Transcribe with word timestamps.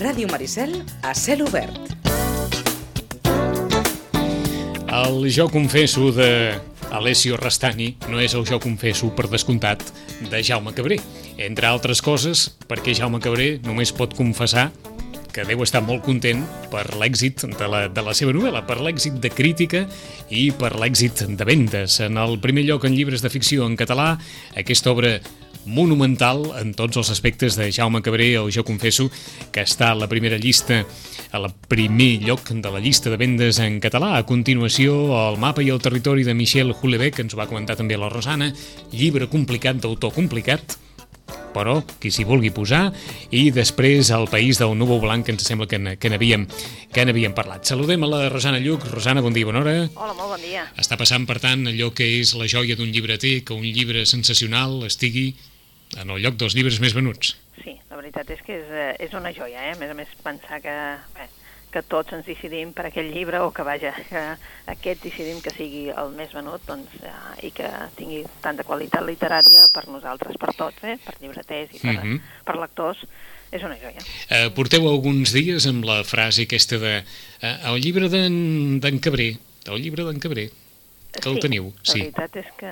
Ràdio 0.00 0.28
Maricel, 0.28 0.84
a 1.00 1.14
cel 1.14 1.40
obert. 1.46 1.79
El 5.00 5.30
Jo 5.32 5.48
confesso 5.48 6.12
de 6.12 6.60
Alessio 6.92 7.38
Rastani 7.38 7.94
no 8.10 8.20
és 8.20 8.34
el 8.36 8.44
Jo 8.44 8.58
confesso, 8.60 9.08
per 9.16 9.30
descomptat, 9.32 9.80
de 10.28 10.42
Jaume 10.44 10.74
Cabré. 10.76 10.98
Entre 11.40 11.68
altres 11.68 12.02
coses, 12.04 12.50
perquè 12.68 12.92
Jaume 12.98 13.20
Cabré 13.24 13.54
només 13.64 13.94
pot 13.96 14.12
confessar 14.18 14.68
que 15.32 15.46
deu 15.48 15.62
estar 15.64 15.80
molt 15.86 16.04
content 16.04 16.42
per 16.72 16.84
l'èxit 17.00 17.46
de, 17.46 17.68
la, 17.70 17.86
de 17.88 18.04
la 18.04 18.14
seva 18.18 18.34
novel·la, 18.36 18.66
per 18.68 18.80
l'èxit 18.82 19.16
de 19.22 19.30
crítica 19.32 19.86
i 20.28 20.50
per 20.52 20.74
l'èxit 20.76 21.24
de 21.32 21.48
vendes. 21.48 22.00
En 22.04 22.20
el 22.20 22.36
primer 22.42 22.66
lloc 22.68 22.84
en 22.84 22.98
llibres 22.98 23.24
de 23.24 23.32
ficció 23.32 23.64
en 23.64 23.78
català, 23.80 24.18
aquesta 24.58 24.92
obra 24.92 25.16
monumental 25.66 26.44
en 26.60 26.72
tots 26.74 26.98
els 27.00 27.10
aspectes 27.12 27.56
de 27.58 27.70
Jaume 27.72 28.02
Cabré, 28.02 28.32
o 28.38 28.50
jo 28.50 28.64
confesso, 28.64 29.08
que 29.52 29.64
està 29.64 29.92
a 29.92 29.98
la 29.98 30.08
primera 30.08 30.38
llista, 30.40 30.84
a 31.30 31.38
la 31.38 31.50
primer 31.50 32.20
lloc 32.24 32.50
de 32.50 32.70
la 32.70 32.80
llista 32.80 33.10
de 33.10 33.20
vendes 33.20 33.58
en 33.58 33.80
català. 33.80 34.16
A 34.18 34.26
continuació, 34.26 35.14
el 35.28 35.40
mapa 35.40 35.62
i 35.62 35.70
el 35.70 35.82
territori 35.82 36.24
de 36.24 36.34
Michel 36.34 36.72
Houellebecq, 36.72 37.16
que 37.16 37.26
ens 37.26 37.38
va 37.38 37.48
comentar 37.50 37.76
també 37.76 37.98
la 37.98 38.10
Rosana, 38.12 38.52
llibre 38.92 39.28
complicat 39.30 39.82
d'autor 39.82 40.14
complicat, 40.14 40.78
però 41.54 41.80
qui 42.00 42.10
s'hi 42.14 42.24
vulgui 42.26 42.52
posar, 42.54 42.90
i 43.34 43.50
després 43.54 44.10
el 44.14 44.28
país 44.30 44.58
del 44.60 44.76
núvol 44.78 45.02
blanc, 45.02 45.26
que 45.26 45.34
ens 45.34 45.46
sembla 45.46 45.66
que, 45.70 45.80
que 45.98 46.10
n'havíem 46.10 46.46
que 46.90 47.04
n'havíem 47.06 47.34
parlat. 47.34 47.66
Saludem 47.66 48.02
a 48.06 48.10
la 48.10 48.24
Rosana 48.30 48.58
Lluc. 48.62 48.86
Rosana, 48.90 49.22
bon 49.22 49.34
dia, 49.34 49.46
bona 49.46 49.62
hora. 49.62 49.76
Hola, 49.94 50.14
molt 50.18 50.34
bon 50.34 50.42
dia. 50.42 50.64
Està 50.78 50.98
passant, 50.98 51.26
per 51.26 51.38
tant, 51.42 51.66
allò 51.70 51.92
que 51.94 52.06
és 52.18 52.34
la 52.38 52.48
joia 52.50 52.78
d'un 52.78 52.90
llibreter, 52.90 53.40
que 53.46 53.54
un 53.54 53.66
llibre 53.66 54.06
sensacional 54.06 54.80
estigui 54.88 55.30
en 55.98 56.10
el 56.10 56.22
lloc 56.22 56.36
dels 56.36 56.54
llibres 56.54 56.80
més 56.80 56.94
venuts. 56.94 57.36
Sí, 57.64 57.74
la 57.90 57.96
veritat 57.96 58.30
és 58.30 58.40
que 58.46 58.56
és, 58.60 58.70
eh, 58.70 58.96
és 59.06 59.12
una 59.14 59.32
joia, 59.32 59.68
eh? 59.70 59.72
A 59.74 59.78
més 59.80 59.90
a 59.90 59.94
més, 59.94 60.08
pensar 60.22 60.60
que, 60.62 60.74
bé, 61.16 61.26
que 61.70 61.82
tots 61.86 62.12
ens 62.12 62.26
decidim 62.26 62.72
per 62.74 62.86
aquell 62.88 63.12
llibre 63.14 63.38
o 63.40 63.50
que, 63.54 63.62
vaja, 63.62 63.92
que 64.08 64.22
aquest 64.72 65.02
decidim 65.04 65.40
que 65.40 65.50
sigui 65.54 65.88
el 65.90 66.10
més 66.16 66.32
venut 66.34 66.62
doncs, 66.66 66.88
eh, 67.02 67.46
i 67.46 67.50
que 67.54 67.68
tingui 67.96 68.24
tanta 68.42 68.64
qualitat 68.64 69.04
literària 69.06 69.66
per 69.74 69.86
nosaltres, 69.88 70.38
per 70.40 70.54
tots, 70.58 70.82
eh? 70.82 70.96
per 71.04 71.14
llibreters 71.20 71.74
i 71.74 71.78
per, 71.80 71.94
Mhm. 72.04 72.20
per 72.44 72.56
lectors, 72.58 73.04
és 73.52 73.62
una 73.62 73.76
joia. 73.78 73.98
Eh, 74.30 74.50
porteu 74.54 74.88
alguns 74.88 75.32
dies 75.32 75.66
amb 75.66 75.84
la 75.84 76.02
frase 76.04 76.42
aquesta 76.46 76.78
de 76.78 77.04
eh, 77.42 77.56
el 77.66 77.80
llibre 77.80 78.08
d'en 78.08 79.00
Cabré, 79.00 79.36
el 79.66 79.82
llibre 79.82 80.04
d'en 80.04 80.18
Cabré, 80.22 80.50
que 81.18 81.28
el 81.28 81.36
sí, 81.36 81.42
teniu, 81.46 81.68
La 81.74 81.92
sí. 81.92 82.00
veritat 82.04 82.38
és 82.40 82.48
que 82.60 82.70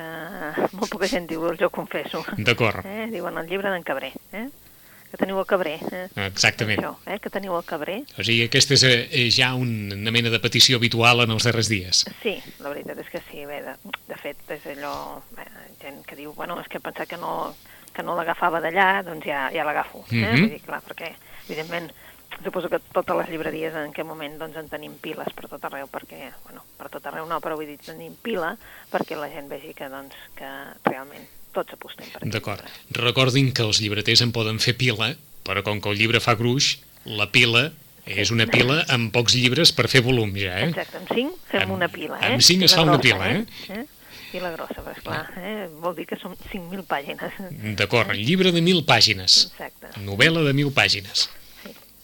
molt 0.77 0.89
poca 0.91 1.09
gent 1.11 1.27
diu, 1.29 1.43
jo 1.59 1.69
confesso. 1.73 2.23
D'acord. 2.37 2.85
Eh? 2.85 3.07
Diuen 3.11 3.37
el 3.41 3.47
llibre 3.51 3.71
d'en 3.73 3.85
Cabré, 3.85 4.13
eh? 4.31 4.47
que 5.09 5.17
teniu 5.17 5.39
el 5.41 5.47
Cabré. 5.49 5.75
Eh? 5.81 6.05
Exactament. 6.27 6.79
Això, 6.83 6.93
eh? 7.09 7.17
que 7.21 7.31
teniu 7.33 7.55
el 7.57 7.65
Cabré. 7.67 7.99
O 8.17 8.25
sigui, 8.25 8.43
aquesta 8.45 8.77
és 8.77 8.85
eh, 8.85 9.25
ja 9.33 9.53
una 9.57 10.13
mena 10.13 10.29
de 10.29 10.39
petició 10.43 10.77
habitual 10.77 11.25
en 11.25 11.33
els 11.35 11.47
darrers 11.49 11.71
dies. 11.71 12.03
Sí, 12.21 12.37
la 12.61 12.73
veritat 12.73 13.01
és 13.01 13.09
que 13.09 13.23
sí. 13.31 13.45
Bé, 13.49 13.63
de, 13.65 13.75
de 14.07 14.19
fet, 14.21 14.43
és 14.53 14.69
allò... 14.75 14.93
Bé, 15.35 15.47
gent 15.81 16.03
que 16.05 16.17
diu, 16.19 16.33
bueno, 16.37 16.59
és 16.61 16.67
que 16.69 16.81
pensar 16.83 17.07
que 17.07 17.17
no, 17.17 17.55
que 17.95 18.05
no 18.05 18.17
l'agafava 18.17 18.61
d'allà, 18.61 19.01
doncs 19.07 19.25
ja, 19.25 19.47
ja 19.53 19.65
l'agafo. 19.65 20.03
Eh? 20.11 20.21
Mhm. 20.21 20.35
Vull 20.35 20.53
dir, 20.53 20.61
clar, 20.65 20.81
perquè, 20.85 21.13
evidentment, 21.47 21.89
suposo 22.43 22.69
que 22.71 22.79
totes 22.93 23.17
les 23.17 23.29
llibreries 23.31 23.73
en 23.75 23.89
aquest 23.89 24.07
moment 24.07 24.37
doncs, 24.39 24.57
en 24.59 24.69
tenim 24.71 24.95
piles 25.01 25.27
per 25.35 25.49
tot 25.51 25.65
arreu, 25.69 25.89
perquè, 25.91 26.29
bueno, 26.45 26.63
per 26.79 26.89
tot 26.93 27.05
arreu 27.09 27.27
no, 27.29 27.41
però 27.43 27.57
vull 27.59 27.67
dir, 27.69 27.79
tenim 27.83 28.15
pila 28.23 28.55
perquè 28.91 29.17
la 29.19 29.29
gent 29.33 29.49
vegi 29.51 29.73
que, 29.77 29.89
doncs, 29.91 30.15
que 30.37 30.49
realment 30.89 31.27
tots 31.55 31.75
apostem 31.75 32.07
per 32.07 32.21
aquest 32.21 32.33
D'acord. 32.37 32.65
Recordin 32.95 33.51
que 33.55 33.65
els 33.65 33.81
llibreters 33.83 34.23
en 34.25 34.33
poden 34.35 34.61
fer 34.63 34.77
pila, 34.79 35.13
però 35.47 35.63
com 35.65 35.81
que 35.81 35.91
el 35.91 35.99
llibre 35.99 36.21
fa 36.23 36.37
gruix, 36.39 36.77
la 37.09 37.29
pila 37.31 37.69
és 38.09 38.31
una 38.33 38.47
pila 38.49 38.83
amb 38.89 39.11
pocs 39.13 39.35
llibres 39.37 39.71
per 39.75 39.87
fer 39.91 40.01
volum, 40.05 40.31
ja, 40.37 40.55
eh? 40.63 40.69
Exacte, 40.69 41.01
amb 41.01 41.09
5 41.13 41.39
fem 41.51 41.65
Amb- 41.65 41.75
una 41.77 41.89
pila, 41.91 42.19
eh? 42.21 42.33
amb 42.33 42.45
cinc 42.45 42.65
es 42.65 42.73
I 42.73 42.75
la 42.75 42.77
fa 42.77 42.85
una 42.87 42.97
grossa, 42.97 43.07
pila, 43.07 43.79
eh? 43.79 43.85
I 44.29 44.41
la 44.43 44.51
grossa, 44.53 44.81
però 44.85 44.93
esclar, 44.93 45.21
eh? 45.41 45.67
vol 45.81 45.95
dir 45.97 46.05
que 46.09 46.17
són 46.21 46.35
5.000 46.51 46.85
pàgines. 46.89 47.37
D'acord, 47.77 48.13
llibre 48.13 48.53
de 48.53 48.61
mil 48.61 48.83
pàgines. 48.85 49.47
Exacte. 49.49 49.93
Novel·la 50.05 50.43
de 50.45 50.53
mil 50.53 50.69
pàgines. 50.73 51.27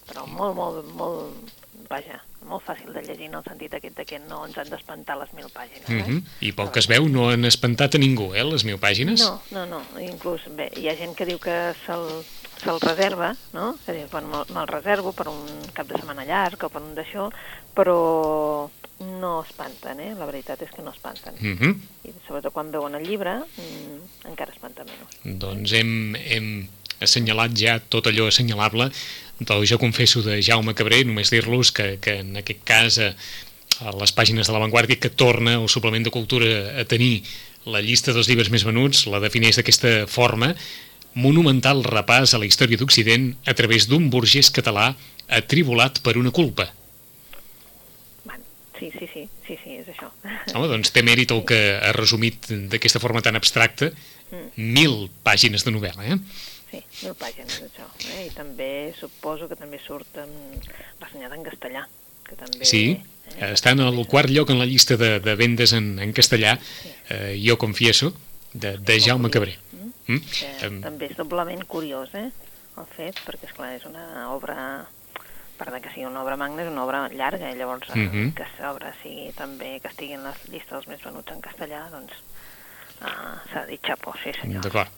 Però 0.10 0.26
molt, 0.30 0.56
molt, 0.56 0.94
molt, 0.96 1.54
vaja, 1.90 2.22
molt 2.46 2.66
fàcil 2.66 2.94
de 2.94 3.02
llegir 3.06 3.30
en 3.32 3.40
el 3.40 3.44
sentit 3.44 3.74
aquest 3.74 3.98
de 3.98 4.06
que 4.06 4.20
no 4.20 4.44
ens 4.46 4.58
han 4.62 4.70
d'espantar 4.70 5.18
les 5.20 5.34
mil 5.34 5.50
pàgines. 5.54 5.90
Mm 5.90 6.00
eh? 6.00 6.06
-hmm. 6.06 6.24
I 6.42 6.52
pel 6.52 6.72
que 6.72 6.80
es 6.80 6.88
veu 6.88 7.10
no 7.10 7.30
han 7.30 7.46
espantat 7.46 7.96
a 7.96 7.98
ningú, 7.98 8.34
eh, 8.34 8.44
les 8.44 8.64
mil 8.64 8.78
pàgines? 8.78 9.20
No, 9.20 9.42
no, 9.52 9.66
no, 9.66 10.00
inclús 10.00 10.42
bé, 10.56 10.72
hi 10.78 10.90
ha 10.90 10.96
gent 10.96 11.16
que 11.16 11.26
diu 11.26 11.40
que 11.40 11.74
se'l 11.86 12.24
se'l 12.64 12.80
reserva, 12.80 13.36
no? 13.54 13.76
És 13.82 13.90
a 13.90 13.94
dir, 13.94 14.08
quan 14.12 14.28
me'l 14.30 14.46
me 14.56 14.66
reservo 14.66 15.12
per 15.12 15.28
un 15.28 15.44
cap 15.74 15.88
de 15.88 16.00
setmana 16.00 16.26
llarg 16.26 16.64
o 16.64 16.70
per 16.70 16.82
un 16.82 16.96
d'això, 16.96 17.30
però 17.76 18.70
no 19.20 19.44
espanten, 19.44 20.00
eh? 20.00 20.14
La 20.16 20.26
veritat 20.30 20.62
és 20.62 20.72
que 20.72 20.82
no 20.82 20.92
espanten. 20.92 21.36
Mm 21.40 21.58
-hmm. 21.58 21.76
I 22.04 22.14
sobretot 22.28 22.54
quan 22.54 22.72
veuen 22.72 22.96
el 22.96 23.04
llibre, 23.04 23.36
mm, 23.40 24.28
encara 24.32 24.52
espanta 24.52 24.84
menys. 24.84 25.40
Doncs 25.40 25.72
hem, 25.74 26.16
hem 26.16 26.70
assenyalat 27.00 27.52
ja 27.58 27.80
tot 27.80 28.08
allò 28.08 28.28
assenyalable 28.28 28.92
del 29.40 29.66
Jo 29.68 29.80
confesso 29.80 30.22
de 30.24 30.42
Jaume 30.44 30.76
Cabré, 30.76 31.04
només 31.04 31.32
dir-los 31.34 31.72
que, 31.76 31.98
que 32.00 32.20
en 32.22 32.38
aquest 32.40 32.64
cas 32.68 33.00
a, 33.04 33.12
a 33.84 33.96
les 34.00 34.14
pàgines 34.16 34.48
de 34.48 34.56
l'avantguàrdia 34.56 35.00
que 35.02 35.12
torna 35.12 35.58
el 35.60 35.68
suplement 35.70 36.06
de 36.06 36.14
cultura 36.14 36.80
a 36.80 36.86
tenir 36.88 37.24
la 37.66 37.82
llista 37.82 38.14
dels 38.14 38.30
llibres 38.30 38.52
més 38.54 38.64
venuts, 38.64 39.06
la 39.10 39.20
defineix 39.20 39.58
d'aquesta 39.60 40.06
forma, 40.08 40.54
monumental 41.16 41.84
repàs 41.84 42.36
a 42.36 42.40
la 42.40 42.48
història 42.48 42.78
d'Occident 42.78 43.32
a 43.48 43.56
través 43.58 43.88
d'un 43.90 44.10
burgès 44.12 44.52
català 44.54 44.94
atribulat 45.28 46.02
per 46.04 46.18
una 46.20 46.32
culpa. 46.32 46.70
Sí, 48.76 48.92
sí, 48.92 49.08
sí, 49.08 49.24
sí, 49.48 49.56
sí, 49.64 49.78
és 49.80 49.88
això. 49.88 50.10
Home, 50.54 50.68
doncs 50.68 50.92
té 50.92 51.00
mèrit 51.06 51.32
el 51.32 51.46
que 51.48 51.60
ha 51.80 51.94
resumit 51.96 52.50
d'aquesta 52.72 53.00
forma 53.00 53.24
tan 53.24 53.40
abstracta 53.40 53.94
mil 54.58 55.08
pàgines 55.24 55.64
de 55.64 55.72
novel·la, 55.72 56.10
eh? 56.12 56.18
Sí, 56.72 56.82
mil 57.04 57.14
pàgines, 57.16 57.62
això. 57.68 57.86
Eh? 58.16 58.28
I 58.28 58.32
també 58.36 58.94
suposo 59.00 59.48
que 59.48 59.56
també 59.56 59.80
surt 59.80 60.18
en, 60.18 60.32
ressenyat 61.02 61.32
en 61.38 61.44
castellà. 61.44 61.86
Que 62.26 62.36
també, 62.36 62.66
Sí, 62.66 62.84
eh? 63.38 63.52
està 63.54 63.72
en 63.76 63.80
el 63.86 64.00
quart 64.08 64.30
lloc 64.34 64.50
en 64.50 64.58
la 64.60 64.66
llista 64.66 64.98
de, 64.98 65.20
de 65.20 65.36
vendes 65.36 65.74
en, 65.78 66.00
en 66.00 66.12
castellà, 66.14 66.58
eh, 67.10 67.36
jo 67.46 67.58
confieso, 67.62 68.14
de, 68.54 68.78
de 68.78 69.00
Jaume 69.00 69.30
Cabré. 69.30 69.58
Mm? 70.08 70.20
Que 70.32 70.50
Em, 70.68 70.82
també 70.82 71.10
és 71.12 71.18
doblement 71.18 71.64
curiós, 71.70 72.10
eh? 72.18 72.30
El 72.78 72.86
fet, 72.98 73.20
perquè, 73.26 73.48
esclar, 73.48 73.74
és 73.78 73.86
una 73.86 74.30
obra 74.34 74.86
per 75.56 75.70
que 75.80 75.88
sigui 75.94 76.04
una 76.06 76.20
obra 76.22 76.36
magna, 76.36 76.66
és 76.66 76.68
una 76.68 76.84
obra 76.84 77.06
llarga, 77.14 77.48
i 77.52 77.56
llavors 77.56 77.88
eh, 77.94 77.96
Mhm. 77.98 78.34
que 78.36 78.44
l'obra 78.60 78.92
sigui 79.02 79.32
també, 79.38 79.80
que 79.80 79.88
estigui 79.88 80.14
en 80.18 80.24
la 80.24 80.34
llista 80.52 80.76
dels 80.76 80.88
més 80.88 81.02
venuts 81.06 81.32
en 81.32 81.40
castellà, 81.42 81.86
doncs 81.94 82.12
uh, 82.12 82.35
s'ha 83.00 83.66
dit 83.70 83.82
xapó, 83.86 84.14
sí 84.24 84.32
senyor. 84.40 84.64
D'acord. 84.64 84.90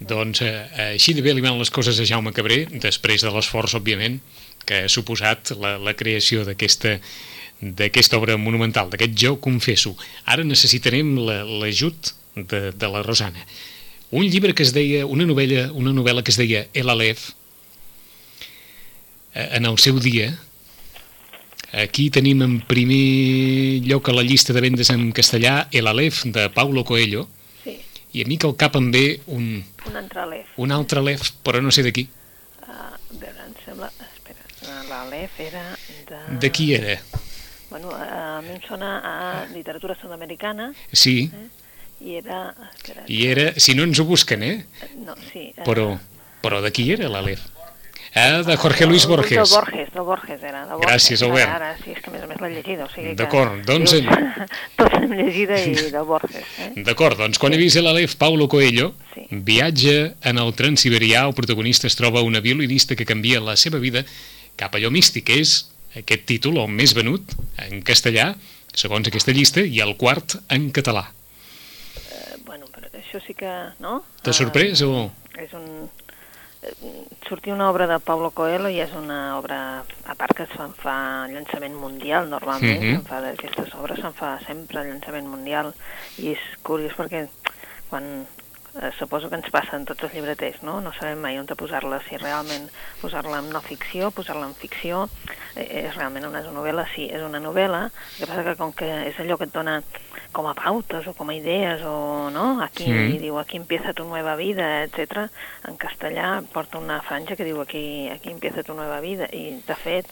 Doncs 0.00 0.42
eh, 0.42 0.92
així 0.92 1.14
de 1.16 1.22
bé 1.24 1.32
li 1.34 1.44
van 1.44 1.58
les 1.58 1.70
coses 1.70 1.98
a 2.00 2.04
Jaume 2.08 2.32
Cabré, 2.36 2.66
després 2.82 3.22
de 3.24 3.30
l'esforç, 3.32 3.74
òbviament, 3.78 4.18
que 4.66 4.82
ha 4.84 4.88
suposat 4.92 5.52
la, 5.60 5.76
la 5.78 5.94
creació 5.94 6.44
d'aquesta 6.44 6.98
d'aquesta 7.56 8.18
obra 8.18 8.34
monumental, 8.36 8.90
d'aquest 8.92 9.14
Jo 9.16 9.30
confesso. 9.40 9.94
Ara 10.28 10.44
necessitarem 10.44 11.14
la- 11.24 11.40
l'ajut 11.46 12.10
de, 12.36 12.70
de 12.76 12.88
la 12.92 13.00
Rosana. 13.02 13.40
Un 14.12 14.26
llibre 14.28 14.52
que 14.54 14.62
es 14.62 14.74
deia, 14.76 15.06
una 15.06 15.24
novel·la, 15.24 15.70
una 15.72 15.94
novel·la 15.96 16.20
que 16.22 16.34
es 16.34 16.36
deia 16.36 16.66
El 16.74 16.90
Aleph, 16.92 17.30
eh, 19.34 19.48
en 19.56 19.64
el 19.64 19.78
seu 19.78 19.98
dia, 20.04 20.34
aquí 21.72 22.10
tenim 22.10 22.42
en 22.44 22.58
primer 22.60 23.80
lloc 23.88 24.08
a 24.08 24.14
la 24.16 24.22
llista 24.22 24.52
de 24.52 24.60
vendes 24.60 24.90
en 24.92 25.08
castellà 25.16 25.68
El 25.72 25.86
Aleph, 25.88 26.24
de 26.26 26.50
Paulo 26.50 26.84
Coelho, 26.84 27.26
i 28.16 28.22
a 28.24 28.28
mi 28.28 28.38
que 28.40 28.48
al 28.48 28.56
cap 28.56 28.76
em 28.80 28.86
ve 28.94 29.04
un, 29.36 29.46
un 29.90 29.96
entrelef. 30.00 30.54
un 30.62 30.72
altre 30.72 31.02
Aleph, 31.02 31.34
però 31.44 31.60
no 31.60 31.70
sé 31.74 31.84
de 31.84 31.92
qui. 31.92 32.06
Uh, 32.64 32.70
a 32.72 33.18
veure, 33.20 33.44
em 33.44 33.54
sembla... 33.64 33.90
Espera, 34.06 34.46
eh, 34.64 34.80
l'Alef 34.88 35.40
era 35.44 35.64
de... 36.08 36.20
De 36.46 36.50
qui 36.50 36.70
era? 36.74 36.96
Bueno, 37.68 37.90
a, 37.92 38.38
a 38.38 38.40
mi 38.46 38.54
em 38.54 38.62
sona 38.64 38.94
a 39.02 39.14
literatura 39.52 39.96
sud-americana 40.00 40.70
Sí, 40.92 41.28
i 42.00 42.16
era... 42.22 42.54
Espera, 42.70 43.04
i 43.10 43.20
era... 43.26 43.50
Si 43.60 43.74
no 43.76 43.84
ens 43.84 44.00
ho 44.00 44.06
busquen, 44.08 44.42
eh? 44.46 44.56
No, 45.02 45.16
sí. 45.32 45.50
eh, 45.52 45.64
Però, 45.66 45.90
però 46.40 46.62
de 46.64 46.72
qui 46.72 46.88
era 46.94 47.10
l'Aleph? 47.12 47.42
Ah, 48.18 48.42
de 48.42 48.56
Jorge 48.56 48.86
Luis 48.86 49.04
Borges. 49.06 49.50
Borges, 49.50 49.90
Borges 49.92 50.42
era. 50.42 50.62
Borges. 50.70 50.86
Gràcies, 50.88 51.22
Albert. 51.22 51.50
Ara, 51.52 51.70
ara, 51.74 51.78
sí, 51.84 51.90
és 51.92 52.00
que 52.00 52.10
més 52.14 52.22
a 52.24 52.26
més 52.30 52.38
l'he 52.40 52.48
llegida. 52.54 52.86
O 52.86 52.88
sigui 52.94 53.12
D'acord, 53.18 53.58
doncs- 53.68 53.92
dius, 53.96 54.06
Tots 54.78 54.94
l'hem 55.02 55.12
llegida 55.18 55.58
i 55.60 55.74
de 55.92 56.02
Borges. 56.08 56.46
Eh? 56.64 56.70
D'acord, 56.86 57.18
doncs 57.20 57.36
quan 57.42 57.52
he 57.52 57.58
vist 57.60 57.76
l'Alef 57.82 58.14
Paulo 58.16 58.48
Coelho, 58.48 58.94
Sí. 59.16 59.26
viatge 59.30 60.14
en 60.28 60.38
el 60.40 60.54
Transsiberià, 60.56 61.26
el 61.28 61.34
protagonista 61.36 61.86
es 61.88 61.96
troba 61.96 62.20
una 62.24 62.40
violinista 62.40 62.96
que 62.96 63.04
canvia 63.08 63.40
la 63.40 63.54
seva 63.56 63.78
vida 63.80 64.02
cap 64.56 64.74
allò 64.76 64.90
místic, 64.92 65.28
és 65.36 65.54
aquest 65.96 66.24
títol, 66.28 66.56
el 66.60 66.68
més 66.72 66.92
venut 66.96 67.36
en 67.68 67.80
castellà, 67.84 68.30
segons 68.76 69.08
aquesta 69.08 69.32
llista, 69.32 69.60
i 69.64 69.80
el 69.84 69.94
quart 70.00 70.38
en 70.52 70.70
català. 70.72 71.06
Eh, 71.96 72.36
bueno, 72.44 72.64
però 72.72 72.88
això 72.96 73.20
sí 73.26 73.32
que... 73.36 73.52
No? 73.80 74.02
T'ha 74.22 74.32
Eh, 74.32 74.38
sorprès 74.40 74.80
o...? 74.84 75.10
és 75.36 75.52
un... 75.52 75.88
Sortir 77.28 77.52
una 77.52 77.70
obra 77.70 77.86
de 77.86 77.98
Paulo 78.00 78.30
Coelho 78.30 78.68
i 78.68 78.80
és 78.80 78.92
una 78.94 79.36
obra, 79.38 79.84
a 80.06 80.14
part 80.14 80.34
que 80.36 80.44
es 80.44 80.50
fan 80.56 80.72
fa 80.74 81.26
llançament 81.30 81.74
mundial 81.74 82.28
normalment, 82.30 82.80
Mhm. 82.82 82.92
se'n 82.92 83.04
fa 83.06 83.20
d'aquestes 83.20 83.74
obres 83.74 83.98
se'n 84.00 84.14
fa 84.14 84.38
sempre 84.46 84.84
llançament 84.84 85.26
mundial 85.26 85.74
i 86.18 86.32
és 86.32 86.38
curiós 86.62 86.92
perquè 86.96 87.28
quan 87.90 88.26
eh, 88.80 88.90
suposo 88.98 89.28
que 89.30 89.36
ens 89.36 89.50
passa 89.50 89.76
en 89.76 89.84
tots 89.88 90.04
els 90.06 90.14
llibreters, 90.14 90.62
no? 90.66 90.80
No 90.80 90.92
sabem 90.96 91.20
mai 91.22 91.38
on 91.40 91.46
posar-la, 91.46 92.00
si 92.08 92.18
realment 92.20 92.68
posar-la 93.00 93.40
en 93.40 93.50
no 93.52 93.60
ficció, 93.64 94.10
posar-la 94.10 94.46
en 94.46 94.54
ficció, 94.54 95.08
eh, 95.54 95.86
és 95.86 95.96
realment 95.96 96.26
una 96.28 96.42
novel·la, 96.42 96.86
sí, 96.94 97.08
és 97.12 97.22
una 97.22 97.40
novel·la, 97.40 97.86
el 97.86 98.18
que 98.20 98.28
passa 98.30 98.44
que 98.44 98.56
com 98.56 98.72
que 98.76 98.88
és 99.08 99.18
allò 99.22 99.38
que 99.38 99.48
et 99.48 99.54
dona 99.54 99.80
com 100.36 100.46
a 100.50 100.54
pautes 100.54 101.06
o 101.08 101.14
com 101.16 101.30
a 101.30 101.34
idees 101.34 101.82
o 101.86 102.28
no, 102.30 102.60
aquí 102.62 102.84
Sí. 102.84 103.18
diu 103.18 103.38
aquí 103.38 103.56
empieza 103.56 103.94
tu 103.94 104.04
nueva 104.04 104.36
vida, 104.36 104.84
etc. 104.84 105.30
En 105.66 105.76
castellà 105.78 106.42
porta 106.52 106.78
una 106.78 107.00
franja 107.00 107.36
que 107.36 107.44
diu 107.44 107.60
aquí, 107.60 108.08
aquí 108.10 108.30
empieza 108.30 108.62
tu 108.62 108.74
nueva 108.74 109.00
vida 109.00 109.28
i 109.32 109.62
de 109.66 109.74
fet 109.74 110.06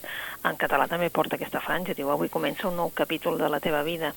en 0.45 0.57
català 0.57 0.89
també 0.89 1.11
porta 1.11 1.37
aquesta 1.37 1.61
franja, 1.61 1.95
diu 1.95 2.11
avui 2.11 2.29
comença 2.29 2.69
un 2.69 2.77
nou 2.77 2.91
capítol 2.91 3.39
de 3.39 3.49
la 3.49 3.61
teva 3.61 3.83
vida. 3.83 4.15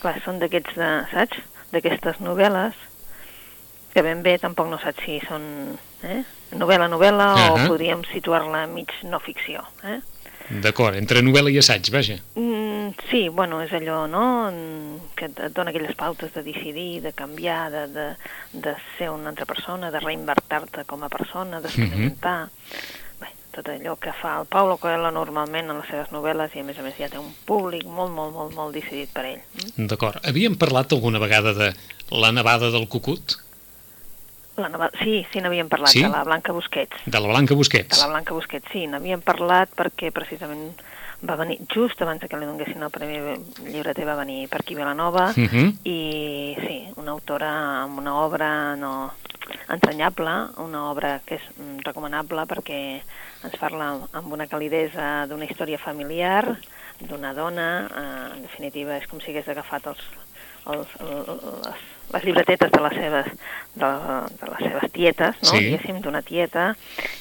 Clar, 0.00 0.20
són 0.22 0.38
d'aquests, 0.38 0.78
saps? 1.10 1.42
D'aquestes 1.72 2.20
novel·les 2.24 2.87
que 3.98 4.04
ben 4.06 4.20
bé 4.22 4.36
tampoc 4.38 4.68
no 4.70 4.76
saps 4.78 5.02
si 5.02 5.16
són 5.26 5.42
eh? 6.06 6.20
novel·la-novel·la 6.54 7.26
Ahà. 7.34 7.46
o 7.50 7.64
podríem 7.66 8.04
situar-la 8.12 8.60
mig 8.70 8.92
no 9.10 9.18
ficció. 9.18 9.64
Eh? 9.82 9.98
D'acord, 10.62 10.94
entre 10.94 11.18
novel·la 11.26 11.50
i 11.50 11.58
assaig, 11.58 11.90
vaja. 11.90 12.14
Mm, 12.38 12.92
sí, 13.10 13.24
bueno, 13.28 13.58
és 13.64 13.74
allò, 13.74 14.04
no?, 14.06 14.22
que 15.18 15.26
et 15.26 15.40
dona 15.56 15.74
aquelles 15.74 15.98
pautes 15.98 16.30
de 16.36 16.44
decidir, 16.46 17.02
de 17.02 17.12
canviar, 17.12 17.72
de, 17.74 17.82
de, 17.96 18.06
de 18.52 18.76
ser 18.94 19.10
una 19.10 19.32
altra 19.32 19.48
persona, 19.50 19.90
de 19.90 20.04
reinvertir-te 20.04 20.86
com 20.86 21.02
a 21.02 21.10
persona, 21.10 21.60
d'experimentar... 21.64 22.38
Bé, 23.18 23.32
tot 23.58 23.66
allò 23.74 23.96
que 23.98 24.14
fa 24.14 24.36
el 24.38 24.46
Paulo 24.46 24.78
Coelho 24.78 25.10
normalment 25.10 25.74
en 25.74 25.82
les 25.82 25.90
seves 25.90 26.14
novel·les 26.14 26.54
i 26.54 26.62
a 26.62 26.68
més 26.70 26.78
a 26.78 26.86
més 26.86 26.94
ja 27.02 27.10
té 27.10 27.18
un 27.18 27.34
públic 27.50 27.82
molt, 27.82 28.14
molt, 28.14 28.30
molt, 28.38 28.54
molt 28.54 28.78
decidit 28.78 29.10
per 29.10 29.26
ell. 29.34 29.42
Mm? 29.74 29.90
D'acord. 29.90 30.22
Havíem 30.22 30.54
parlat 30.54 30.94
alguna 30.94 31.18
vegada 31.18 31.56
de 31.58 31.72
la 32.14 32.30
nevada 32.30 32.70
del 32.70 32.86
Cucut? 32.86 33.40
La 34.58 34.68
nova... 34.68 34.90
Sí, 35.02 35.24
sí, 35.32 35.40
n'havíem 35.40 35.68
parlat, 35.70 35.92
Sí? 35.94 36.02
de 36.02 36.08
la 36.10 36.24
Blanca 36.24 36.52
Busquets. 36.52 36.96
De 37.06 37.20
la 37.20 37.28
Blanca 37.28 37.54
De 37.54 37.58
Busquets? 37.58 37.98
la 38.02 38.08
Blanca 38.10 38.34
Busquets, 38.34 38.66
sí, 38.72 38.86
n'havíem 38.90 39.20
parlat 39.22 39.70
perquè 39.76 40.10
precisament 40.12 40.72
va 41.28 41.34
venir, 41.34 41.56
just 41.74 42.00
abans 42.02 42.22
que 42.30 42.36
li 42.38 42.46
donessin 42.46 42.82
el 42.82 42.90
Premi 42.94 43.16
Llibreter, 43.72 44.04
va 44.06 44.14
venir 44.20 44.48
per 44.48 44.60
aquí 44.60 44.74
a 44.74 44.78
Vilanova, 44.78 45.32
Mhm. 45.36 45.78
i 45.84 46.56
sí, 46.60 46.76
una 46.96 47.10
autora 47.12 47.82
amb 47.84 47.98
una 47.98 48.14
obra 48.20 48.76
no 48.76 49.12
entranyable, 49.68 50.30
una 50.58 50.90
obra 50.90 51.20
que 51.24 51.36
és 51.36 51.42
mm, 51.56 51.80
recomanable 51.84 52.44
perquè 52.46 53.00
ens 53.44 53.56
parla 53.60 53.94
amb 54.12 54.32
una 54.32 54.46
calidesa 54.46 55.26
d'una 55.26 55.44
història 55.48 55.78
familiar, 55.78 56.56
d'una 57.00 57.32
dona, 57.34 57.86
eh, 57.86 58.36
en 58.36 58.42
definitiva 58.42 58.96
és 58.98 59.06
com 59.06 59.20
si 59.20 59.30
hagués 59.30 59.48
agafat 59.48 59.86
els, 59.86 60.00
els, 60.74 60.94
les, 61.00 61.86
les 62.14 62.24
llibretetes 62.24 62.72
de 62.72 62.82
les 62.84 62.96
seves, 62.96 63.30
de, 63.74 63.90
de 64.40 64.50
les 64.52 64.62
seves 64.64 64.92
tietes, 64.94 65.40
no? 65.42 65.50
Sí. 65.50 65.64
diguéssim, 65.64 66.00
d'una 66.04 66.22
tieta, 66.26 66.70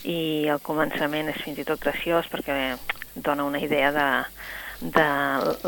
i 0.07 0.19
el 0.53 0.61
començament 0.63 1.31
és 1.33 1.41
fins 1.43 1.59
i 1.61 1.67
tot 1.67 1.81
graciós 1.83 2.29
perquè 2.31 2.75
dona 3.15 3.47
una 3.47 3.61
idea 3.63 3.91
de, 3.95 4.09
de 4.97 5.07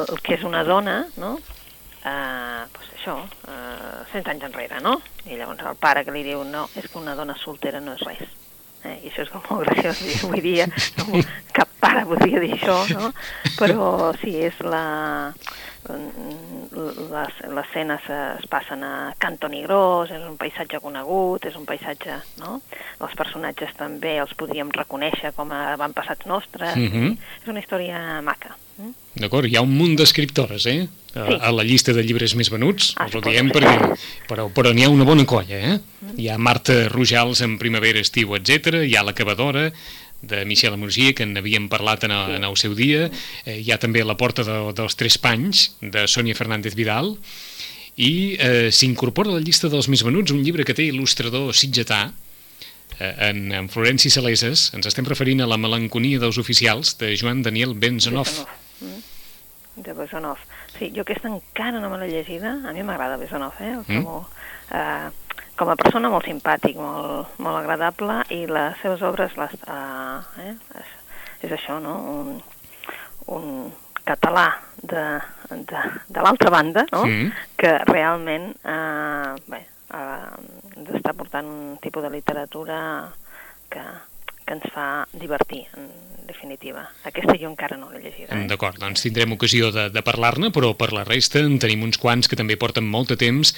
el 0.05 0.21
que 0.23 0.37
és 0.37 0.45
una 0.47 0.63
dona, 0.67 1.01
no? 1.17 1.37
Eh, 1.99 2.63
pues 2.73 2.91
això, 2.95 3.17
eh, 3.51 4.03
100 4.13 4.29
anys 4.31 4.45
enrere, 4.47 4.79
no? 4.83 4.99
I 5.25 5.39
llavors 5.39 5.65
el 5.67 5.79
pare 5.79 6.05
que 6.07 6.15
li 6.15 6.23
diu, 6.23 6.45
no, 6.47 6.67
és 6.79 6.87
que 6.87 7.01
una 7.01 7.15
dona 7.17 7.35
soltera 7.37 7.81
no 7.83 7.97
és 7.97 8.05
res. 8.07 8.37
Eh, 8.85 8.95
I 9.03 9.09
això 9.09 9.25
és 9.25 9.31
com 9.33 9.43
molt 9.49 9.67
graciós 9.67 9.99
dir 10.05 10.15
avui 10.23 10.43
dia, 10.45 10.69
no? 11.01 11.23
cap 11.55 11.67
pare 11.83 12.05
podria 12.07 12.39
dir 12.39 12.53
això, 12.55 12.77
no? 12.95 13.11
Però 13.59 14.13
sí, 14.21 14.37
és 14.47 14.61
la... 14.63 14.83
Les, 15.89 17.33
les 17.49 17.63
escenes 17.63 18.03
es 18.13 18.45
passen 18.51 18.83
a 18.83 19.13
Canto 19.17 19.47
Nigrós, 19.49 20.11
és 20.13 20.23
un 20.27 20.35
paisatge 20.39 20.79
conegut, 20.83 21.45
és 21.49 21.55
un 21.57 21.65
paisatge, 21.65 22.17
no? 22.41 22.59
Els 23.01 23.15
personatges 23.17 23.73
també 23.79 24.17
els 24.21 24.33
podríem 24.37 24.69
reconèixer 24.75 25.31
com 25.37 25.51
a 25.55 25.73
avantpassats 25.73 26.27
nostres. 26.29 26.75
Mhm. 26.75 27.15
És 27.41 27.47
una 27.47 27.59
història 27.63 28.21
maca. 28.21 28.55
Mm? 28.77 28.93
D'acord, 29.19 29.47
hi 29.49 29.57
ha 29.57 29.61
un 29.65 29.73
munt 29.75 29.95
d'escriptores, 29.99 30.65
eh? 30.67 30.87
A, 31.15 31.25
Sí. 31.25 31.37
a 31.41 31.51
la 31.51 31.63
llista 31.63 31.91
de 31.91 32.03
llibres 32.03 32.35
més 32.35 32.51
venuts, 32.51 32.93
Ah, 32.95 33.07
us 33.07 33.15
ho 33.15 33.21
diem 33.21 33.49
perquè... 33.49 33.95
Però, 34.29 34.47
però 34.53 34.71
n'hi 34.73 34.83
ha 34.83 34.89
una 34.89 35.03
bona 35.03 35.25
colla, 35.25 35.57
eh? 35.57 35.79
Hi 36.17 36.29
ha 36.29 36.37
Marta 36.37 36.87
Rojals 36.87 37.41
en 37.41 37.57
Primavera, 37.57 37.99
Estiu, 37.99 38.35
etc. 38.35 38.83
Hi 38.85 38.95
ha 38.95 39.01
l'acabadora 39.03 39.71
de 40.21 40.43
Michel 40.45 40.73
Amorgia, 40.75 41.13
que 41.15 41.25
n'havíem 41.25 41.69
parlat 41.71 42.03
en 42.03 42.11
el, 42.11 42.35
en 42.39 42.43
el 42.43 42.57
seu 42.59 42.73
dia. 42.75 43.09
Eh, 43.45 43.59
hi 43.63 43.71
ha 43.71 43.77
també 43.79 44.03
La 44.03 44.17
porta 44.19 44.43
de, 44.43 44.57
dels 44.75 44.95
tres 44.99 45.17
panys, 45.17 45.75
de 45.81 46.07
Sònia 46.07 46.35
Fernández 46.35 46.75
Vidal. 46.75 47.15
I 47.99 48.37
eh, 48.39 48.69
s'incorpora 48.71 49.31
a 49.31 49.37
la 49.39 49.43
llista 49.43 49.69
dels 49.71 49.89
més 49.91 50.03
venuts 50.07 50.31
un 50.31 50.43
llibre 50.43 50.63
que 50.67 50.75
té 50.75 50.85
il·lustrador 50.91 51.53
sitgetà, 51.55 52.11
eh, 52.99 53.13
en, 53.29 53.51
en 53.51 53.69
Florenci 53.71 54.11
Saleses. 54.11 54.69
Ens 54.75 54.87
estem 54.87 55.07
referint 55.07 55.41
a 55.43 55.47
La 55.47 55.57
melanconia 55.59 56.19
dels 56.19 56.37
oficials, 56.39 56.97
de 56.99 57.15
Joan 57.19 57.41
Daniel 57.43 57.73
Benzonov. 57.75 58.31
Mm? 58.81 59.05
De 59.83 59.93
Besonov. 59.95 60.39
Sí, 60.77 60.91
jo 60.95 61.03
aquesta 61.05 61.29
encara 61.31 61.79
no 61.79 61.89
me 61.91 61.97
l'he 62.01 62.11
llegida. 62.11 62.57
A 62.67 62.71
mi 62.75 62.83
m'agrada 62.83 63.15
Besonov, 63.19 63.55
eh? 63.63 63.73
El 63.79 63.83
Mm. 63.87 64.19
eh, 64.75 65.09
com 65.59 65.71
a 65.73 65.75
persona 65.79 66.07
molt 66.11 66.27
simpàtic, 66.29 66.77
molt, 66.79 67.35
molt 67.43 67.59
agradable, 67.59 68.21
i 68.31 68.45
les 68.47 68.79
seves 68.79 69.03
obres, 69.03 69.35
les, 69.39 69.55
eh, 69.67 70.45
eh? 70.45 70.53
És, 70.79 70.93
és 71.47 71.55
això, 71.57 71.79
no? 71.83 71.95
Un, 72.13 72.37
un 73.35 73.49
català 74.07 74.47
de, 74.81 75.03
de, 75.51 75.81
de 76.07 76.23
l'altra 76.23 76.53
banda, 76.53 76.85
no? 76.93 77.03
Mm. 77.05 77.33
que 77.59 77.73
realment 77.91 78.53
eh, 78.63 79.35
bé, 79.51 79.61
eh, 79.99 80.31
ens 80.79 80.93
està 81.01 81.13
portant 81.17 81.51
un 81.51 81.75
tipus 81.83 82.07
de 82.07 82.13
literatura 82.15 82.79
que, 83.69 83.83
que 84.45 84.55
ens 84.55 84.71
fa 84.73 84.87
divertir, 85.11 85.65
definitiva. 86.29 86.85
Aquesta 87.09 87.35
jo 87.41 87.49
encara 87.49 87.77
no 87.79 87.89
l'he 87.91 88.01
llegida. 88.03 88.31
Eh? 88.35 88.45
D'acord, 88.49 88.79
doncs 88.81 89.03
tindrem 89.05 89.33
ocasió 89.35 89.73
de, 89.75 89.87
de 89.93 90.03
parlar-ne, 90.05 90.53
però 90.55 90.71
per 90.77 90.91
la 90.95 91.05
resta 91.07 91.41
en 91.43 91.57
tenim 91.61 91.83
uns 91.87 91.99
quants 92.01 92.29
que 92.29 92.39
també 92.39 92.57
porten 92.61 92.87
molt 92.87 93.11
de 93.13 93.19
temps. 93.19 93.53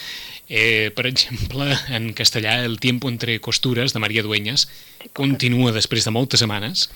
Eh, 0.48 0.90
per 0.96 1.06
exemple, 1.10 1.68
en 1.92 2.12
castellà, 2.18 2.62
El 2.66 2.80
tiempo 2.80 3.12
entre 3.12 3.40
costures, 3.44 3.94
de 3.94 4.00
Maria 4.04 4.24
Dueñas, 4.24 4.70
Sí, 5.02 5.10
continua 5.18 5.72
després 5.74 6.06
de 6.06 6.12
moltes 6.14 6.42
setmanes. 6.44 6.88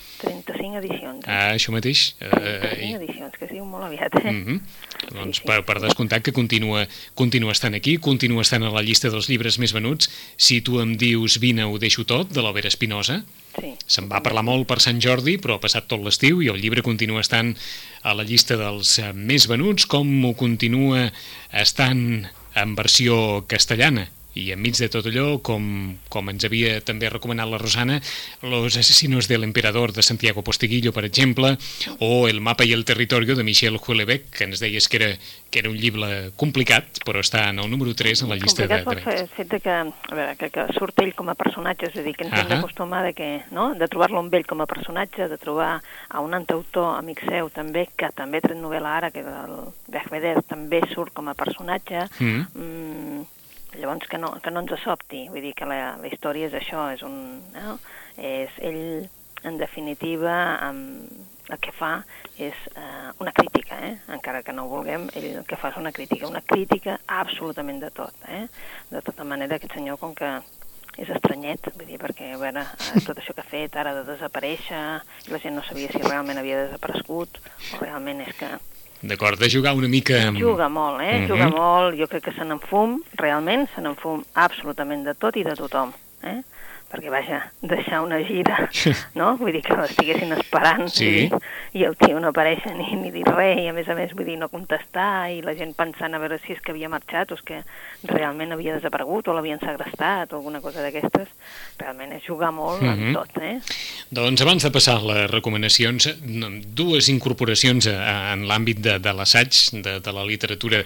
35 0.66 0.78
edicions. 0.82 1.24
Eh? 1.26 1.30
Ah, 1.30 1.54
això 1.54 1.72
mateix. 1.74 2.14
35 2.18 2.42
Eh, 2.42 3.04
edicions, 3.04 3.36
que 3.38 3.44
es 3.46 3.52
diu 3.52 3.64
molt 3.64 3.84
aviat. 3.84 4.14
Eh? 4.22 4.30
mm 4.32 4.44
-hmm. 4.44 4.60
Doncs 5.12 5.36
Sí, 5.36 5.42
sí. 5.42 5.46
per, 5.46 5.64
per 5.64 5.80
descomptat 5.80 6.22
que 6.22 6.32
continua, 6.32 6.86
continua 7.14 7.52
estant 7.52 7.74
aquí, 7.74 7.98
continua 7.98 8.42
estant 8.42 8.64
a 8.64 8.70
la 8.70 8.82
llista 8.82 9.08
dels 9.10 9.28
llibres 9.28 9.58
més 9.58 9.72
venuts. 9.72 10.10
Si 10.36 10.60
tu 10.60 10.80
em 10.80 10.96
dius 10.96 11.38
Vine, 11.38 11.64
ho 11.64 11.78
deixo 11.78 12.04
tot, 12.04 12.30
de 12.30 12.42
l'Albert 12.42 12.66
Espinosa, 12.66 13.24
Sí. 13.56 13.72
Se'n 13.86 14.06
va 14.06 14.22
parlar 14.22 14.42
molt 14.44 14.66
per 14.66 14.80
Sant 14.80 15.00
Jordi, 15.00 15.38
però 15.38 15.54
ha 15.54 15.58
passat 15.60 15.86
tot 15.88 16.02
l'estiu 16.04 16.42
i 16.42 16.48
el 16.48 16.60
llibre 16.60 16.82
continua 16.82 17.22
estant 17.22 17.56
a 18.02 18.12
la 18.12 18.22
llista 18.22 18.54
dels 18.54 18.98
eh, 18.98 19.14
més 19.14 19.46
venuts, 19.48 19.86
com 19.86 20.24
ho 20.26 20.34
continua 20.34 21.10
estant 21.50 22.26
en 22.54 22.74
versió 22.74 23.46
castellana. 23.48 24.10
I 24.36 24.50
enmig 24.52 24.76
de 24.76 24.88
tot 24.92 25.06
allò, 25.08 25.38
com, 25.40 25.96
com 26.12 26.28
ens 26.28 26.44
havia 26.44 26.74
també 26.84 27.08
recomanat 27.08 27.48
la 27.48 27.56
Rosana, 27.58 28.00
Los 28.42 28.76
asesinos 28.76 29.28
del 29.28 29.44
emperador 29.44 29.92
de 29.96 30.02
Santiago 30.04 30.42
Posteguillo, 30.44 30.92
per 30.92 31.06
exemple, 31.08 31.54
o 32.04 32.28
El 32.28 32.42
mapa 32.44 32.66
i 32.68 32.74
el 32.76 32.84
territorio 32.84 33.34
de 33.34 33.44
Michel 33.46 33.78
Houellebecq, 33.80 34.28
que 34.36 34.44
ens 34.44 34.60
deies 34.60 34.88
que 34.88 34.96
era, 35.00 35.08
que 35.50 35.60
era 35.62 35.70
un 35.70 35.78
llibre 35.80 36.32
complicat, 36.36 37.00
però 37.06 37.22
està 37.24 37.46
en 37.48 37.62
el 37.64 37.70
número 37.70 37.94
3 37.96 38.22
en 38.26 38.28
la 38.34 38.36
llista 38.36 38.66
de, 38.66 38.82
Complicat 38.84 38.84
de 38.84 39.02
pot 39.02 39.04
ser 39.08 39.22
el 39.24 39.30
fet 39.38 39.62
que, 39.62 39.70
a 39.72 40.14
veure, 40.14 40.36
que, 40.36 40.50
que 40.52 40.66
surt 40.76 41.00
ell 41.00 41.14
com 41.16 41.32
a 41.32 41.36
personatge, 41.38 41.88
és 41.88 41.96
a 41.96 42.04
dir, 42.04 42.12
que 42.16 42.26
ens 42.28 42.34
hem 42.36 42.44
Ahà. 42.44 42.50
d'acostumar 42.58 43.02
de, 43.08 43.14
que, 43.16 43.30
no? 43.56 43.70
de 43.74 43.88
trobar-lo 43.88 44.20
amb 44.20 44.36
ell 44.36 44.44
com 44.46 44.60
a 44.60 44.68
personatge, 44.68 45.30
de 45.32 45.38
trobar 45.40 45.78
a 45.80 46.20
un 46.20 46.36
antautor 46.36 46.98
amic 46.98 47.24
seu 47.24 47.48
també, 47.54 47.86
que 47.96 48.12
també 48.14 48.42
ha 48.42 48.46
tret 48.50 48.60
novel·la 48.60 48.96
ara, 49.00 49.10
que 49.14 49.24
el 49.24 49.56
Bergveder 49.88 50.36
també 50.44 50.82
surt 50.92 51.14
com 51.16 51.32
a 51.32 51.34
personatge, 51.34 52.04
Mm. 52.20 52.44
mm, 52.54 53.24
llavors 53.80 54.08
que 54.10 54.18
no, 54.18 54.32
que 54.42 54.52
no 54.52 54.64
ens 54.64 54.74
sobti, 54.82 55.26
vull 55.32 55.44
dir 55.44 55.54
que 55.58 55.68
la, 55.68 55.96
la 56.00 56.10
història 56.10 56.50
és 56.50 56.58
això, 56.58 56.88
és 56.96 57.04
un... 57.06 57.16
No? 57.54 57.78
És 58.16 58.52
ell 58.64 59.08
en 59.46 59.58
definitiva, 59.58 60.58
eh, 60.62 61.26
el 61.48 61.58
que 61.62 61.70
fa 61.70 61.92
és 62.42 62.56
eh, 62.74 63.10
una 63.22 63.32
crítica, 63.32 63.78
eh? 63.86 63.94
encara 64.16 64.42
que 64.42 64.52
no 64.52 64.64
ho 64.64 64.72
vulguem, 64.72 65.06
ell 65.14 65.28
el 65.30 65.46
que 65.46 65.58
fa 65.60 65.70
és 65.70 65.78
una 65.78 65.92
crítica, 65.94 66.26
una 66.26 66.42
crítica 66.42 66.98
absolutament 67.06 67.78
de 67.84 67.92
tot. 67.94 68.14
Eh? 68.28 68.46
De 68.90 69.02
tota 69.06 69.24
manera, 69.24 69.60
aquest 69.60 69.76
senyor, 69.78 70.00
com 70.02 70.14
que 70.18 70.32
és 70.96 71.10
estranyet, 71.12 71.68
vull 71.76 71.86
dir, 71.86 72.00
perquè 72.02 72.32
a 72.34 72.40
veure, 72.40 72.64
eh, 72.66 73.02
tot 73.06 73.20
això 73.20 73.36
que 73.36 73.44
ha 73.44 73.50
fet 73.52 73.78
ara 73.78 73.94
de 74.00 74.06
desaparèixer, 74.08 74.86
i 75.28 75.34
la 75.34 75.42
gent 75.42 75.54
no 75.58 75.64
sabia 75.66 75.92
si 75.92 76.02
realment 76.02 76.42
havia 76.42 76.64
desaparegut 76.64 77.38
o 77.38 77.84
realment 77.84 78.24
és 78.26 78.34
que 78.40 78.50
D'acord, 79.02 79.38
de 79.38 79.48
jugar 79.50 79.74
una 79.76 79.88
mica... 79.88 80.28
Amb... 80.28 80.38
Juga 80.40 80.68
molt, 80.68 81.00
eh? 81.00 81.12
Mm 81.12 81.24
-hmm. 81.24 81.28
Juga 81.28 81.48
molt, 81.48 81.98
jo 81.98 82.06
crec 82.06 82.24
que 82.24 82.32
se 82.32 82.44
n'enfum, 82.44 83.02
realment, 83.16 83.68
se 83.74 83.80
n'enfum 83.80 84.24
absolutament 84.32 85.04
de 85.04 85.14
tot 85.14 85.36
i 85.36 85.44
de 85.44 85.54
tothom, 85.54 85.92
eh? 86.22 86.42
Perquè, 86.96 87.10
vaja, 87.12 87.40
deixar 87.60 88.00
una 88.04 88.18
gira, 88.24 88.68
no? 89.18 89.34
Vull 89.36 89.52
dir 89.54 89.62
que 89.64 89.76
l'estiguessin 89.76 90.32
esperant 90.36 90.88
sí. 90.92 91.26
i, 91.26 91.40
i 91.80 91.84
el 91.86 91.96
tio 92.00 92.20
no 92.22 92.32
apareix 92.32 92.64
ni, 92.72 92.88
ni 93.00 93.12
dir 93.12 93.26
res, 93.28 93.60
i 93.60 93.68
a 93.68 93.74
més 93.76 93.88
a 93.92 93.96
més, 93.98 94.14
vull 94.16 94.28
dir, 94.28 94.38
no 94.40 94.48
contestar, 94.52 95.28
i 95.34 95.42
la 95.44 95.54
gent 95.58 95.74
pensant 95.76 96.16
a 96.16 96.20
veure 96.22 96.40
si 96.42 96.54
és 96.56 96.62
que 96.64 96.72
havia 96.72 96.90
marxat 96.92 97.32
o 97.32 97.38
és 97.38 97.44
que 97.46 97.60
realment 98.08 98.54
havia 98.56 98.78
desaparegut 98.78 99.28
o 99.28 99.36
l'havien 99.36 99.60
segrestat 99.60 100.32
o 100.32 100.40
alguna 100.40 100.62
cosa 100.64 100.84
d'aquestes, 100.84 101.28
realment 101.82 102.16
és 102.16 102.24
jugar 102.24 102.52
molt 102.56 102.80
mm 102.80 102.88
-hmm. 102.88 103.06
en 103.08 103.14
tot, 103.14 103.42
eh? 103.42 103.60
Doncs 104.10 104.42
abans 104.42 104.62
de 104.62 104.70
passar 104.70 105.02
les 105.02 105.30
recomanacions, 105.30 106.08
dues 106.74 107.08
incorporacions 107.08 107.86
en 107.86 108.46
l'àmbit 108.48 108.80
de, 108.80 108.98
de 108.98 109.12
l'assaig, 109.12 109.52
de, 109.72 110.00
de 110.00 110.12
la 110.12 110.24
literatura 110.24 110.84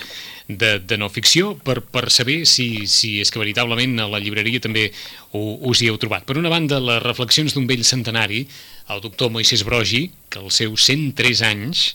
de, 0.48 0.78
de 0.80 0.96
no 0.98 1.08
ficció, 1.08 1.54
per, 1.54 1.80
per 1.82 2.10
saber 2.10 2.46
si, 2.46 2.86
si 2.86 3.20
és 3.20 3.30
que 3.30 3.38
veritablement 3.38 4.00
a 4.00 4.08
la 4.08 4.18
llibreria 4.18 4.60
també 4.60 4.90
us 5.32 5.80
hi 5.80 5.88
heu 5.88 5.99
trobat. 6.00 6.26
Per 6.26 6.38
una 6.40 6.52
banda, 6.52 6.80
les 6.82 7.02
reflexions 7.04 7.54
d'un 7.54 7.68
vell 7.70 7.84
centenari, 7.86 8.44
el 8.90 9.00
doctor 9.04 9.30
Moisés 9.30 9.64
Brogi, 9.66 10.08
que 10.28 10.42
als 10.42 10.60
seus 10.62 10.88
103 10.88 11.44
anys 11.46 11.90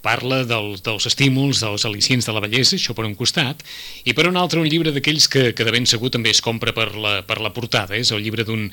parla 0.00 0.44
dels, 0.48 0.80
dels 0.84 1.06
estímuls, 1.10 1.60
dels 1.60 1.84
al·licients 1.84 2.26
de 2.26 2.32
la 2.32 2.40
bellesa, 2.40 2.76
això 2.76 2.94
per 2.96 3.04
un 3.04 3.14
costat, 3.18 3.60
i 4.08 4.14
per 4.16 4.26
un 4.30 4.38
altre 4.40 4.60
un 4.60 4.68
llibre 4.68 4.94
d'aquells 4.94 5.28
que, 5.28 5.50
que 5.56 5.66
de 5.66 5.74
ben 5.74 5.86
segur 5.88 6.10
també 6.12 6.32
es 6.32 6.40
compra 6.44 6.72
per 6.76 6.88
la, 6.96 7.18
per 7.26 7.40
la 7.44 7.52
portada, 7.52 7.98
és 7.98 8.12
el 8.14 8.24
llibre 8.24 8.46
d'un 8.48 8.70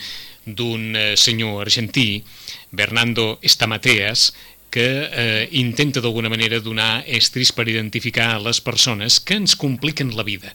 eh, 0.95 1.15
senyor 1.19 1.65
argentí, 1.65 2.23
Bernardo 2.71 3.37
Estamateas, 3.41 4.31
que 4.71 4.87
eh, 4.87 5.49
intenta 5.59 6.01
d'alguna 6.03 6.31
manera 6.31 6.59
donar 6.59 7.03
estris 7.07 7.53
per 7.55 7.67
identificar 7.71 8.35
les 8.43 8.59
persones 8.61 9.19
que 9.19 9.37
ens 9.39 9.55
compliquen 9.55 10.15
la 10.15 10.27
vida. 10.27 10.53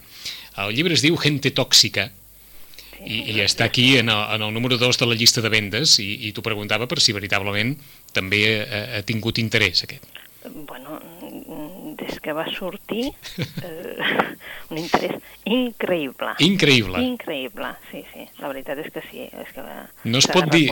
El 0.61 0.75
llibre 0.77 0.97
es 0.97 1.05
diu 1.05 1.17
Gente 1.17 1.53
tòxica, 1.57 2.11
i, 3.05 3.19
i 3.35 3.41
està 3.45 3.67
aquí 3.69 3.97
en 3.99 4.11
el, 4.13 4.23
en 4.37 4.47
el 4.47 4.55
número 4.55 4.79
2 4.79 4.99
de 5.01 5.09
la 5.11 5.19
llista 5.19 5.45
de 5.45 5.51
vendes 5.53 5.99
i, 6.03 6.29
i 6.29 6.33
t'ho 6.33 6.45
preguntava 6.45 6.89
per 6.91 7.01
si 7.03 7.15
veritablement 7.17 7.75
també 8.15 8.43
ha, 8.63 8.83
ha 8.99 9.03
tingut 9.07 9.41
interès 9.43 9.85
aquest. 9.87 10.07
Bueno, 10.67 10.99
des 11.99 12.19
que 12.23 12.33
va 12.37 12.45
sortir, 12.53 13.11
eh, 13.39 13.97
un 14.73 14.81
interès 14.81 15.17
increïble. 15.45 16.35
Increïble. 16.45 17.03
Increïble, 17.03 17.71
sí, 17.91 18.03
sí. 18.13 18.27
La 18.41 18.51
veritat 18.53 18.81
és 18.83 18.91
que 18.95 19.03
sí. 19.09 19.27
És 19.27 19.53
que 19.55 19.65
no, 19.65 20.19
es 20.19 20.29
pot 20.31 20.49
dir, 20.53 20.67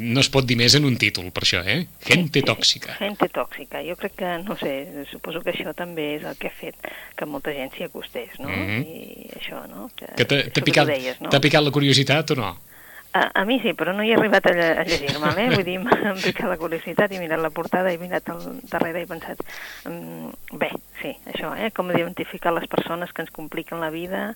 no 0.00 0.24
es 0.24 0.30
pot 0.32 0.46
dir 0.48 0.58
més 0.60 0.76
en 0.78 0.88
un 0.88 0.98
títol, 1.00 1.30
per 1.34 1.44
això, 1.46 1.62
eh? 1.64 1.84
Gente 2.06 2.42
sí, 2.42 2.46
tòxica. 2.48 2.98
Gente 3.00 3.30
tòxica. 3.32 3.82
Jo 3.86 3.96
crec 4.00 4.18
que, 4.22 4.34
no 4.44 4.58
sé, 4.60 4.74
suposo 5.10 5.42
que 5.44 5.54
això 5.54 5.74
també 5.76 6.14
és 6.18 6.28
el 6.28 6.38
que 6.40 6.50
ha 6.50 6.58
fet 6.58 6.92
que 7.16 7.28
molta 7.28 7.54
gent 7.54 7.72
s'hi 7.74 7.88
acostés, 7.88 8.38
no? 8.40 8.48
Mm 8.48 8.68
-hmm. 8.68 8.84
I 8.84 9.30
això, 9.40 9.64
no? 9.68 9.90
Que, 9.96 10.06
que 10.16 10.24
t'ha 10.24 10.64
picat, 10.64 10.88
no? 11.20 11.40
picat 11.40 11.62
la 11.62 11.70
curiositat 11.70 12.30
o 12.32 12.34
no? 12.34 12.54
A, 13.14 13.30
a 13.40 13.44
mi 13.46 13.60
sí, 13.62 13.70
però 13.78 13.92
no 13.94 14.02
hi 14.02 14.10
he 14.10 14.14
arribat 14.16 14.48
a, 14.50 14.52
a 14.82 14.84
llegir-me'l, 14.88 15.36
eh? 15.38 15.48
Vull 15.52 15.66
dir, 15.66 15.76
m'ha 15.84 16.14
picat 16.18 16.50
la 16.50 16.58
curiositat, 16.58 17.12
i 17.14 17.20
mirat 17.22 17.38
la 17.38 17.52
portada, 17.54 17.92
i 17.94 17.98
mirat 18.00 18.30
al 18.32 18.40
darrere 18.66 19.04
i 19.04 19.06
pensat, 19.06 19.42
um, 19.86 20.32
bé, 20.58 20.72
sí, 20.98 21.12
això, 21.30 21.52
eh? 21.54 21.70
Com 21.76 21.92
identificar 21.94 22.50
les 22.56 22.66
persones 22.70 23.14
que 23.14 23.22
ens 23.22 23.30
compliquen 23.30 23.78
la 23.78 23.92
vida, 23.94 24.32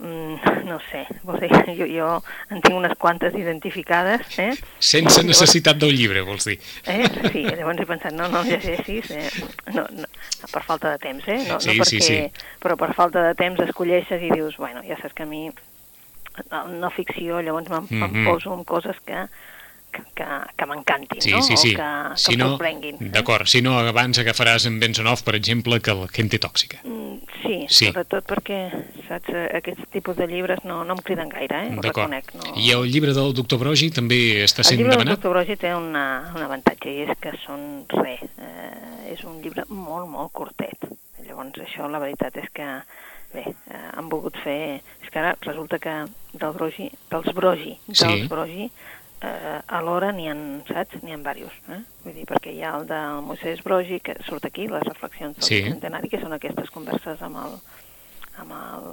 um, 0.00 0.38
no 0.64 0.78
sé, 0.88 1.02
vols 1.20 1.44
dir, 1.44 1.50
jo, 1.80 1.88
jo 1.90 2.06
en 2.48 2.62
tinc 2.64 2.78
unes 2.78 2.94
quantes 2.96 3.36
identificades, 3.36 4.24
eh? 4.40 4.54
Sense 4.80 5.20
necessitat 5.28 5.76
del 5.82 5.92
llibre, 5.92 6.22
vols 6.24 6.48
dir. 6.48 6.56
Eh? 6.88 7.02
Sí, 7.28 7.44
llavors 7.44 7.82
he 7.84 7.88
pensat, 7.92 8.16
no, 8.16 8.30
no 8.32 8.40
el 8.40 8.54
llegeixis, 8.54 9.12
eh? 9.12 9.28
no, 9.76 9.84
no, 9.98 10.08
per 10.46 10.64
falta 10.64 10.94
de 10.94 11.02
temps, 11.04 11.28
eh? 11.28 11.42
No, 11.44 11.60
sí, 11.60 11.76
no 11.76 11.84
perquè, 11.84 11.90
sí, 11.92 12.00
sí. 12.08 12.48
Però 12.64 12.80
per 12.80 12.94
falta 12.96 13.28
de 13.28 13.36
temps 13.36 13.60
escolleixes 13.68 14.24
i 14.24 14.32
dius, 14.32 14.56
bueno, 14.56 14.80
ja 14.88 14.96
saps 15.02 15.20
que 15.20 15.28
a 15.28 15.28
mi 15.28 15.44
no 16.80 16.90
ficció, 16.90 17.40
llavors 17.40 17.68
me'n 17.70 17.86
mm 17.88 18.04
-hmm. 18.04 18.24
poso 18.26 18.54
en 18.54 18.64
coses 18.64 18.96
que, 19.04 19.26
que, 19.92 20.02
que, 20.14 20.26
que 20.56 20.66
m'encantin, 20.66 21.20
sí, 21.20 21.30
no? 21.30 21.42
Sí, 21.42 21.56
sí. 21.56 21.74
O 21.74 21.76
que, 21.76 22.16
si 22.16 22.30
que 22.32 22.36
no, 22.38 22.48
sorprenguin. 22.50 22.96
Eh? 22.96 23.10
D'acord, 23.12 23.46
si 23.46 23.60
no 23.62 23.76
abans 23.78 24.18
agafaràs 24.18 24.66
en 24.66 24.80
Bensonov, 24.80 25.22
per 25.22 25.34
exemple, 25.36 25.80
que 25.80 25.94
la 25.94 26.08
Gente 26.08 26.38
Tòxica. 26.38 26.80
Mm, 26.84 27.20
sí, 27.42 27.58
sí, 27.68 27.86
sobretot 27.90 28.26
perquè, 28.26 28.60
saps, 29.08 29.28
aquests 29.60 29.90
tipus 29.92 30.16
de 30.16 30.26
llibres 30.26 30.64
no, 30.64 30.82
no 30.84 30.96
em 30.96 31.04
criden 31.04 31.28
gaire, 31.28 31.66
eh? 31.66 31.76
Ho 31.76 31.84
reconec. 31.84 32.32
No... 32.34 32.56
I 32.56 32.72
el 32.72 32.88
llibre 32.90 33.12
del 33.12 33.34
doctor 33.36 33.60
Brogi 33.60 33.90
també 33.90 34.42
està 34.46 34.64
sent 34.64 34.80
demanat? 34.80 34.80
El 34.80 34.82
llibre 34.82 34.96
demanat? 34.96 35.12
del 35.12 35.16
doctor 35.20 35.36
Brogi 35.36 35.56
té 35.60 35.74
una, 35.76 36.06
un 36.34 36.42
avantatge, 36.48 36.88
i 36.90 37.06
és 37.06 37.14
que 37.20 37.36
són 37.44 37.84
res. 37.92 38.24
Eh, 38.38 39.12
és 39.12 39.24
un 39.28 39.40
llibre 39.44 39.68
molt, 39.68 40.08
molt 40.08 40.32
curtet. 40.32 40.88
Llavors, 41.22 41.60
això, 41.62 41.86
la 41.88 42.00
veritat 42.02 42.36
és 42.40 42.48
que 42.52 42.68
bé, 43.34 43.44
eh, 43.50 43.84
han 43.96 44.10
volgut 44.12 44.36
fer... 44.44 44.80
És 45.02 45.12
que 45.12 45.20
ara 45.20 45.36
resulta 45.44 45.78
que 45.82 45.94
del 46.32 46.56
brogi, 46.56 46.88
dels 47.10 47.32
brogi, 47.36 47.76
dels 47.88 48.02
sí. 48.02 48.26
brogi, 48.30 48.68
eh, 49.22 49.58
alhora 49.78 50.12
n'hi 50.12 50.28
ha, 50.30 50.36
saps? 50.68 51.02
N'hi 51.02 51.14
ha 51.14 51.20
diversos, 51.20 51.58
eh? 51.68 51.80
Vull 52.04 52.16
dir, 52.18 52.26
perquè 52.28 52.54
hi 52.54 52.62
ha 52.64 52.76
el 52.78 52.86
de 52.90 53.00
Moisès 53.26 53.64
Brogi, 53.64 54.00
que 54.04 54.16
surt 54.28 54.46
aquí, 54.48 54.68
les 54.70 54.86
reflexions 54.88 55.38
del 55.38 55.48
sí. 55.48 55.62
centenari, 55.68 56.10
que 56.12 56.22
són 56.22 56.36
aquestes 56.38 56.70
converses 56.74 57.24
amb 57.24 57.42
el... 57.46 57.58
Amb 58.42 58.56
el 58.56 58.86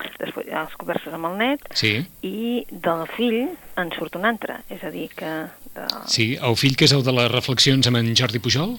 després 0.00 0.46
les 0.48 0.76
converses 0.80 1.12
amb 1.12 1.28
el 1.28 1.34
net, 1.36 1.66
sí. 1.76 1.92
i 2.24 2.62
del 2.70 3.02
fill 3.16 3.42
en 3.80 3.90
surt 3.96 4.16
un 4.16 4.24
altre, 4.28 4.60
és 4.72 4.84
a 4.84 4.92
dir, 4.94 5.10
que... 5.16 5.32
De... 5.74 5.86
Sí, 6.10 6.32
el 6.40 6.56
fill 6.56 6.76
que 6.78 6.88
és 6.88 6.94
el 6.96 7.04
de 7.06 7.14
les 7.14 7.28
reflexions 7.32 7.90
amb 7.90 8.00
en 8.00 8.08
Jordi 8.16 8.40
Pujol? 8.42 8.78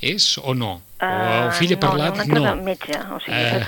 És 0.00 0.38
o 0.38 0.54
no? 0.54 0.78
Uh, 0.98 1.06
o 1.06 1.34
el 1.46 1.52
fill 1.58 1.74
ha 1.74 1.80
parlat? 1.82 2.14
No, 2.14 2.22
un 2.22 2.22
altre 2.22 2.42
no. 2.44 2.54
metge, 2.66 2.98
o 3.14 3.18
sigui, 3.22 3.42
uh, 3.58 3.66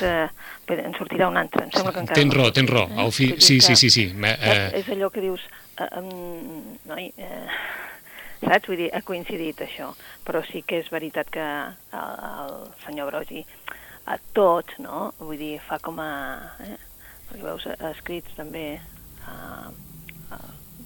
que, 0.67 0.79
en 0.79 0.95
sortirà 0.99 1.29
un 1.31 1.39
altre, 1.41 1.65
em 1.67 1.73
sembla 1.75 1.93
que 1.95 2.03
encara... 2.05 2.19
Tens 2.19 2.37
raó, 2.37 2.53
tens 2.55 2.71
raó, 2.71 2.87
eh? 2.91 3.05
el 3.05 3.13
fill, 3.15 3.37
sí, 3.43 3.61
sí, 3.63 3.77
sí, 3.79 3.91
sí. 3.91 4.07
Uh, 4.15 4.71
és 4.79 4.91
allò 4.95 5.11
que 5.15 5.23
dius, 5.25 5.47
uh, 5.79 5.89
um, 6.01 6.77
noi, 6.91 7.11
uh, 7.19 7.59
saps? 8.45 8.71
Vull 8.71 8.83
dir, 8.85 8.91
ha 8.95 9.03
coincidit 9.07 9.63
això, 9.67 9.91
però 10.27 10.43
sí 10.47 10.63
que 10.67 10.81
és 10.85 10.91
veritat 10.91 11.31
que 11.35 11.47
el, 11.47 12.23
el 12.31 12.57
senyor 12.85 13.11
Brogi 13.11 13.45
a 14.11 14.19
tots, 14.35 14.79
no? 14.83 15.11
Vull 15.23 15.39
dir, 15.41 15.57
fa 15.67 15.79
com 15.83 15.99
a... 16.03 16.13
Eh? 16.67 16.77
Perquè 17.31 17.45
veus 17.47 17.67
escrits 17.93 18.35
també 18.35 18.65
a, 19.31 19.71
a 20.35 20.39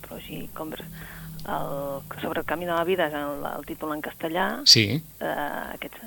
Brogi 0.05 0.43
Converse 0.57 1.23
el, 1.49 2.21
sobre 2.21 2.41
el 2.41 2.47
camí 2.47 2.65
de 2.65 2.73
la 2.73 2.85
vida 2.85 3.09
és 3.09 3.17
el, 3.19 3.45
el 3.45 3.67
títol 3.69 3.95
en 3.95 4.03
castellà, 4.05 4.47
sí. 4.69 4.87
eh, 5.21 5.33
aquests, 5.77 6.05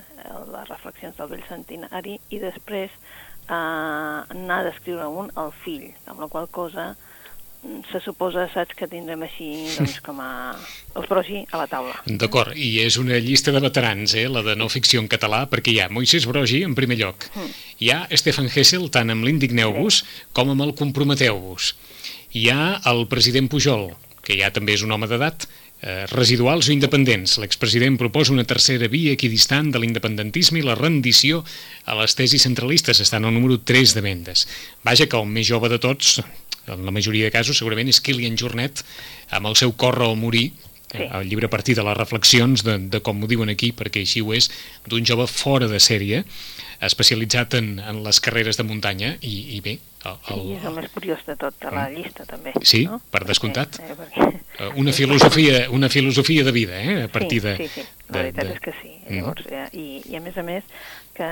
les 0.54 0.70
reflexions 0.72 1.18
del 1.18 1.34
vell 1.34 1.46
centenari, 1.50 2.18
i 2.34 2.40
després 2.42 2.94
eh, 2.94 3.54
n'ha 3.54 4.64
d'escriure 4.66 5.10
un 5.10 5.30
al 5.36 5.54
fill, 5.64 5.92
amb 6.10 6.24
la 6.24 6.30
qual 6.32 6.50
cosa 6.50 6.90
mm, 6.94 7.84
se 7.92 8.02
suposa, 8.04 8.48
saps, 8.54 8.76
que 8.78 8.90
tindrem 8.90 9.28
així 9.28 9.52
doncs, 9.76 10.00
com 10.08 10.24
a 10.24 10.32
els 10.98 11.10
brogi 11.12 11.44
a 11.52 11.62
la 11.62 11.70
taula. 11.70 11.94
D'acord, 12.08 12.58
i 12.58 12.80
és 12.86 12.98
una 13.02 13.22
llista 13.22 13.54
de 13.54 13.62
veterans, 13.64 14.18
eh, 14.18 14.26
la 14.32 14.44
de 14.46 14.58
no 14.58 14.72
ficció 14.74 15.04
en 15.04 15.12
català, 15.12 15.46
perquè 15.52 15.76
hi 15.76 15.84
ha 15.84 15.92
Moisés 15.94 16.26
Brogi 16.30 16.64
en 16.66 16.76
primer 16.78 16.98
lloc, 17.04 17.30
mm. 17.36 17.54
hi 17.86 17.94
ha 17.94 18.02
Stefan 18.18 18.50
Hessel 18.50 18.90
tant 18.90 19.14
amb 19.14 19.28
l'Indigneu-vos 19.28 20.02
sí. 20.02 20.26
com 20.34 20.56
amb 20.56 20.66
el 20.66 20.76
Comprometeu-vos, 20.82 21.76
hi 22.34 22.50
ha 22.52 22.82
el 22.90 23.06
president 23.12 23.48
Pujol, 23.54 23.92
que 24.28 24.36
ja 24.36 24.52
també 24.52 24.76
és 24.76 24.84
un 24.84 24.92
home 24.92 25.08
d'edat, 25.08 25.48
eh, 25.82 26.06
residuals 26.12 26.68
o 26.68 26.74
independents. 26.74 27.38
L'expresident 27.40 27.96
proposa 28.00 28.34
una 28.36 28.44
tercera 28.44 28.90
via 28.92 29.14
equidistant 29.16 29.72
de 29.72 29.80
l'independentisme 29.80 30.60
i 30.60 30.66
la 30.66 30.76
rendició 30.76 31.46
a 31.86 31.96
les 32.02 32.18
tesis 32.20 32.44
centralistes. 32.44 33.00
Estan 33.00 33.26
al 33.26 33.34
número 33.34 33.60
3 33.60 33.96
de 33.96 34.04
vendes. 34.04 34.48
Vaja 34.84 35.08
que 35.08 35.18
el 35.18 35.32
més 35.32 35.48
jove 35.48 35.72
de 35.72 35.80
tots, 35.80 36.20
en 36.68 36.84
la 36.84 36.92
majoria 36.92 37.30
de 37.30 37.32
casos, 37.32 37.58
segurament 37.58 37.88
és 37.88 38.02
Kilian 38.04 38.36
Jornet, 38.36 38.84
amb 39.32 39.48
el 39.48 39.56
seu 39.56 39.72
Corre 39.80 40.12
o 40.12 40.16
morir, 40.20 40.52
Sí. 40.92 41.04
El 41.04 41.28
llibre 41.28 41.50
a 41.50 41.52
partir 41.52 41.76
de 41.76 41.84
les 41.84 41.98
reflexions 41.98 42.64
de, 42.64 42.78
de 42.92 43.02
com 43.04 43.20
ho 43.24 43.28
diuen 43.28 43.52
aquí, 43.52 43.74
perquè 43.76 44.06
així 44.06 44.24
ho 44.24 44.32
és, 44.36 44.48
d'un 44.88 45.04
jove 45.06 45.26
fora 45.28 45.68
de 45.68 45.82
sèrie, 45.84 46.24
especialitzat 46.88 47.58
en, 47.60 47.74
en 47.84 48.00
les 48.06 48.22
carreres 48.24 48.60
de 48.60 48.64
muntanya, 48.68 49.16
i, 49.20 49.58
i 49.58 49.62
bé... 49.66 49.78
El, 50.08 50.16
el... 50.32 50.42
Sí, 50.46 50.56
és 50.56 50.68
el 50.70 50.76
més 50.78 50.92
curiós 50.94 51.24
de 51.28 51.36
tot, 51.42 51.56
de 51.60 51.72
la 51.74 51.88
llista, 51.92 52.24
també. 52.30 52.54
Sí, 52.64 52.86
no? 52.88 53.02
per 53.12 53.26
descomptat. 53.28 53.82
Eh, 53.84 53.98
perquè... 53.98 54.28
Eh, 54.62 54.70
una, 54.80 54.94
filosofia, 54.96 55.66
una 55.76 55.90
filosofia 55.92 56.46
de 56.48 56.54
vida, 56.56 56.80
eh, 56.80 57.04
a 57.10 57.12
partir 57.12 57.42
de... 57.44 57.58
Sí, 57.58 57.68
sí, 57.74 57.84
sí. 57.84 58.06
la 58.14 58.22
veritat 58.22 58.46
de... 58.46 58.54
és 58.56 58.64
que 58.64 58.76
sí. 58.80 58.94
Mm. 59.10 59.18
Llavors, 59.18 59.50
mm. 59.52 59.68
i, 59.76 59.88
I 60.14 60.22
a 60.22 60.24
més 60.24 60.40
a 60.40 60.46
més, 60.48 60.72
que 61.18 61.32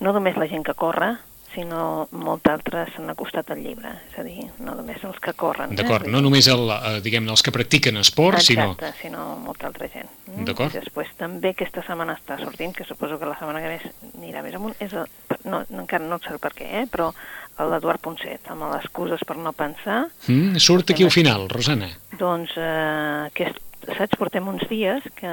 no 0.00 0.16
només 0.16 0.40
la 0.40 0.48
gent 0.48 0.64
que 0.64 0.76
corre, 0.78 1.16
sinó 1.56 2.06
molts 2.12 2.46
altres 2.52 2.92
s'han 2.94 3.08
acostat 3.10 3.48
al 3.50 3.62
llibre, 3.64 3.90
és 4.12 4.18
a 4.20 4.24
dir, 4.26 4.44
no 4.60 4.76
només 4.76 5.02
els 5.08 5.16
que 5.24 5.32
corren. 5.34 5.72
D'acord, 5.74 6.06
eh? 6.06 6.12
no 6.12 6.20
només 6.22 6.46
el, 6.52 6.68
eh, 6.70 6.98
diguem 7.02 7.26
els 7.32 7.42
que 7.42 7.54
practiquen 7.56 7.96
esport, 8.02 8.38
sinó... 8.44 8.74
Exacte, 8.76 8.92
sinó 9.00 9.24
molta 9.42 9.66
altra 9.72 9.88
gent. 9.90 10.12
Mm? 10.28 10.44
D'acord. 10.46 10.76
I 10.76 10.82
després 10.84 11.10
també 11.18 11.54
aquesta 11.56 11.82
setmana 11.88 12.14
està 12.20 12.36
sortint, 12.44 12.76
que 12.76 12.84
suposo 12.86 13.18
que 13.18 13.26
la 13.26 13.38
setmana 13.40 13.64
que 13.64 13.72
ve 13.74 13.80
anirà 14.20 14.44
més 14.46 14.54
amunt, 14.60 14.76
és 14.84 14.92
el, 14.92 15.08
no, 15.48 15.64
no, 15.72 15.82
encara 15.82 16.04
no 16.06 16.20
sé 16.22 16.36
per 16.42 16.52
què, 16.54 16.68
eh? 16.82 16.86
però 16.92 17.10
l'Eduard 17.56 18.02
Ponset, 18.04 18.50
amb 18.52 18.66
les 18.68 18.84
excuses 18.84 19.22
per 19.24 19.38
no 19.40 19.54
pensar, 19.56 20.02
Mm, 20.28 20.60
surt 20.60 20.90
aquí 20.92 21.04
al 21.06 21.10
final, 21.14 21.48
Rosana. 21.48 21.88
doncs 22.20 22.52
eh, 22.60 23.30
aquest, 23.30 23.62
saps, 23.86 24.18
portem 24.20 24.46
uns 24.50 24.66
dies 24.68 25.04
que 25.16 25.30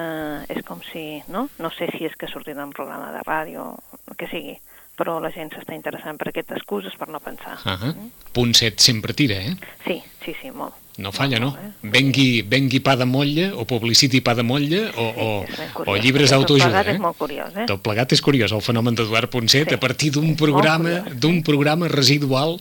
és 0.47 0.63
com 0.63 0.79
si, 0.91 1.21
no? 1.27 1.49
No 1.59 1.71
sé 1.75 1.89
si 1.97 2.05
és 2.07 2.15
que 2.15 2.27
ha 2.29 2.31
sortit 2.31 2.55
un 2.57 2.71
programa 2.71 3.11
de 3.11 3.23
ràdio, 3.27 3.73
el 4.07 4.15
que 4.15 4.29
sigui, 4.31 4.55
però 4.95 5.17
la 5.19 5.31
gent 5.33 5.49
s'està 5.53 5.73
interessant 5.73 6.19
per 6.19 6.29
aquestes 6.29 6.59
excuses 6.61 6.93
per 6.99 7.07
no 7.09 7.19
pensar. 7.19 7.57
Uh 7.65 7.77
-huh. 7.79 7.93
Punt 8.31 8.55
7 8.55 8.81
sempre 8.81 9.13
tira, 9.13 9.35
eh? 9.35 9.55
Sí, 9.85 10.01
sí, 10.23 10.35
sí, 10.41 10.51
molt. 10.51 10.73
No 10.97 11.11
falla, 11.11 11.39
no? 11.39 11.57
Eh? 11.57 11.71
Vengui, 11.81 12.43
vengui 12.43 12.79
pa 12.79 12.95
de 12.95 13.05
motlla, 13.05 13.55
o 13.55 13.65
publiciti 13.65 14.21
pa 14.21 14.35
de 14.35 14.43
motlla, 14.43 14.91
o, 14.95 15.01
o, 15.01 15.45
ben 15.57 15.69
o 15.69 15.73
curiós. 15.73 16.03
llibres 16.03 16.29
Tot 16.29 16.37
d'autoajuda, 16.37 16.69
plegat 16.69 16.87
eh? 16.87 16.93
és 16.93 16.99
molt 16.99 17.17
curiós, 17.17 17.55
eh? 17.55 17.65
Tot 17.65 17.81
plegat 17.81 18.11
és 18.13 18.21
curiós, 18.21 18.51
el 18.51 18.61
fenomen 18.61 18.93
d'Eduard 18.93 19.29
Ponset, 19.29 19.69
Sí. 19.69 19.73
a 19.73 19.79
partir 19.79 20.11
d'un 20.11 20.35
programa, 20.35 21.03
d'un 21.13 21.41
programa 21.41 21.87
residual 21.87 22.59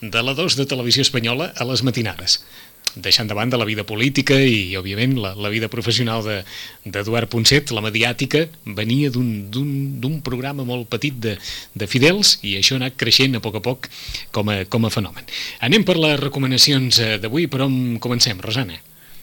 de 0.00 0.22
la 0.22 0.34
2 0.34 0.56
de 0.56 0.66
Televisió 0.66 1.02
Espanyola 1.02 1.52
a 1.56 1.64
les 1.64 1.82
matinades 1.82 2.44
deixant 3.02 3.28
de 3.30 3.36
banda 3.38 3.58
la 3.60 3.66
vida 3.68 3.84
política 3.86 4.36
i, 4.40 4.74
òbviament, 4.78 5.16
la, 5.22 5.34
la 5.38 5.50
vida 5.52 5.68
professional 5.72 6.24
de- 6.26 6.42
d'Eduard 6.84 7.28
Ponset, 7.30 7.70
la 7.74 7.82
mediàtica 7.84 8.46
venia 8.64 9.10
d'un- 9.10 9.46
programa 10.24 10.64
molt 10.64 10.88
petit 10.90 11.14
de, 11.22 11.36
de 11.74 11.86
fidels 11.86 12.38
i 12.42 12.56
això 12.58 12.76
ha 12.76 12.82
anat 12.82 12.96
creixent 13.00 13.38
a 13.38 13.40
poc 13.44 13.58
a 13.58 13.62
poc 13.64 13.88
com 14.34 14.50
a, 14.50 14.64
com 14.68 14.84
a 14.84 14.90
fenomen. 14.90 15.24
Anem 15.64 15.84
per 15.86 15.96
les 15.96 16.18
recomanacions 16.20 16.98
eh, 16.98 17.16
d'avui, 17.22 17.46
per 17.48 17.62
on 17.66 17.98
comencem, 18.02 18.38
Rosana? 18.42 18.76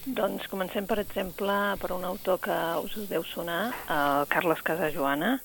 Doncs 0.06 0.46
comencem, 0.52 0.86
per 0.86 1.00
exemple, 1.02 1.54
per 1.82 1.92
un 1.96 2.04
autor 2.06 2.38
que 2.40 2.56
us 2.86 2.94
deu 3.10 3.24
sonar, 3.26 3.72
el 3.90 4.28
Carles 4.30 4.62
Casajoana. 4.62 5.40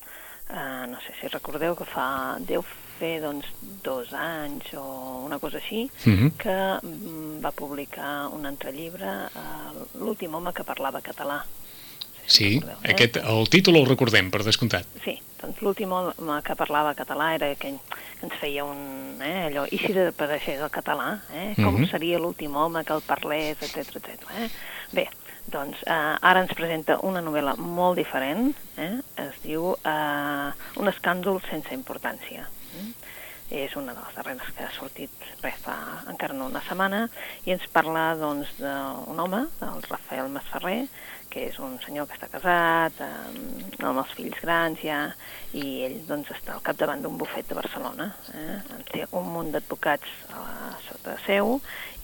Uh, 0.50 0.84
no 0.90 0.99
sé 1.04 1.14
si 1.20 1.28
recordeu 1.30 1.76
que 1.78 1.87
fa... 1.87 2.37
deu 2.42 2.64
fer 3.00 3.14
doncs, 3.23 3.49
dos 3.83 4.12
anys 4.12 4.75
o 4.78 4.85
una 5.25 5.38
cosa 5.40 5.59
així, 5.59 5.87
Mhm. 6.04 6.30
que 6.38 6.57
mm, 6.83 7.40
va 7.45 7.50
publicar 7.57 8.28
un 8.33 8.45
altre 8.47 8.73
llibre, 8.76 9.09
uh, 9.35 9.87
L'últim 10.00 10.35
home 10.35 10.52
que 10.52 10.64
parlava 10.64 11.00
català. 11.02 11.40
Sí, 12.30 12.61
recordeu, 12.61 12.76
eh? 12.85 12.92
aquest, 12.92 13.16
el 13.16 13.49
títol 13.50 13.76
el 13.80 13.87
recordem, 13.88 14.28
per 14.30 14.45
descomptat. 14.47 14.87
Sí, 15.04 15.16
doncs 15.40 15.59
l'últim 15.64 15.90
home 15.92 16.37
que 16.47 16.54
parlava 16.54 16.92
català 16.95 17.33
era 17.35 17.49
aquell 17.50 17.78
que 18.21 18.26
ens 18.28 18.37
feia 18.38 18.64
un... 18.64 19.16
Eh, 19.21 19.49
allò, 19.49 19.64
i 19.73 19.78
si 19.80 19.90
desapareixés 19.97 20.61
el 20.62 20.71
català? 20.71 21.23
Eh? 21.35 21.54
Com 21.57 21.75
Mhm. 21.80 21.88
seria 21.90 22.19
l'últim 22.21 22.54
home 22.54 22.85
que 22.85 22.92
el 22.95 23.00
parlés, 23.02 23.57
etc 23.62 23.97
etc. 23.97 24.23
Eh? 24.38 24.49
Bé, 24.92 25.09
doncs 25.50 25.76
eh, 25.87 26.16
ara 26.21 26.42
ens 26.45 26.54
presenta 26.54 27.00
una 27.02 27.21
novel·la 27.21 27.57
molt 27.57 27.97
diferent, 27.99 28.54
eh? 28.76 29.00
es 29.16 29.42
diu 29.42 29.75
eh, 29.85 30.52
Un 30.76 30.87
escàndol 30.87 31.40
sense 31.50 31.75
importància. 31.75 32.47
Mm? 32.76 32.92
És 33.60 33.74
una 33.74 33.96
de 33.96 33.98
les 33.98 34.14
darreres 34.14 34.50
que 34.54 34.62
ha 34.62 34.70
sortit 34.76 35.24
res 35.42 35.56
fa 35.64 35.74
encara 36.12 36.36
no 36.38 36.46
una 36.46 36.60
setmana 36.62 37.00
i 37.48 37.50
ens 37.50 37.64
parla 37.74 38.12
doncs 38.18 38.52
d'un 38.60 39.22
home, 39.24 39.40
el 39.66 39.82
Rafael 39.88 40.30
Masferrer, 40.30 40.84
que 41.30 41.48
és 41.48 41.58
un 41.62 41.74
senyor 41.82 42.06
que 42.06 42.14
està 42.14 42.28
casat, 42.30 43.00
eh, 43.02 43.82
amb 43.82 44.02
els 44.02 44.14
fills 44.18 44.38
grans 44.42 44.78
ja, 44.82 45.00
i 45.54 45.64
ell 45.86 45.98
doncs 46.06 46.30
està 46.34 46.54
al 46.54 46.64
capdavant 46.66 47.02
d'un 47.02 47.18
bufet 47.18 47.50
de 47.50 47.58
Barcelona. 47.58 48.10
Eh? 48.34 48.56
Té 48.90 49.06
un 49.18 49.30
munt 49.34 49.50
d'advocats 49.54 50.14
sota 50.86 51.16
seu 51.26 51.58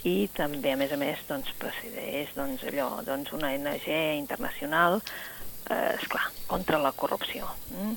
i 0.06 0.28
també, 0.34 0.72
a 0.72 0.78
més 0.78 0.92
a 0.94 0.98
més, 1.00 1.22
doncs, 1.28 1.50
presideix 1.62 2.34
doncs, 2.36 2.62
allò, 2.70 2.90
doncs, 3.06 3.32
una 3.34 3.50
ONG 3.54 3.88
internacional, 4.18 5.00
eh, 5.70 5.94
esclar, 5.96 6.26
contra 6.46 6.78
la 6.82 6.92
corrupció. 6.92 7.50
Mm, 7.74 7.96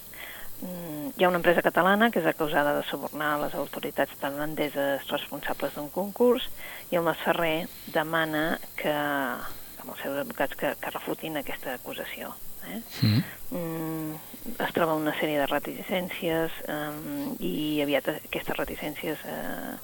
Hi 0.60 1.24
ha 1.24 1.30
una 1.30 1.40
empresa 1.40 1.64
catalana 1.64 2.10
que 2.12 2.20
és 2.20 2.28
acusada 2.28 2.74
de 2.76 2.84
subornar 2.88 3.38
les 3.40 3.56
autoritats 3.56 4.18
tailandeses 4.20 5.08
responsables 5.08 5.76
d'un 5.76 5.88
concurs 5.96 6.50
i 6.92 7.00
el 7.00 7.06
Masferrer 7.08 7.68
demana 7.96 8.60
que, 8.80 8.92
amb 8.92 9.94
els 9.94 10.04
seus 10.04 10.20
advocats 10.20 10.60
que, 10.60 10.74
que 10.82 10.94
refutin 10.96 11.40
aquesta 11.40 11.78
acusació. 11.80 12.34
Eh? 12.68 12.82
Mm. 13.02 13.24
Mm, 13.56 14.20
es 14.66 14.76
troba 14.76 14.98
una 15.00 15.16
sèrie 15.16 15.40
de 15.40 15.48
reticències 15.48 16.60
um, 16.68 17.34
i 17.40 17.80
aviat 17.84 18.12
aquestes 18.18 18.60
reticències 18.60 19.24
eh, 19.26 19.76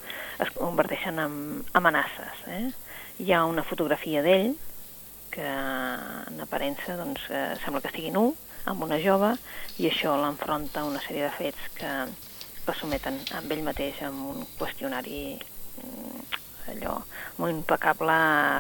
es 0.43 0.51
converteixen 0.59 1.23
en 1.23 1.37
amenaces. 1.79 2.47
Eh? 2.51 2.65
Hi 3.23 3.31
ha 3.31 3.45
una 3.47 3.63
fotografia 3.63 4.23
d'ell 4.25 4.57
que 5.31 5.45
en 5.45 6.43
aparença 6.43 6.99
doncs, 6.99 7.29
eh, 7.31 7.53
sembla 7.63 7.81
que 7.83 7.91
estigui 7.91 8.11
nu, 8.15 8.33
amb 8.65 8.83
una 8.83 8.99
jove, 9.01 9.33
i 9.77 9.89
això 9.89 10.15
l'enfronta 10.19 10.81
a 10.81 10.89
una 10.89 11.01
sèrie 11.03 11.27
de 11.27 11.33
fets 11.37 11.69
que 11.77 11.91
el 12.65 12.79
someten 12.79 13.19
amb 13.37 13.51
ell 13.53 13.63
mateix 13.65 14.01
amb 14.05 14.31
un 14.31 14.45
qüestionari 14.57 15.37
mm, 15.37 16.41
allò, 16.73 16.95
molt 17.37 17.53
impecable, 17.53 18.15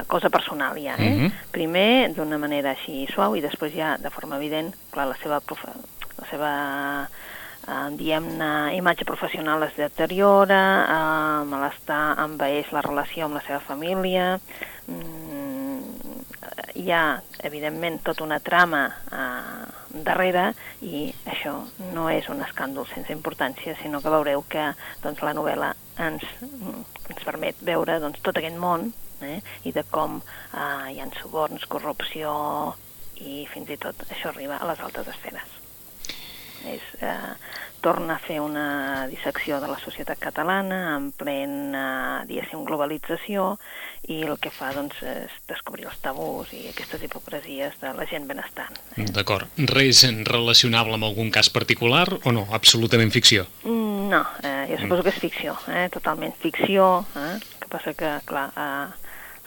cosa 0.07 0.29
personal 0.29 0.77
ja, 0.77 0.95
eh? 0.97 1.15
Mhm. 1.15 1.31
Primer 1.51 2.13
d'una 2.13 2.37
manera 2.37 2.75
així 2.75 3.07
suau 3.11 3.35
i 3.35 3.41
després 3.41 3.73
ja 3.73 3.95
de 3.97 4.11
forma 4.13 4.37
evident, 4.37 4.73
clar, 4.91 5.07
la 5.09 5.17
seva, 5.21 5.39
profe 5.41 5.71
la 6.15 6.27
seva 6.29 6.51
eh, 7.67 7.89
diguem-ne, 7.97 8.75
imatge 8.77 9.05
professional 9.05 9.63
es 9.63 9.75
deteriora, 9.75 10.61
eh, 10.85 11.45
malestar 11.49 12.17
envaeix 12.23 12.71
la 12.71 12.85
relació 12.85 13.25
amb 13.25 13.39
la 13.39 13.43
seva 13.47 13.59
família, 13.59 14.39
mm, 14.87 15.81
hi 16.75 16.91
ha, 16.91 17.21
evidentment, 17.47 18.01
tota 18.03 18.23
una 18.23 18.39
trama 18.39 18.85
eh, 19.11 19.84
darrere 20.03 20.49
i 20.81 21.07
això 21.31 21.55
no 21.95 22.09
és 22.11 22.27
un 22.29 22.41
escàndol 22.43 22.87
sense 22.91 23.13
importància, 23.15 23.75
sinó 23.81 24.01
que 24.01 24.13
veureu 24.13 24.43
que 24.49 24.67
doncs, 25.03 25.23
la 25.23 25.33
novel·la 25.37 25.73
ens, 26.07 26.25
ens 26.43 27.23
permet 27.23 27.61
veure 27.61 27.99
doncs, 28.03 28.21
tot 28.25 28.37
aquest 28.41 28.59
món 28.59 28.91
eh, 29.21 29.39
i 29.63 29.71
de 29.75 29.85
com 29.91 30.19
eh, 30.19 30.93
hi 30.93 30.99
ha 30.99 31.11
suborns, 31.21 31.67
corrupció 31.71 32.33
i 33.15 33.45
fins 33.51 33.69
i 33.71 33.77
tot 33.79 34.07
això 34.09 34.33
arriba 34.33 34.59
a 34.59 34.67
les 34.71 34.81
altes 34.83 35.07
esferes. 35.15 35.64
És, 36.65 36.81
eh, 37.01 37.35
torna 37.81 38.15
a 38.15 38.19
fer 38.19 38.39
una 38.41 39.05
dissecció 39.07 39.59
de 39.61 39.67
la 39.69 39.77
societat 39.77 40.17
catalana 40.17 40.95
en 40.95 41.11
plena, 41.11 42.23
diguéssim, 42.25 42.63
globalització 42.65 43.59
i 44.09 44.23
el 44.25 44.39
que 44.41 44.49
fa 44.49 44.71
doncs, 44.73 44.97
és 45.05 45.31
descobrir 45.47 45.85
els 45.85 45.99
tabús 46.01 46.51
i 46.53 46.63
aquestes 46.71 47.03
hipocresies 47.05 47.77
de 47.81 47.93
la 47.93 48.07
gent 48.09 48.25
benestant. 48.27 48.73
D'acord. 48.97 49.45
Res 49.69 50.01
relacionable 50.25 50.97
amb 50.97 51.05
algun 51.05 51.29
cas 51.31 51.49
particular 51.49 52.07
o 52.23 52.31
no? 52.31 52.47
Absolutament 52.51 53.11
ficció. 53.13 53.45
Mm, 53.63 53.95
No, 54.05 54.21
eh, 54.43 54.67
jo 54.69 54.77
suposo 54.77 55.01
que 55.01 55.09
és 55.09 55.17
ficció, 55.19 55.55
eh, 55.67 55.87
totalment 55.89 56.33
ficció, 56.39 57.05
eh, 57.17 57.39
que 57.59 57.67
passa 57.67 57.93
que, 57.97 58.19
clar, 58.25 58.51
eh, 58.55 58.87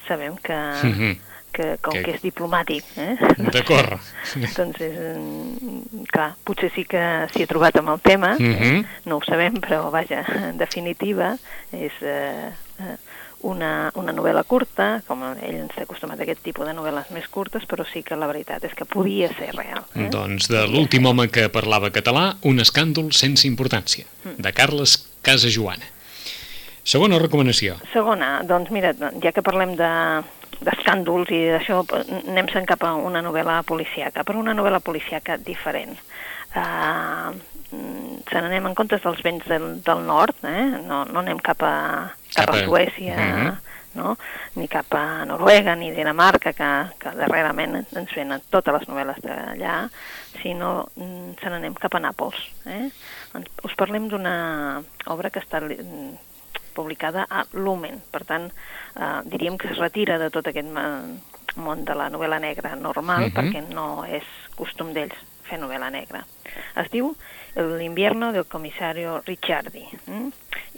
sabem 0.08 0.36
que, 0.36 0.56
Mhm. 0.82 1.18
Que 1.52 1.78
com 1.82 1.92
Que- 1.92 2.02
que 2.02 2.10
és 2.16 2.22
diplomàtic, 2.22 2.84
eh, 2.96 3.16
D'acord. 3.52 3.98
doncs 4.56 4.80
és, 4.80 4.96
mm, 5.16 6.04
clar, 6.12 6.34
potser 6.44 6.70
sí 6.74 6.84
que 6.84 7.00
s'hi 7.32 7.42
ha 7.42 7.46
trobat 7.50 7.76
amb 7.76 7.88
el 7.90 8.00
tema, 8.00 8.36
Mhm. 8.38 8.84
no 9.06 9.16
ho 9.18 9.24
sabem, 9.24 9.54
però 9.60 9.90
vaja, 9.90 10.24
en 10.50 10.58
definitiva 10.58 11.36
és 11.72 11.92
eh, 12.02 12.50
eh, 12.80 12.96
una, 13.40 13.90
una 13.94 14.12
novel·la 14.12 14.42
curta, 14.44 15.00
com 15.06 15.22
ell 15.22 15.54
ens 15.60 15.74
té 15.76 15.82
acostumat 15.84 16.18
a 16.18 16.24
aquest 16.24 16.42
tipus 16.42 16.66
de 16.66 16.72
novel·les 16.74 17.10
més 17.14 17.28
curtes, 17.28 17.62
però 17.70 17.84
sí 17.86 18.02
que 18.02 18.16
la 18.18 18.26
veritat 18.26 18.64
és 18.64 18.74
que 18.74 18.84
podia 18.84 19.28
ser 19.36 19.52
real. 19.54 19.84
Eh? 19.94 20.08
Doncs 20.10 20.48
de 20.48 20.64
l'últim 20.66 21.06
home 21.06 21.28
que 21.30 21.48
parlava 21.48 21.92
català, 21.94 22.36
un 22.42 22.58
escàndol 22.58 23.12
sense 23.12 23.46
importància, 23.46 24.06
de 24.36 24.52
Carles 24.52 25.06
Casajoana. 25.22 25.84
Segona 26.88 27.18
recomanació. 27.20 27.76
Segona, 27.92 28.42
doncs 28.48 28.70
mira, 28.72 28.94
ja 29.22 29.30
que 29.36 29.42
parlem 29.44 29.74
de 29.76 29.88
d'escàndols 30.64 31.30
i 31.30 31.42
d'això, 31.52 31.82
anem 32.26 32.48
se'n 32.52 32.66
cap 32.66 32.82
a 32.84 32.94
una 32.98 33.22
novel·la 33.22 33.60
policiaca, 33.68 34.24
però 34.24 34.40
una 34.40 34.54
novel·la 34.56 34.80
policiaca 34.80 35.36
diferent. 35.38 35.96
Uh, 36.56 37.34
se 38.28 38.40
n'anem 38.40 38.66
en 38.70 38.74
comptes 38.74 39.02
dels 39.04 39.20
vents 39.22 39.44
del, 39.46 39.66
del 39.84 40.04
nord, 40.08 40.36
eh? 40.48 40.64
no, 40.88 41.02
no 41.04 41.20
anem 41.20 41.38
cap 41.44 41.62
a, 41.62 41.74
cap 42.34 42.46
Cap 42.48 42.54
a 42.54 42.62
Suècia, 42.64 43.16
Mhm. 43.18 43.56
no? 43.98 44.16
ni 44.56 44.68
cap 44.68 44.92
a 44.94 45.24
Noruega 45.26 45.74
ni 45.76 45.90
Dinamarca, 45.92 46.52
que, 46.52 46.68
que 46.98 47.12
darrerament 47.18 47.80
ens 47.82 48.14
venen 48.14 48.40
totes 48.50 48.74
les 48.74 48.88
novel·les 48.88 49.20
d'allà, 49.24 49.76
sinó 50.42 50.88
mm, 50.96 51.36
se 51.40 51.50
n'anem 51.50 51.74
cap 51.74 51.94
a 51.94 52.00
Nàpols. 52.00 52.40
Eh? 52.66 52.88
Us 53.64 53.74
parlem 53.76 54.08
d'una 54.08 54.82
obra 55.06 55.30
que 55.30 55.40
està 55.40 55.60
publicada 56.78 57.26
a 57.28 57.44
Lumen. 57.52 57.98
Per 58.12 58.22
tant, 58.28 58.46
eh, 58.94 59.08
diríem 59.26 59.58
que 59.58 59.72
es 59.74 59.78
retira 59.82 60.18
de 60.22 60.30
tot 60.30 60.46
aquest 60.46 60.70
món 61.58 61.82
de 61.84 61.94
la 61.98 62.06
novel·la 62.14 62.38
negra 62.40 62.76
normal, 62.78 63.26
Mhm. 63.28 63.34
perquè 63.34 63.64
no 63.74 64.04
és 64.06 64.22
costum 64.54 64.92
d'ells 64.94 65.16
fer 65.48 65.58
novel·la 65.58 65.90
negra. 65.90 66.24
Es 66.76 66.90
diu 66.90 67.14
L'invierno 67.58 68.30
del 68.30 68.44
comisario 68.46 69.20
Ricciardi 69.26 69.82
mm? 70.06 70.28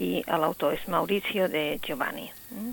i 0.00 0.22
l'autor 0.26 0.72
és 0.78 0.86
Maurizio 0.88 1.48
de 1.52 1.78
Giovanni. 1.84 2.30
Mm? 2.54 2.70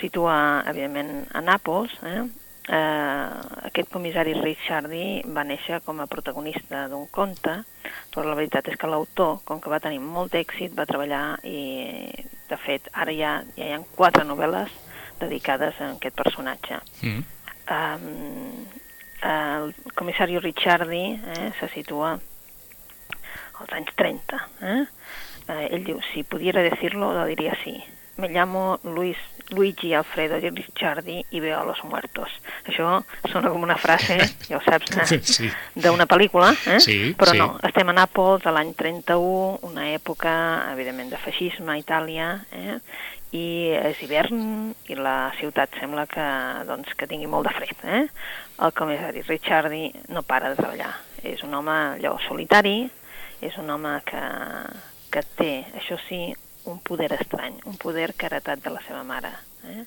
Situa, 0.00 0.64
evidentment, 0.66 1.28
a 1.36 1.40
Nàpols, 1.44 1.92
eh? 2.02 2.24
Eh, 2.68 3.66
aquest 3.68 3.90
comissari 3.92 4.34
Ricciardi 4.38 5.22
va 5.34 5.44
néixer 5.48 5.80
com 5.86 6.00
a 6.00 6.08
protagonista 6.10 6.86
d'un 6.92 7.08
conte, 7.10 7.58
però 8.12 8.26
la 8.26 8.36
veritat 8.38 8.68
és 8.70 8.78
que 8.78 8.90
l'autor, 8.90 9.40
com 9.48 9.60
que 9.60 9.72
va 9.72 9.80
tenir 9.82 10.00
molt 10.02 10.34
d'èxit, 10.34 10.74
va 10.78 10.88
treballar 10.88 11.40
i, 11.48 12.10
de 12.50 12.60
fet, 12.66 12.88
ara 12.92 13.14
ja, 13.16 13.38
ja 13.56 13.68
hi 13.68 13.76
ha 13.76 13.82
quatre 13.96 14.26
novel·les 14.28 14.72
dedicades 15.22 15.78
a 15.80 15.92
aquest 15.96 16.18
personatge. 16.18 16.80
Mm. 17.02 17.24
Um, 17.72 18.80
el 19.22 19.70
comissari 19.94 20.38
Ricciardi 20.42 21.04
eh, 21.14 21.52
se 21.60 21.68
situa 21.70 22.16
als 23.60 23.72
anys 23.72 23.94
30. 23.94 24.40
Eh? 24.66 24.80
Eh, 25.46 25.66
ell 25.70 25.84
diu, 25.86 26.00
si 26.12 26.24
pudiera 26.26 26.62
decirlo, 26.62 27.12
lo 27.14 27.26
diria 27.30 27.54
sí. 27.62 27.76
Me 28.16 28.28
llamo 28.28 28.78
Luis 28.82 29.18
Luigi 29.50 29.92
Alfredo 29.94 30.38
di 30.38 30.48
Ricciardi 30.48 31.24
i 31.30 31.40
veo 31.40 31.58
a 31.60 31.64
los 31.64 31.82
muertos. 31.84 32.30
Això 32.68 33.02
sona 33.28 33.50
com 33.52 33.62
una 33.62 33.76
frase, 33.76 34.18
ja 34.48 34.58
ho 34.58 34.62
saps, 34.64 34.96
eh? 35.02 35.20
sí. 35.20 35.50
d'una 35.74 36.06
pel·lícula, 36.06 36.52
eh? 36.66 36.78
Sí, 36.80 36.98
però 37.18 37.34
sí. 37.34 37.40
no, 37.42 37.48
estem 37.66 37.90
a 37.92 37.96
Nàpols 37.96 38.46
a 38.46 38.54
l'any 38.54 38.74
31, 38.78 39.58
una 39.68 39.88
època, 39.92 40.34
evidentment, 40.72 41.12
de 41.12 41.20
feixisme 41.20 41.74
a 41.74 41.80
Itàlia, 41.80 42.30
eh? 42.52 42.78
i 43.32 43.72
és 43.72 44.00
hivern 44.04 44.72
i 44.92 44.96
la 44.98 45.32
ciutat 45.38 45.78
sembla 45.80 46.04
que, 46.10 46.24
doncs, 46.68 46.92
que 46.98 47.08
tingui 47.08 47.30
molt 47.32 47.48
de 47.48 47.54
fred. 47.56 47.84
Eh? 47.88 48.02
El 48.62 48.74
comissari 48.76 49.24
Ricciardi 49.24 49.86
no 50.12 50.22
para 50.22 50.52
de 50.52 50.60
treballar. 50.60 50.92
És 51.22 51.42
un 51.46 51.54
home 51.56 51.76
allò 51.96 52.18
solitari, 52.26 52.82
és 53.40 53.56
un 53.58 53.70
home 53.72 53.94
que, 54.06 54.22
que 55.12 55.22
té, 55.38 55.52
això 55.80 55.96
sí, 56.08 56.26
un 56.64 56.80
poder 56.80 57.12
estrany, 57.16 57.58
un 57.66 57.76
poder 57.76 58.12
heretat 58.18 58.62
de 58.62 58.70
la 58.70 58.82
seva 58.86 59.02
mare. 59.06 59.32
Eh? 59.68 59.84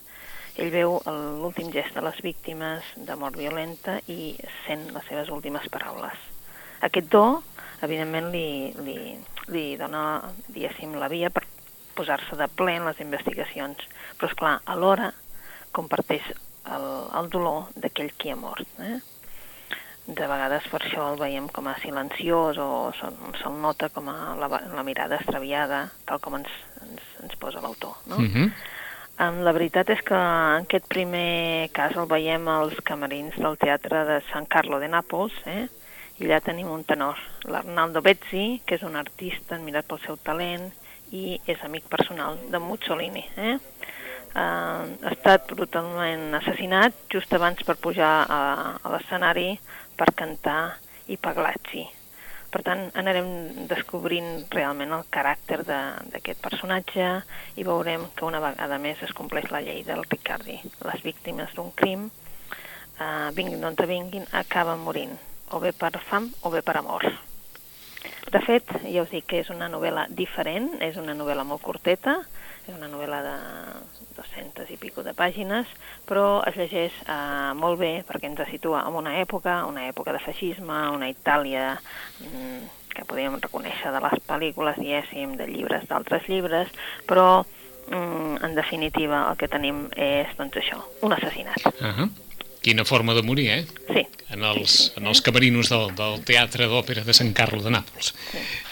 Ell 0.62 0.72
veu 0.72 0.98
l'últim 1.06 1.72
gest 1.74 1.96
de 1.96 2.04
les 2.06 2.22
víctimes 2.24 2.86
de 2.96 3.16
mort 3.20 3.36
violenta 3.36 3.98
i 4.12 4.36
sent 4.66 4.88
les 4.96 5.08
seves 5.10 5.32
últimes 5.34 5.68
paraules. 5.72 6.16
Aquest 6.88 7.10
do, 7.12 7.26
evidentment, 7.84 8.30
li, 8.32 8.72
li, 8.86 8.98
li 9.52 9.66
dona, 9.80 10.22
diguéssim, 10.48 10.96
la 11.00 11.12
via 11.12 11.32
per 11.34 11.44
posar-se 11.96 12.36
de 12.40 12.48
ple 12.52 12.76
en 12.80 12.88
les 12.88 13.00
investigacions, 13.04 13.84
però, 14.20 14.30
és 14.32 14.40
clar 14.40 14.56
alhora 14.72 15.12
comparteix 15.76 16.28
el, 16.32 16.88
el 17.20 17.30
dolor 17.32 17.72
d'aquell 17.80 18.12
qui 18.20 18.32
ha 18.32 18.40
mort. 18.40 18.68
Eh? 18.80 18.98
De 20.06 20.28
vegades 20.30 20.68
per 20.70 20.84
això 20.84 21.10
el 21.12 21.20
veiem 21.20 21.48
com 21.50 21.68
a 21.68 21.76
silenciós 21.82 22.60
o 22.62 22.70
se'l 23.00 23.60
nota 23.62 23.90
com 23.90 24.10
a 24.10 24.36
la, 24.38 24.50
la 24.50 24.84
mirada 24.86 25.18
estraviada, 25.18 25.88
tal 26.06 26.22
com 26.22 26.38
ens, 26.38 26.52
ens, 26.84 27.06
ens 27.24 27.38
posa 27.42 27.62
l'autor. 27.62 27.98
No? 28.06 28.20
Mm 28.20 28.32
-hmm. 28.32 28.52
Um, 29.16 29.38
la 29.48 29.54
veritat 29.56 29.88
és 29.90 30.02
que 30.04 30.14
en 30.14 30.66
aquest 30.66 30.90
primer 30.92 31.70
cas 31.72 31.94
el 31.96 32.08
veiem 32.12 32.48
als 32.52 32.76
camerins 32.84 33.38
del 33.40 33.56
teatre 33.56 34.04
de 34.04 34.18
San 34.28 34.46
Carlo 34.46 34.78
de 34.78 34.90
Nàpols, 34.92 35.32
eh? 35.46 35.70
i 36.20 36.26
allà 36.26 36.42
tenim 36.44 36.68
un 36.68 36.84
tenor, 36.84 37.16
l'Arnaldo 37.48 38.02
Bezzi, 38.02 38.62
que 38.66 38.76
és 38.76 38.84
un 38.84 38.98
artista 39.00 39.56
admirat 39.56 39.88
pel 39.88 40.02
seu 40.04 40.18
talent 40.18 40.68
i 41.12 41.40
és 41.48 41.64
amic 41.64 41.88
personal 41.88 42.36
de 42.52 42.60
Mussolini. 42.60 43.24
Eh? 43.38 43.56
Uh, 44.36 44.84
ha 45.06 45.14
estat 45.14 45.48
brutalment 45.56 46.36
assassinat 46.36 46.96
just 47.08 47.32
abans 47.32 47.64
per 47.64 47.78
pujar 47.80 48.14
a, 48.28 48.42
a 48.84 48.92
l'escenari 48.92 49.54
per 49.98 50.12
cantar 50.16 50.76
i 51.08 51.18
Paglazzi. 51.18 51.86
Per 52.56 52.62
tant, 52.64 52.86
anarem 52.96 53.28
descobrint 53.68 54.46
realment 54.54 54.94
el 54.96 55.04
caràcter 55.12 55.58
d'aquest 55.68 56.40
personatge 56.44 57.08
i 57.60 57.66
veurem 57.68 58.06
que 58.16 58.24
una 58.28 58.40
vegada 58.40 58.78
més 58.80 59.02
es 59.04 59.12
compleix 59.18 59.50
la 59.52 59.60
llei 59.66 59.84
del 59.84 60.06
Ricardi. 60.08 60.56
Les 60.88 61.04
víctimes 61.04 61.52
d'un 61.58 61.74
crim, 61.76 62.08
eh, 63.00 63.30
vinguin 63.36 63.60
d'on 63.60 63.76
vinguin, 63.88 64.28
acaben 64.32 64.80
morint, 64.80 65.18
o 65.52 65.60
bé 65.60 65.74
per 65.74 65.92
fam 66.10 66.32
o 66.44 66.50
bé 66.50 66.62
per 66.62 66.78
amor. 66.78 67.04
De 68.32 68.42
fet, 68.42 68.72
ja 68.88 69.04
us 69.04 69.12
dic 69.12 69.28
que 69.28 69.40
és 69.44 69.50
una 69.50 69.68
novel·la 69.70 70.08
diferent, 70.10 70.70
és 70.80 70.96
una 70.98 71.14
novel·la 71.14 71.44
molt 71.44 71.62
curteta, 71.62 72.22
és 72.66 72.74
una 72.74 72.90
novel·la 72.90 73.22
de 73.26 73.36
200 74.18 74.72
i 74.74 74.78
pico 74.82 75.04
de 75.06 75.14
pàgines, 75.18 75.70
però 76.10 76.42
es 76.50 76.58
llegeix 76.58 76.96
eh, 77.06 77.54
molt 77.58 77.80
bé 77.82 77.92
perquè 78.08 78.30
ens 78.32 78.42
situa 78.50 78.84
en 78.88 78.98
una 79.02 79.18
època, 79.22 79.62
una 79.70 79.86
època 79.90 80.16
de 80.16 80.24
feixisme, 80.24 80.80
una 80.96 81.10
Itàlia 81.12 81.76
mm, 81.76 82.66
que 82.96 83.06
podríem 83.06 83.38
reconèixer 83.44 83.92
de 83.94 84.02
les 84.08 84.20
pel·lícules, 84.28 84.80
diguéssim, 84.82 85.36
de 85.40 85.50
llibres 85.52 85.86
d'altres 85.90 86.30
llibres, 86.32 86.72
però 87.06 87.44
mm, 87.44 88.44
en 88.46 88.56
definitiva 88.58 89.26
el 89.30 89.38
que 89.38 89.52
tenim 89.52 89.86
és, 89.96 90.32
doncs 90.40 90.62
això, 90.64 90.82
un 91.06 91.14
assassinat. 91.14 91.70
Uh 91.76 91.92
-huh. 91.92 92.10
Quina 92.66 92.86
forma 92.88 93.14
de 93.14 93.22
morir, 93.22 93.50
eh? 93.54 93.64
Sí. 93.86 94.02
En 94.34 94.42
els, 94.42 94.76
en 94.98 95.06
els 95.06 95.22
camerinos 95.22 95.70
del, 95.70 95.92
del 95.94 96.24
Teatre 96.26 96.66
d'Òpera 96.72 97.04
de 97.06 97.14
San 97.14 97.30
Carlo 97.38 97.62
de 97.62 97.70
Nàpols. 97.76 98.10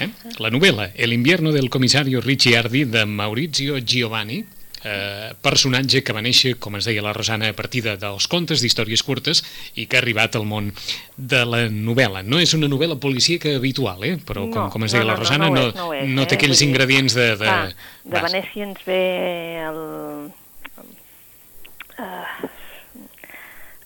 Eh? 0.01 0.09
La 0.41 0.49
novel·la 0.49 0.89
El 0.97 1.13
invierno 1.13 1.53
del 1.53 1.69
comisario 1.69 2.21
Ricciardi 2.25 2.87
de 2.89 3.05
Maurizio 3.05 3.77
Giovanni, 3.77 4.41
eh, 4.83 5.33
personatge 5.41 6.01
que 6.03 6.15
va 6.15 6.23
néixer, 6.25 6.55
com 6.61 6.75
ens 6.77 6.87
deia 6.89 7.03
la 7.05 7.13
Rosana, 7.15 7.49
a 7.53 7.57
partir 7.57 7.83
de, 7.85 7.95
dels 7.99 8.27
contes 8.31 8.63
d'històries 8.63 9.03
curtes 9.05 9.43
i 9.75 9.85
que 9.85 9.97
ha 9.97 10.01
arribat 10.03 10.37
al 10.39 10.47
món 10.49 10.71
de 11.17 11.43
la 11.47 11.63
novel·la. 11.69 12.23
No 12.25 12.41
és 12.43 12.53
una 12.57 12.69
novel·la 12.71 12.97
policíaca 13.01 13.55
habitual, 13.59 14.03
eh? 14.09 14.15
però 14.17 14.47
com, 14.49 14.63
No, 14.65 14.69
com 14.73 14.85
no, 14.85 14.89
deia 14.89 15.05
la 15.05 15.13
no, 15.13 15.19
no, 15.19 15.21
Rosana, 15.21 15.49
no 15.49 15.55
no, 15.55 15.67
és, 15.67 15.75
no 15.77 15.93
és, 15.99 16.09
no 16.17 16.25
té 16.25 16.35
eh? 16.35 16.41
aquells 16.41 16.65
ingredients 16.65 17.19
de... 17.19 17.29
de... 17.37 17.45
Clar, 17.45 17.75
de. 18.03 18.25
Venècia 18.29 18.67
ens 18.71 18.83
ve 18.89 19.03
el... 19.69 19.79
Uh, 21.93 22.49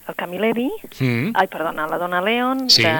el 0.08 0.16
Camilleri, 0.16 0.70
Mm. 1.00 1.32
ai, 1.36 1.48
perdona, 1.48 1.88
la 1.88 1.98
Dona 1.98 2.22
Leon, 2.22 2.70
Sí. 2.70 2.82
que 2.84 2.92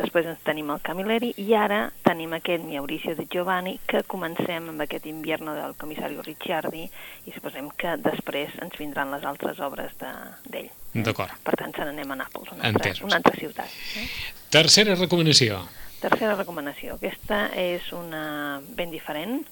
després 0.00 0.26
ens 0.26 0.38
tenim 0.44 0.70
el 0.70 0.80
Camilleri, 0.80 1.34
i 1.36 1.54
ara 1.54 1.92
tenim 2.02 2.32
aquest 2.34 2.64
Mauricio 2.64 3.14
de 3.14 3.26
Giovanni, 3.26 3.78
que 3.86 4.02
comencem 4.04 4.68
amb 4.68 4.80
aquest 4.80 5.06
invierno 5.06 5.54
del 5.54 5.74
comissari 5.76 6.16
Ricciardi, 6.20 6.90
i 7.26 7.32
suposem 7.32 7.68
que 7.76 7.96
després 7.98 8.50
ens 8.62 8.76
vindran 8.78 9.10
les 9.10 9.24
altres 9.24 9.58
obres 9.60 9.96
de- 9.98 10.06
d'ell. 10.50 10.70
D'acord. 10.94 11.30
Per 11.44 11.54
tant, 11.56 11.74
se 11.76 11.84
n'anem 11.84 12.10
a 12.12 12.16
Nàpols, 12.16 12.50
una 12.52 12.64
altra, 12.64 12.92
una 13.04 13.16
altra 13.16 13.34
ciutat. 13.36 13.66
Eh? 13.96 14.08
Tercera 14.48 14.94
recomanació. 14.94 15.60
Tercera 16.00 16.34
recomanació. 16.36 16.94
Aquesta 16.94 17.50
és 17.54 17.92
una 17.92 18.60
ben 18.68 18.90
diferent, 18.90 19.44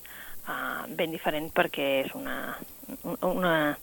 uh, 0.49 0.87
ben 0.89 1.11
diferent 1.11 1.51
perquè 1.53 2.05
és 2.07 2.15
una, 2.15 2.57
una 3.23 3.79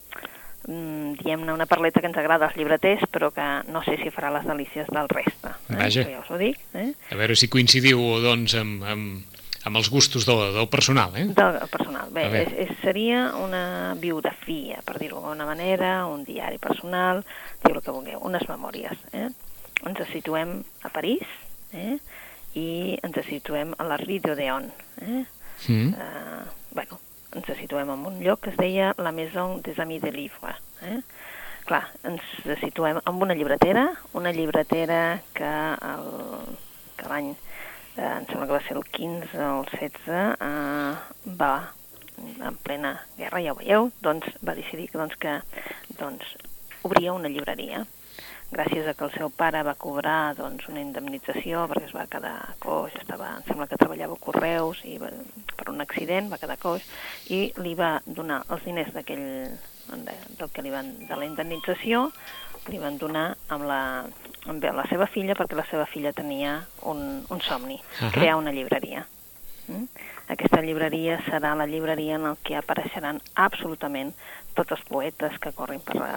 diguem-ne, 0.68 1.54
una 1.54 1.66
parleta 1.66 2.02
que 2.02 2.10
ens 2.10 2.18
agrada 2.22 2.48
als 2.48 2.58
llibreters, 2.58 3.08
però 3.12 3.32
que 3.34 3.48
no 3.72 3.82
sé 3.86 3.98
si 4.02 4.12
farà 4.14 4.32
les 4.36 4.46
delícies 4.48 4.90
del 4.94 5.10
reste. 5.10 5.56
Eh? 5.70 5.78
Vaja. 5.78 6.06
Ja 6.08 6.22
us 6.22 6.32
ho 6.32 6.40
dic. 6.42 6.60
Eh? 6.78 6.92
A 7.12 7.20
veure 7.20 7.38
si 7.40 7.50
coincidiu 7.52 8.02
doncs, 8.24 8.56
amb, 8.60 8.86
amb, 8.86 9.42
amb 9.66 9.82
els 9.82 9.90
gustos 9.94 10.26
del, 10.30 10.42
del 10.56 10.70
personal, 10.70 11.16
eh? 11.18 11.28
Del 11.38 11.60
personal. 11.72 12.10
Bé, 12.14 12.28
és, 12.44 12.54
és, 12.66 12.74
seria 12.84 13.30
una 13.40 13.96
biografia, 14.00 14.82
per 14.86 14.98
dir-ho 15.02 15.22
d'alguna 15.22 15.50
manera, 15.50 15.94
un 16.10 16.26
diari 16.28 16.62
personal, 16.62 17.24
diu 17.66 17.78
el 17.78 17.86
que 17.86 17.94
vulgueu, 17.94 18.22
unes 18.28 18.48
memòries. 18.50 19.06
Eh? 19.14 19.30
Ens 19.88 20.02
situem 20.12 20.60
a 20.86 20.92
París 20.94 21.26
eh? 21.74 21.98
i 22.58 22.98
ens 23.02 23.22
situem 23.30 23.74
a 23.78 23.88
la 23.88 23.98
Rue 24.02 24.22
d'Odeon. 24.24 24.68
Eh? 25.02 25.24
Mm. 25.70 25.94
eh, 25.94 26.44
bueno, 26.74 26.98
ens 27.36 27.52
situem 27.60 27.90
en 27.94 28.06
un 28.08 28.20
lloc 28.24 28.42
que 28.44 28.52
es 28.52 28.58
deia 28.60 28.92
la 28.98 29.14
Maison 29.16 29.62
des 29.64 29.80
Amis 29.80 30.02
de 30.04 30.12
Livre. 30.12 30.56
Eh? 30.88 31.00
Clar, 31.68 31.84
ens 32.08 32.26
situem 32.60 33.00
en 33.00 33.22
una 33.24 33.38
llibretera, 33.38 33.86
una 34.18 34.34
llibretera 34.36 35.22
que 35.38 35.52
l'any, 37.08 37.32
eh, 37.96 38.10
em 38.10 38.26
sembla 38.28 38.48
que 38.48 38.58
va 38.58 38.64
ser 38.68 38.78
el 38.78 38.84
15 38.98 39.46
o 39.46 39.62
el 39.62 39.70
16, 39.72 40.20
eh, 40.50 41.32
va 41.40 41.54
en 42.22 42.58
plena 42.66 42.96
guerra, 43.18 43.42
ja 43.42 43.54
ho 43.54 43.60
veieu, 43.62 43.90
doncs 44.02 44.28
va 44.46 44.58
decidir 44.58 44.90
que, 44.92 45.00
doncs, 45.00 45.18
que 45.22 45.40
doncs, 46.02 46.36
obria 46.84 47.14
una 47.14 47.30
llibreria 47.30 47.86
gràcies 48.52 48.88
a 48.88 48.94
que 48.94 49.06
el 49.08 49.14
seu 49.16 49.32
pare 49.32 49.64
va 49.64 49.78
cobrar 49.80 50.36
doncs, 50.36 50.68
una 50.72 50.84
indemnització 50.84 51.66
perquè 51.72 51.88
es 51.88 51.96
va 51.96 52.08
quedar 52.12 52.36
coix, 52.64 52.96
estava, 53.00 53.34
em 53.40 53.48
sembla 53.48 53.68
que 53.72 53.80
treballava 53.80 54.18
a 54.18 54.24
Correus 54.26 54.84
i 54.88 54.98
va, 55.02 55.12
per 55.56 55.70
un 55.72 55.84
accident 55.84 56.28
va 56.32 56.40
quedar 56.42 56.60
coix 56.62 56.86
i 57.32 57.46
li 57.64 57.76
va 57.80 57.94
donar 58.06 58.42
els 58.52 58.66
diners 58.68 58.92
d'aquell 58.96 59.28
de, 59.92 60.16
del 60.40 60.52
que 60.52 60.64
li 60.64 60.72
van, 60.74 60.92
de 61.08 61.16
la 61.18 61.28
indemnització 61.28 62.10
li 62.70 62.78
van 62.82 63.00
donar 63.02 63.32
amb 63.50 63.66
la, 63.66 63.82
amb 64.52 64.68
la 64.78 64.86
seva 64.90 65.08
filla 65.10 65.36
perquè 65.38 65.58
la 65.58 65.66
seva 65.72 65.88
filla 65.90 66.14
tenia 66.14 66.60
un, 66.92 67.24
un 67.30 67.42
somni, 67.42 67.80
Ahà. 68.00 68.12
crear 68.14 68.38
una 68.38 68.54
llibreria. 68.54 69.08
Mm? 69.68 69.88
Aquesta 70.34 70.62
llibreria 70.64 71.18
serà 71.26 71.56
la 71.58 71.68
llibreria 71.70 72.20
en 72.20 72.28
el 72.30 72.38
que 72.46 72.56
apareixeran 72.60 73.20
absolutament 73.36 74.14
tots 74.58 74.76
els 74.76 74.86
poetes 74.90 75.38
que 75.42 75.54
corren 75.58 75.82
per 75.86 75.98
la, 76.00 76.14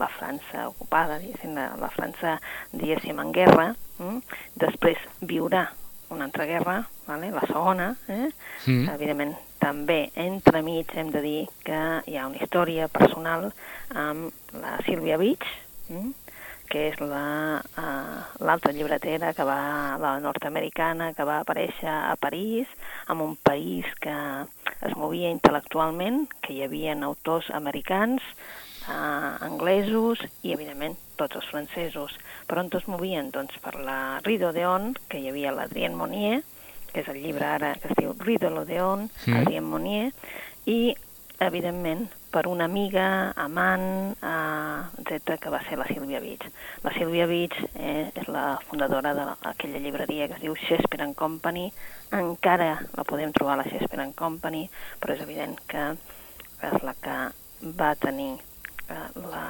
la 0.00 0.10
França 0.18 0.68
ocupada, 0.70 1.20
la, 1.20 1.70
la 1.80 1.90
França, 1.94 2.38
diguéssim, 2.72 3.20
en 3.20 3.32
guerra. 3.32 3.70
Mm? 3.98 4.20
Després 4.60 5.00
viurà 5.22 5.68
una 6.14 6.28
altra 6.28 6.46
guerra, 6.46 6.82
vale? 7.06 7.30
la 7.34 7.42
segona, 7.48 7.94
eh? 8.08 8.28
Mm. 8.66 8.88
evidentment 8.94 9.34
també 9.64 10.10
entremig 10.20 10.90
hem 10.98 11.10
de 11.14 11.22
dir 11.24 11.38
que 11.64 11.80
hi 12.10 12.18
ha 12.18 12.26
una 12.28 12.40
història 12.42 12.88
personal 12.92 13.48
amb 13.90 14.60
la 14.60 14.76
Sílvia 14.84 15.16
Beach, 15.20 15.46
mm? 15.88 16.12
Que 16.74 16.88
és 16.90 16.96
la, 16.98 17.62
uh, 17.78 18.42
l'altra 18.42 18.72
llibretera 18.74 19.30
que 19.36 19.46
va, 19.46 19.94
la 20.02 20.16
nord-americana, 20.18 21.12
que 21.14 21.22
va 21.22 21.38
aparèixer 21.44 21.86
a 21.86 22.16
París, 22.18 22.66
en 23.06 23.22
un 23.22 23.36
país 23.38 23.86
que 24.02 24.14
es 24.82 24.96
movia 24.98 25.30
intel·lectualment, 25.30 26.24
que 26.42 26.56
hi 26.56 26.64
havia 26.66 26.96
autors 27.06 27.52
americans, 27.54 28.26
uh, 28.88 29.38
anglesos 29.46 30.24
i, 30.42 30.50
evidentment, 30.56 30.98
tots 31.14 31.38
els 31.38 31.46
francesos. 31.52 32.18
Per 32.50 32.58
on 32.58 32.72
es 32.74 32.90
movien? 32.90 33.30
Doncs 33.30 33.62
per 33.62 33.76
la 33.78 34.18
Rue 34.24 34.40
d'Odeon, 34.42 34.96
que 35.06 35.22
hi 35.22 35.30
havia 35.30 35.54
l'Adrien 35.54 35.94
Monnier, 35.94 36.40
que 36.90 37.04
és 37.04 37.10
el 37.10 37.22
llibre 37.22 37.46
ara 37.46 37.76
que 37.78 37.92
es 37.92 37.98
diu 38.02 38.18
Rue 38.18 38.42
de 38.42 38.50
l'Odeon, 38.50 39.08
Mm. 39.26 39.40
Adrien 39.44 39.70
Monnier, 39.70 40.12
i, 40.66 40.96
evidentment, 41.38 42.08
per 42.34 42.48
una 42.50 42.64
amiga, 42.66 43.30
amant, 43.38 44.16
eh, 44.18 45.02
etc 45.04 45.36
que 45.38 45.52
va 45.54 45.60
ser 45.68 45.78
la 45.78 45.86
Sílvia 45.86 46.18
Beach. 46.18 46.48
La 46.82 46.90
Sílvia 46.96 47.28
Beach 47.30 47.54
eh, 47.78 48.10
és 48.10 48.26
la 48.26 48.58
fundadora 48.66 49.12
d'aquella 49.14 49.82
llibreria 49.84 50.26
que 50.26 50.34
es 50.40 50.42
diu 50.42 50.56
Shakespeare 50.58 51.06
and 51.06 51.14
Company. 51.14 51.68
Encara 52.18 52.72
la 52.96 53.06
podem 53.06 53.30
trobar 53.36 53.54
a 53.54 53.62
la 53.62 53.68
Shakespeare 53.68 54.02
and 54.02 54.18
Company, 54.18 54.64
però 54.98 55.14
és 55.14 55.22
evident 55.22 55.62
que 55.70 55.86
és 56.72 56.76
la 56.82 56.96
que 57.06 57.16
va 57.78 57.94
tenir 58.02 58.32
eh, 58.34 59.08
la, 59.30 59.46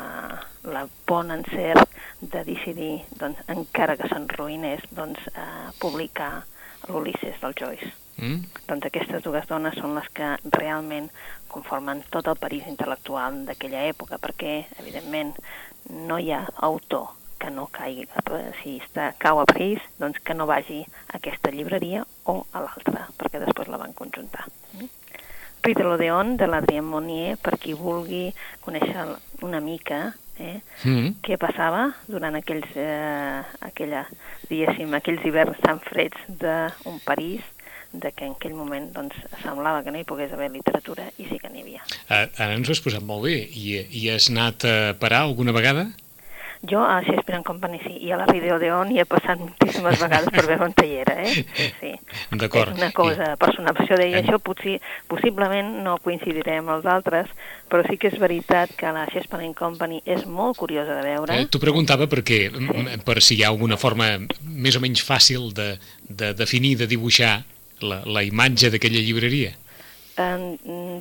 la 0.76 0.86
bon 1.08 1.32
encert 1.40 1.88
de 2.20 2.44
decidir, 2.44 2.98
doncs, 3.16 3.40
encara 3.48 3.96
que 3.96 4.12
s'enruïnés, 4.12 4.84
doncs, 4.92 5.24
eh, 5.32 5.68
publicar 5.80 6.34
l'Ulisses 6.90 7.40
del 7.40 7.56
Joyce. 7.64 8.03
Mm? 8.16 8.44
Doncs 8.68 8.88
aquestes 8.88 9.24
dues 9.24 9.46
dones 9.50 9.76
són 9.80 9.96
les 9.98 10.08
que 10.14 10.34
realment 10.56 11.10
conformen 11.50 12.02
tot 12.14 12.30
el 12.30 12.38
París 12.40 12.66
intel·lectual 12.70 13.44
d'aquella 13.48 13.84
època, 13.90 14.18
perquè, 14.22 14.64
evidentment, 14.82 15.34
no 15.90 16.18
hi 16.18 16.32
ha 16.32 16.44
autor 16.68 17.12
que 17.38 17.50
no 17.52 17.66
caigui, 17.74 18.06
si 18.62 18.78
està, 18.80 19.10
cau 19.20 19.42
a 19.42 19.46
París, 19.50 19.82
doncs 20.00 20.22
que 20.24 20.34
no 20.34 20.46
vagi 20.48 20.80
a 21.10 21.18
aquesta 21.18 21.52
llibreria 21.52 22.04
o 22.30 22.40
a 22.52 22.62
l'altra, 22.64 23.08
perquè 23.20 23.42
després 23.42 23.68
la 23.68 23.80
van 23.82 23.92
conjuntar. 23.92 24.46
Mm? 24.78 24.90
Rue 25.64 25.74
de 25.76 25.84
l'Odeon, 25.84 26.36
de 26.36 26.46
l'Adrien 26.46 26.84
Monnier, 26.84 27.38
per 27.40 27.56
qui 27.60 27.72
vulgui 27.76 28.26
conèixer 28.64 29.06
una 29.42 29.60
mica 29.64 30.12
eh, 30.38 30.60
Mm? 30.84 31.14
què 31.22 31.36
passava 31.38 31.94
durant 32.10 32.34
aquells, 32.34 32.66
eh, 32.76 33.42
aquella, 33.64 34.04
diguéssim, 34.50 34.92
aquells 34.94 35.24
hiverns 35.24 35.60
tan 35.62 35.78
freds 35.80 36.18
d'un 36.28 36.98
París 37.06 37.44
de 37.94 38.10
que 38.12 38.26
en 38.26 38.34
aquell 38.34 38.54
moment 38.58 38.90
doncs, 38.92 39.16
semblava 39.42 39.82
que 39.86 39.92
no 39.94 40.00
hi 40.02 40.04
pogués 40.08 40.32
haver 40.34 40.50
literatura 40.52 41.06
i 41.16 41.28
sí 41.30 41.38
que 41.38 41.48
n'hi 41.52 41.62
havia. 41.62 41.84
Uh, 42.08 42.26
ara 42.26 42.54
ens 42.58 42.68
ho 42.68 42.74
has 42.74 42.82
posat 42.84 43.04
molt 43.06 43.24
bé. 43.28 43.36
I, 43.54 43.84
I 44.02 44.08
has 44.14 44.30
anat 44.32 44.66
a 44.66 44.78
parar 44.98 45.24
alguna 45.28 45.54
vegada? 45.54 45.92
Jo 46.64 46.80
a 46.80 47.02
Shakespeare 47.04 47.36
and 47.36 47.44
Company 47.44 47.76
sí, 47.82 47.92
i 48.06 48.12
a 48.14 48.16
la 48.16 48.24
Rideo 48.24 48.56
d'On 48.56 48.88
hi 48.94 49.02
he 49.02 49.04
passat 49.04 49.36
moltíssimes 49.36 49.98
vegades 50.00 50.30
per 50.32 50.46
veure 50.48 50.64
on 50.64 50.72
hi 50.80 50.94
era, 51.02 51.18
eh? 51.20 51.34
Sí, 51.34 51.66
sí. 51.80 51.90
D'acord. 52.40 52.72
És 52.72 52.80
una 52.80 52.88
cosa 52.96 53.34
personal. 53.36 53.74
Per 53.76 53.84
això 53.84 53.98
deia, 54.00 54.16
Eh. 54.16 54.22
això 54.22 54.38
potser, 54.40 54.78
possiblement 55.10 55.74
no 55.84 55.98
coincidiré 56.00 56.56
amb 56.62 56.72
els 56.72 56.86
altres, 56.88 57.28
però 57.68 57.84
sí 57.84 57.98
que 58.00 58.08
és 58.08 58.16
veritat 58.18 58.72
que 58.80 58.92
la 58.96 59.04
Shakespeare 59.10 59.44
and 59.44 59.58
Company 59.58 60.00
és 60.06 60.24
molt 60.24 60.56
curiosa 60.56 60.96
de 60.96 61.04
veure. 61.04 61.36
Eh, 61.36 61.46
T'ho 61.52 61.60
preguntava 61.60 62.08
perquè, 62.08 62.48
mm, 62.48 63.04
per 63.04 63.20
si 63.20 63.36
hi 63.36 63.44
ha 63.44 63.52
alguna 63.52 63.76
forma 63.76 64.14
més 64.40 64.76
o 64.76 64.80
menys 64.80 65.04
fàcil 65.04 65.52
de, 65.52 65.74
de 66.08 66.32
definir, 66.32 66.78
de 66.80 66.88
dibuixar 66.88 67.42
la, 67.80 68.02
la 68.06 68.22
imatge 68.22 68.70
d'aquella 68.70 69.00
llibreria. 69.00 69.52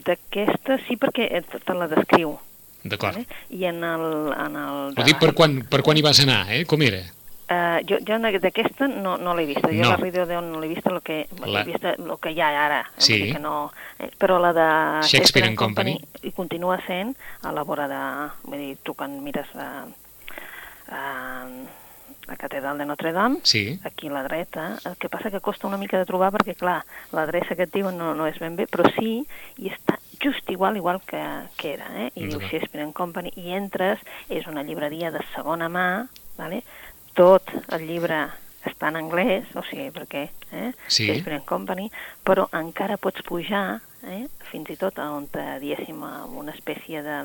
D'aquesta 0.03 0.77
sí 0.87 0.97
perquè 0.97 1.27
eh, 1.37 1.43
te 1.43 1.73
la 1.77 1.87
descriu. 1.91 2.37
D'acord. 2.83 3.15
Vale? 3.15 3.27
I 3.55 3.65
en 3.69 3.83
el... 3.83 4.05
En 4.35 4.55
el 4.59 4.95
Ho 4.99 5.03
dic 5.07 5.19
per 5.21 5.33
quan, 5.37 5.61
per 5.69 5.81
quan 5.85 5.97
hi 5.97 6.03
vas 6.03 6.19
anar, 6.23 6.45
eh? 6.51 6.63
Com 6.67 6.81
era? 6.83 7.03
Uh, 7.53 7.83
jo 7.85 7.97
jo 8.07 8.17
d'aquesta 8.41 8.87
no, 8.87 9.17
no 9.19 9.33
l'he 9.35 9.45
vista. 9.45 9.67
Jo 9.69 9.83
No. 9.83 9.89
la 9.91 9.97
Rideo 9.99 10.25
d'on 10.25 10.47
no 10.51 10.59
l'he 10.59 10.67
vista, 10.71 10.89
el 10.89 11.01
que, 11.05 11.27
La- 11.45 11.61
he 11.61 11.65
vist 11.67 11.83
el 11.85 12.17
que 12.19 12.31
hi 12.31 12.39
ha 12.41 12.49
ara. 12.65 12.79
eh, 12.81 13.01
Sí. 13.03 13.31
Que 13.33 13.39
no, 13.39 13.71
eh, 13.99 14.09
però 14.17 14.39
la 14.39 14.51
de 14.53 15.07
Shakespeare 15.07 15.47
and 15.47 15.57
Company. 15.57 15.99
i 16.23 16.31
continua 16.31 16.79
sent 16.87 17.15
a 17.43 17.51
la 17.51 17.63
vora 17.63 17.87
de... 17.87 18.01
Vull 18.47 18.57
dir, 18.57 18.77
tu 18.83 18.93
quan 18.95 19.21
mires 19.23 19.47
a, 19.55 19.85
a, 20.87 21.45
la 22.27 22.37
catedral 22.37 22.77
de 22.77 22.85
Notre 22.85 23.11
Dame, 23.11 23.39
Sí. 23.43 23.79
aquí 23.83 24.07
a 24.07 24.11
la 24.11 24.23
dreta, 24.23 24.77
el 24.85 24.95
que 24.97 25.09
passa 25.09 25.31
que 25.31 25.41
costa 25.41 25.67
una 25.67 25.77
mica 25.77 25.97
de 25.97 26.05
trobar 26.05 26.31
perquè, 26.31 26.55
clar, 26.55 26.83
l'adreça 27.11 27.55
que 27.55 27.63
et 27.63 27.73
diuen 27.73 27.97
no, 27.97 28.13
no 28.15 28.27
és 28.27 28.39
ben 28.39 28.55
bé, 28.55 28.67
però 28.67 28.87
sí, 28.97 29.25
i 29.57 29.69
està 29.69 29.99
just 30.23 30.49
igual, 30.49 30.77
igual 30.77 31.01
que, 31.01 31.21
que 31.57 31.73
era, 31.73 31.89
eh? 32.05 32.11
I 32.15 32.27
diu 32.27 32.37
D'acord. 32.39 32.49
Shakespeare 32.51 32.85
and 32.85 32.93
Company, 32.93 33.33
i 33.35 33.51
entres, 33.51 33.99
és 34.29 34.47
una 34.47 34.63
llibreria 34.63 35.11
de 35.11 35.19
segona 35.35 35.67
mà, 35.69 36.07
vale? 36.37 36.63
tot 37.13 37.51
el 37.75 37.83
llibre 37.85 38.23
està 38.65 38.87
en 38.89 38.95
anglès, 38.95 39.51
o 39.53 39.61
sigui, 39.67 39.91
perquè 39.93 40.29
eh? 40.51 40.71
Sí. 40.87 41.05
Shakespeare 41.05 41.35
and 41.35 41.45
Company, 41.45 41.91
però 42.25 42.47
encara 42.57 42.97
pots 42.97 43.21
pujar, 43.27 43.81
eh? 44.07 44.25
fins 44.49 44.71
i 44.71 44.77
tot 44.79 44.97
a 44.97 45.11
on, 45.11 45.27
diguéssim, 45.59 45.99
a 46.03 46.23
una 46.25 46.55
espècie 46.55 47.03
de 47.03 47.19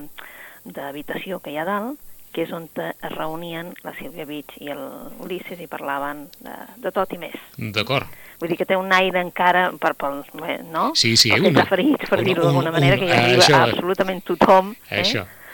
d'habitació 0.69 1.39
que 1.41 1.53
hi 1.55 1.57
ha 1.57 1.65
dalt, 1.65 2.01
que 2.33 2.43
és 2.45 2.53
on 2.53 2.69
es 3.03 3.13
reunien 3.17 3.73
la 3.85 3.93
Sílvia 3.99 4.25
Beach 4.29 4.57
i 4.61 4.69
el 4.75 4.83
Ulisses 5.25 5.61
i 5.61 5.67
parlaven 5.67 6.27
de, 6.41 6.55
de 6.77 6.93
tot 6.93 7.13
i 7.13 7.19
més. 7.19 7.35
D'acord. 7.57 8.07
Vull 8.39 8.53
dir 8.53 8.59
que 8.61 8.67
té 8.69 8.77
un 8.79 8.93
aire 8.93 9.19
encara 9.21 9.73
per, 9.81 9.95
per 9.99 10.13
eh, 10.47 10.61
no? 10.71 10.93
Sí, 10.95 11.17
sí, 11.17 11.31
Pels 11.33 11.49
una- 11.51 11.65
ferits, 11.67 12.09
per 12.09 12.23
dir-ho 12.23 12.43
un- 12.45 12.53
d'alguna 12.53 12.71
manera, 12.71 12.95
un- 12.95 13.01
que 13.01 13.07
hi 13.09 13.13
arriba 13.19 13.43
això- 13.43 13.63
absolutament 13.73 14.23
tothom 14.25 14.75
eh? 14.91 15.01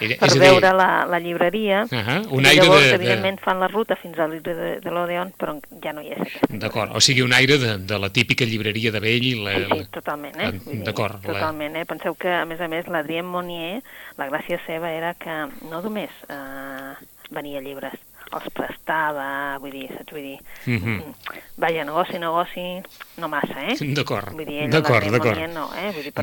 Era- 0.01 0.17
per 0.19 0.29
és 0.29 0.35
a 0.35 0.39
dir- 0.39 0.41
veure 0.51 0.73
la, 0.75 0.89
la 1.07 1.19
llibreria. 1.21 1.85
Ahà, 1.91 2.17
un 2.31 2.43
I 2.45 2.49
aire 2.49 2.63
llavors, 2.65 2.83
de- 2.83 2.89
de- 2.89 2.95
evidentment, 2.97 3.39
fan 3.41 3.61
la 3.61 3.69
ruta 3.69 3.97
fins 3.97 4.19
al 4.19 4.33
llibre 4.33 4.55
de, 4.55 4.81
de 4.81 4.91
l'Odeon, 4.91 5.33
però 5.39 5.55
ja 5.83 5.93
no 5.93 6.03
hi 6.03 6.11
és. 6.17 6.35
D'acord. 6.51 6.95
O 6.97 7.01
sigui, 7.01 7.23
un 7.23 7.33
aire 7.33 7.59
de, 7.59 7.79
de 7.79 7.99
la 7.99 8.11
típica 8.11 8.45
llibreria 8.45 8.91
de 8.91 9.01
vell. 9.01 9.29
La, 9.45 9.55
Sí, 9.55 9.67
sí, 9.71 9.87
totalment, 9.93 10.35
eh? 10.41 10.51
Ah, 10.55 10.71
D'acord. 10.91 11.25
la- 11.25 11.33
Totalment, 11.33 11.77
eh? 11.77 11.85
Penseu 11.87 12.15
que, 12.15 12.29
a 12.33 12.45
més 12.45 12.61
a 12.61 12.69
més, 12.69 12.87
l'Adrien 12.89 13.25
Monnier, 13.27 13.83
la 14.19 14.29
gràcia 14.29 14.59
seva 14.67 14.91
era 14.91 15.15
que 15.15 15.31
no 15.71 15.81
només 15.83 16.11
eh, 16.29 16.95
venia 17.31 17.61
llibres, 17.61 17.95
els 18.35 18.51
prestava, 18.53 19.59
vull 19.61 19.71
dir, 19.71 19.89
saps? 19.93 20.13
Vull 20.13 20.23
dir, 20.23 20.39
Mhm. 20.67 21.15
vaja, 21.57 21.85
negoci, 21.85 22.19
negoci, 22.19 22.83
no 23.19 23.29
massa, 23.29 23.63
eh? 23.71 23.77
D'acord, 23.95 24.35
d'acord, 24.71 25.11
d'acord. 25.11 25.39
No, 25.55 25.71
eh? 25.75 25.91
Vull 25.93 26.03
dir, 26.05 26.13
però 26.13 26.23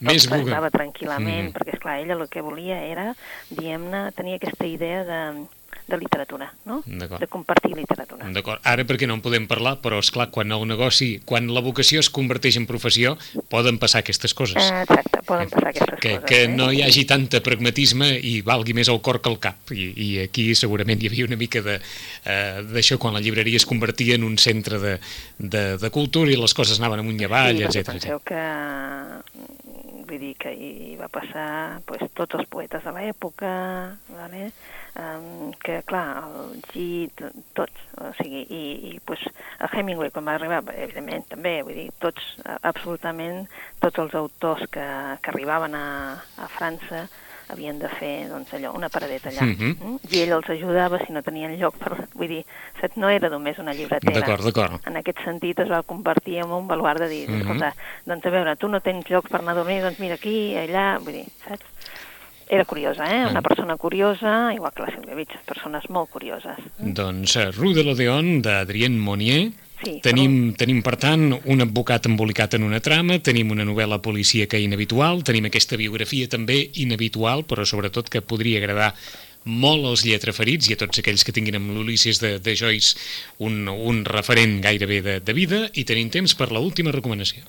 Me- 0.00 0.12
més 0.12 0.26
prestava 0.26 0.70
tranquil·lament, 0.70 1.48
Mhm. 1.50 1.52
perquè, 1.52 1.74
esclar, 1.74 1.98
ella 2.00 2.14
el 2.14 2.28
que 2.28 2.40
volia 2.40 2.82
era, 2.82 3.14
diguem-ne, 3.50 4.12
tenia 4.12 4.36
aquesta 4.36 4.66
idea 4.66 5.04
de, 5.04 5.46
de 5.90 5.98
literatura, 5.98 6.52
no? 6.64 6.80
De 6.86 7.26
compartir 7.28 7.74
literatura. 7.74 8.28
D'acord. 8.30 8.62
Ara 8.64 8.86
perquè 8.88 9.08
no 9.10 9.16
en 9.18 9.22
podem 9.24 9.46
parlar, 9.50 9.76
però 9.82 9.98
és 10.00 10.10
clar 10.14 10.30
quan 10.32 10.52
el 10.54 10.66
negoci, 10.70 11.10
quan 11.26 11.50
la 11.52 11.62
vocació 11.64 12.00
es 12.04 12.10
converteix 12.14 12.60
en 12.60 12.68
professió, 12.70 13.16
poden 13.52 13.80
passar 13.82 14.04
aquestes 14.04 14.34
coses. 14.38 14.62
Eh, 14.62 14.84
exacte, 14.84 15.22
poden 15.26 15.50
passar 15.52 15.72
aquestes 15.72 16.00
que, 16.00 16.14
coses. 16.14 16.28
que 16.30 16.42
eh? 16.46 16.50
no 16.52 16.70
hi 16.72 16.84
hagi 16.86 17.04
tanta 17.10 17.42
pragmatisme 17.44 18.12
i 18.14 18.38
valgui 18.46 18.76
més 18.78 18.90
el 18.92 19.02
cor 19.04 19.20
que 19.20 19.32
el 19.32 19.40
cap. 19.42 19.74
I, 19.74 19.90
i 19.90 20.08
aquí 20.24 20.50
segurament 20.58 21.02
hi 21.02 21.10
havia 21.10 21.28
una 21.28 21.38
mica 21.40 21.64
de, 21.66 21.80
eh, 22.24 22.62
d'això 22.70 23.00
quan 23.02 23.16
la 23.16 23.24
llibreria 23.24 23.60
es 23.60 23.68
convertia 23.68 24.16
en 24.16 24.24
un 24.24 24.38
centre 24.38 24.78
de, 24.82 24.96
de, 25.38 25.64
de 25.82 25.92
cultura 25.94 26.32
i 26.32 26.38
les 26.38 26.54
coses 26.56 26.78
anaven 26.80 27.04
amunt 27.04 27.20
i 27.20 27.28
avall, 27.28 27.64
sí, 27.66 27.82
etc. 27.82 27.96
penseu 27.96 28.22
que 28.24 28.44
vull 30.10 30.18
dir 30.22 30.34
que 30.42 30.50
hi 30.52 30.96
va 30.98 31.08
passar 31.12 31.80
pues, 31.86 32.02
tots 32.18 32.38
els 32.38 32.48
poetes 32.50 32.82
de 32.86 32.92
l'època 32.96 33.52
vale? 34.10 34.50
um, 34.98 35.52
que 35.62 35.80
clar 35.86 36.04
el 36.24 36.60
Git, 36.72 37.22
tots 37.56 37.86
o 38.00 38.10
sigui, 38.18 38.42
i, 38.50 38.62
i 38.90 38.92
pues, 39.06 39.22
el 39.62 39.70
Hemingway 39.72 40.10
quan 40.14 40.26
va 40.26 40.36
arribar, 40.38 40.62
evidentment 40.74 41.28
també 41.30 41.60
vull 41.66 41.78
dir, 41.78 41.88
tots, 42.02 42.34
absolutament 42.60 43.46
tots 43.82 44.02
els 44.02 44.16
autors 44.18 44.66
que, 44.74 44.86
que 45.22 45.34
arribaven 45.34 45.78
a, 45.78 45.88
a 46.42 46.50
França 46.58 47.06
havien 47.52 47.78
de 47.78 47.88
fer 47.98 48.28
doncs, 48.28 48.52
allò, 48.54 48.72
una 48.76 48.88
paradeta 48.88 49.28
allà. 49.30 49.42
Mhm. 49.42 49.76
mm? 49.80 49.96
I 50.10 50.20
ell 50.22 50.32
els 50.38 50.48
ajudava 50.50 50.98
si 51.04 51.12
no 51.12 51.22
tenien 51.22 51.56
lloc 51.58 51.76
per... 51.78 52.08
Vull 52.14 52.28
dir, 52.28 52.44
saps, 52.80 52.96
no 52.96 53.08
era 53.08 53.28
només 53.28 53.58
una 53.58 53.72
llibretera. 53.74 54.20
D'acord, 54.20 54.44
d'acord. 54.44 54.86
En 54.86 54.96
aquest 54.96 55.18
sentit 55.24 55.58
es 55.60 55.68
va 55.68 55.82
convertir 55.82 56.38
en 56.44 56.50
un 56.50 56.66
baluart 56.66 57.00
de 57.00 57.08
dir, 57.08 57.28
Mhm. 57.28 57.40
escolta, 57.40 57.74
doncs 58.06 58.26
a 58.26 58.30
veure, 58.30 58.56
tu 58.56 58.68
no 58.68 58.80
tens 58.80 59.08
lloc 59.10 59.28
per 59.28 59.40
anar 59.40 59.52
a 59.52 59.60
dormir, 59.62 59.80
doncs 59.82 59.98
mira 59.98 60.14
aquí, 60.14 60.54
allà, 60.56 60.98
vull 60.98 61.12
dir, 61.14 61.26
saps? 61.46 61.64
Era 62.52 62.64
curiosa, 62.64 63.04
eh? 63.06 63.20
Una 63.30 63.38
Mhm. 63.40 63.42
persona 63.46 63.76
curiosa, 63.76 64.52
igual 64.52 64.72
que 64.74 64.82
la 64.82 64.90
Sílvia 64.90 65.14
Beach, 65.14 65.36
persones 65.46 65.88
molt 65.88 66.10
curioses. 66.10 66.56
Doncs 66.78 67.36
eh, 67.36 67.50
Rue 67.52 67.74
de 67.74 67.84
l'Odeon, 67.84 68.42
d'Adrien 68.42 68.98
Monnier, 68.98 69.52
Sí, 69.80 69.94
Tenim, 70.04 70.52
tenim, 70.60 70.82
per 70.84 70.98
tant, 71.00 71.30
un 71.48 71.64
advocat 71.64 72.04
embolicat 72.10 72.58
en 72.58 72.66
una 72.66 72.82
trama, 72.84 73.16
tenim 73.24 73.54
una 73.54 73.64
novel·la 73.64 74.00
policíaca 74.04 74.60
inhabitual, 74.60 75.22
tenim 75.24 75.48
aquesta 75.48 75.78
biografia 75.80 76.28
també 76.28 76.58
inhabitual, 76.82 77.46
però 77.48 77.64
sobretot 77.64 78.10
que 78.12 78.20
podria 78.20 78.60
agradar 78.60 78.90
molt 79.44 79.86
als 79.88 80.04
lletraferits 80.04 80.68
i 80.68 80.76
a 80.76 80.80
tots 80.82 81.00
aquells 81.00 81.24
que 81.24 81.32
tinguin 81.32 81.56
amb 81.56 81.72
l'Ulisses 81.72 82.20
de, 82.20 82.34
de 82.44 82.54
Joyce 82.60 82.98
un, 83.40 83.64
un 83.72 84.04
referent 84.04 84.58
gairebé 84.60 85.00
de, 85.06 85.16
de 85.24 85.36
vida, 85.36 85.62
i 85.72 85.86
tenim 85.88 86.12
temps 86.12 86.36
per 86.36 86.50
l'última 86.50 86.70
última 86.70 86.92
recomanació. 86.92 87.42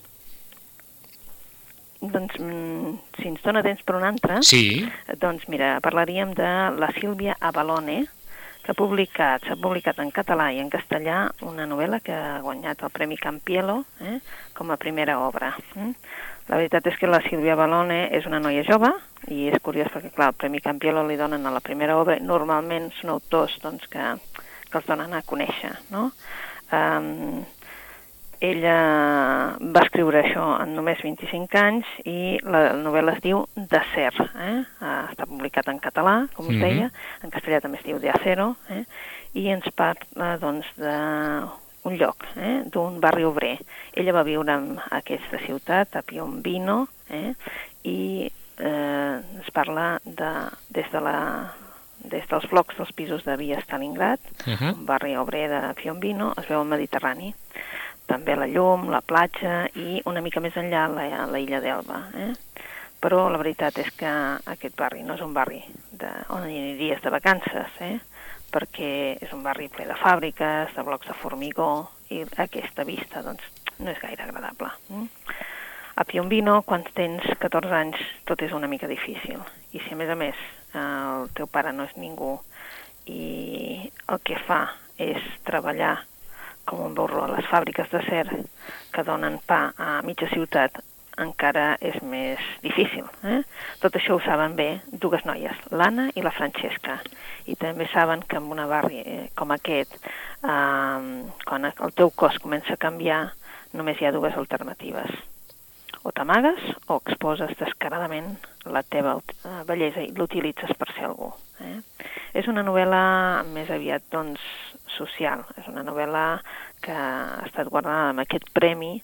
Doncs, 2.01 2.33
mm, 2.39 2.95
si 3.19 3.27
ens 3.29 3.43
dona 3.45 3.61
temps 3.61 3.83
per 3.85 3.95
una 3.99 4.09
altra, 4.09 4.39
Sí, 4.41 4.81
doncs 5.21 5.45
mira, 5.51 5.75
parlaríem 5.83 6.33
de 6.33 6.49
la 6.79 6.89
Sílvia 6.97 7.35
Avalone, 7.39 8.07
que 8.61 8.73
ha 8.73 8.77
publicat, 8.77 9.45
s'ha 9.47 9.57
publicat 9.57 9.99
en 10.03 10.11
català 10.13 10.51
i 10.53 10.59
en 10.61 10.69
castellà 10.69 11.23
una 11.47 11.65
novel·la 11.69 12.01
que 12.05 12.13
ha 12.13 12.41
guanyat 12.43 12.83
el 12.85 12.93
Premi 12.93 13.17
Campielo 13.17 13.81
eh, 14.05 14.19
com 14.57 14.71
a 14.71 14.77
primera 14.81 15.17
obra. 15.23 15.55
Mm? 15.75 15.95
La 16.49 16.59
veritat 16.59 16.89
és 16.91 16.97
que 16.99 17.09
la 17.09 17.21
Sílvia 17.25 17.55
Avalone 17.55 18.03
és 18.17 18.27
una 18.29 18.41
noia 18.43 18.63
jove 18.67 18.91
i 19.31 19.47
és 19.49 19.61
curiós 19.63 19.89
perquè, 19.93 20.11
clar, 20.13 20.31
el 20.31 20.39
Premi 20.41 20.61
Campielo 20.61 21.05
li 21.07 21.17
donen 21.17 21.45
a 21.45 21.53
la 21.53 21.63
primera 21.63 21.97
obra, 21.97 22.17
normalment 22.21 22.89
són 22.99 23.15
autors 23.15 23.57
doncs, 23.63 23.87
que, 23.89 24.13
que 24.67 24.79
els 24.81 24.89
donen 24.89 25.13
a 25.15 25.23
conèixer, 25.25 25.73
no? 25.93 26.09
Um, 26.71 27.41
ella 28.41 29.55
va 29.61 29.83
escriure 29.85 30.23
això 30.23 30.43
en 30.63 30.73
només 30.75 31.01
25 31.05 31.57
anys 31.61 31.85
i 32.09 32.39
la 32.41 32.73
novel·la 32.73 33.13
es 33.17 33.21
diu 33.21 33.43
De 33.55 33.81
Ser. 33.93 34.11
Eh? 34.17 34.63
Ah, 34.81 35.05
Està 35.11 35.27
publicat 35.29 35.67
en 35.69 35.79
català, 35.79 36.27
com 36.33 36.47
us 36.47 36.55
Mhm. 36.55 36.61
deia, 36.61 36.91
en 37.23 37.29
castellà 37.29 37.61
també 37.61 37.77
es 37.77 37.85
diu 37.85 37.99
De 37.99 38.09
Acero, 38.09 38.55
eh? 38.69 38.83
i 39.33 39.47
ens 39.49 39.69
parla 39.75 40.37
doncs, 40.41 40.65
d'un 40.75 41.97
lloc, 41.97 42.25
eh? 42.35 42.63
d'un 42.65 42.99
barri 42.99 43.23
obrer. 43.23 43.59
Ella 43.93 44.11
va 44.13 44.23
viure 44.23 44.51
en 44.53 44.79
aquesta 44.89 45.37
ciutat, 45.45 45.95
a 45.95 46.01
Piombino, 46.01 46.87
eh? 47.09 47.33
i 47.83 48.31
eh, 48.57 49.21
ens 49.37 49.51
parla 49.53 49.99
de, 50.03 50.31
des, 50.69 50.89
de 50.91 50.99
la, 50.99 51.53
des 52.03 52.25
dels 52.27 52.49
blocs 52.49 52.75
dels 52.77 52.91
pisos 52.93 53.23
de 53.23 53.37
Via 53.37 53.61
Stalingrad, 53.61 54.19
uh 54.47 54.53
-huh. 54.53 54.73
un 54.73 54.85
barri 54.85 55.15
obrer 55.15 55.47
de 55.49 55.73
Piombino, 55.75 56.33
es 56.37 56.47
veu 56.47 56.61
el 56.61 56.67
Mediterrani. 56.67 57.33
També 58.09 58.35
la 58.35 58.47
llum, 58.49 58.89
la 58.91 59.01
platja 59.01 59.65
i 59.79 60.01
una 60.09 60.21
mica 60.21 60.41
més 60.43 60.57
enllà 60.59 60.87
la, 60.91 61.07
la 61.31 61.41
illa 61.41 61.61
d'Elba. 61.63 61.99
Eh? 62.25 62.31
Però 63.01 63.23
la 63.31 63.39
veritat 63.41 63.79
és 63.81 63.89
que 63.97 64.09
aquest 64.53 64.75
barri 64.77 65.01
no 65.03 65.15
és 65.17 65.23
un 65.25 65.33
barri 65.33 65.61
de, 65.91 66.09
on 66.29 66.45
aniries 66.45 67.01
de 67.01 67.13
vacances, 67.13 67.79
eh? 67.81 67.97
perquè 68.51 68.91
és 69.23 69.31
un 69.33 69.45
barri 69.45 69.69
ple 69.71 69.87
de 69.87 69.95
fàbriques, 69.97 70.75
de 70.75 70.83
blocs 70.85 71.07
de 71.07 71.15
formigó, 71.21 71.71
i 72.11 72.25
aquesta 72.43 72.83
vista 72.83 73.23
doncs, 73.23 73.47
no 73.79 73.89
és 73.93 74.01
gaire 74.01 74.27
agradable. 74.27 74.69
Eh? 74.91 75.07
A 76.01 76.05
Piombino, 76.07 76.61
quan 76.63 76.83
tens 76.95 77.25
14 77.39 77.75
anys, 77.75 77.99
tot 78.25 78.41
és 78.41 78.53
una 78.55 78.67
mica 78.67 78.87
difícil. 78.87 79.41
I 79.71 79.81
si 79.83 79.93
a 79.93 79.97
més 79.99 80.11
a 80.11 80.15
més 80.19 80.37
el 80.77 81.27
teu 81.35 81.49
pare 81.51 81.73
no 81.75 81.83
és 81.87 81.97
ningú 81.99 82.37
i 83.11 83.91
el 84.07 84.21
que 84.23 84.37
fa 84.47 84.63
és 85.01 85.19
treballar 85.47 85.97
com 86.71 86.85
un 86.87 86.95
burro 86.95 87.25
a 87.25 87.33
les 87.33 87.47
fàbriques 87.51 87.91
de 87.91 87.99
ser 88.07 88.23
que 88.95 89.03
donen 89.03 89.41
pa 89.47 89.73
a 89.75 89.97
mitja 90.07 90.29
ciutat 90.31 90.79
encara 91.19 91.75
és 91.83 91.97
més 92.07 92.39
difícil. 92.63 93.03
Eh? 93.27 93.41
Tot 93.83 93.97
això 93.99 94.15
ho 94.15 94.21
saben 94.23 94.55
bé 94.55 94.69
dues 95.03 95.25
noies, 95.27 95.57
l'Anna 95.75 96.07
i 96.15 96.23
la 96.23 96.31
Francesca. 96.31 97.01
I 97.51 97.57
també 97.59 97.87
saben 97.91 98.23
que 98.23 98.39
en 98.39 98.47
una 98.55 98.67
barri 98.71 99.01
eh, 99.03 99.25
com 99.35 99.51
aquest, 99.51 99.97
eh, 99.99 101.01
quan 101.43 101.67
el 101.67 101.93
teu 101.97 102.13
cos 102.15 102.39
comença 102.39 102.77
a 102.77 102.81
canviar, 102.81 103.25
només 103.75 103.99
hi 103.99 104.07
ha 104.07 104.15
dues 104.15 104.37
alternatives. 104.39 105.11
O 106.01 106.09
t'amagues 106.15 106.63
o 106.87 106.97
exposes 106.97 107.51
descaradament 107.59 108.33
la 108.65 108.81
teva 108.81 109.19
eh, 109.19 109.61
bellesa 109.67 110.01
i 110.01 110.13
l'utilitzes 110.15 110.73
per 110.79 110.89
ser 110.95 111.09
algú. 111.11 111.33
Eh? 111.61 111.77
És 112.39 112.47
una 112.47 112.63
novel·la 112.65 113.43
més 113.51 113.69
aviat 113.69 114.07
doncs, 114.13 114.41
social. 114.97 115.45
És 115.57 115.67
una 115.71 115.83
novel·la 115.87 116.25
que 116.83 116.95
ha 116.95 117.45
estat 117.45 117.69
guardada 117.69 118.11
amb 118.11 118.23
aquest 118.23 118.49
premi 118.55 118.97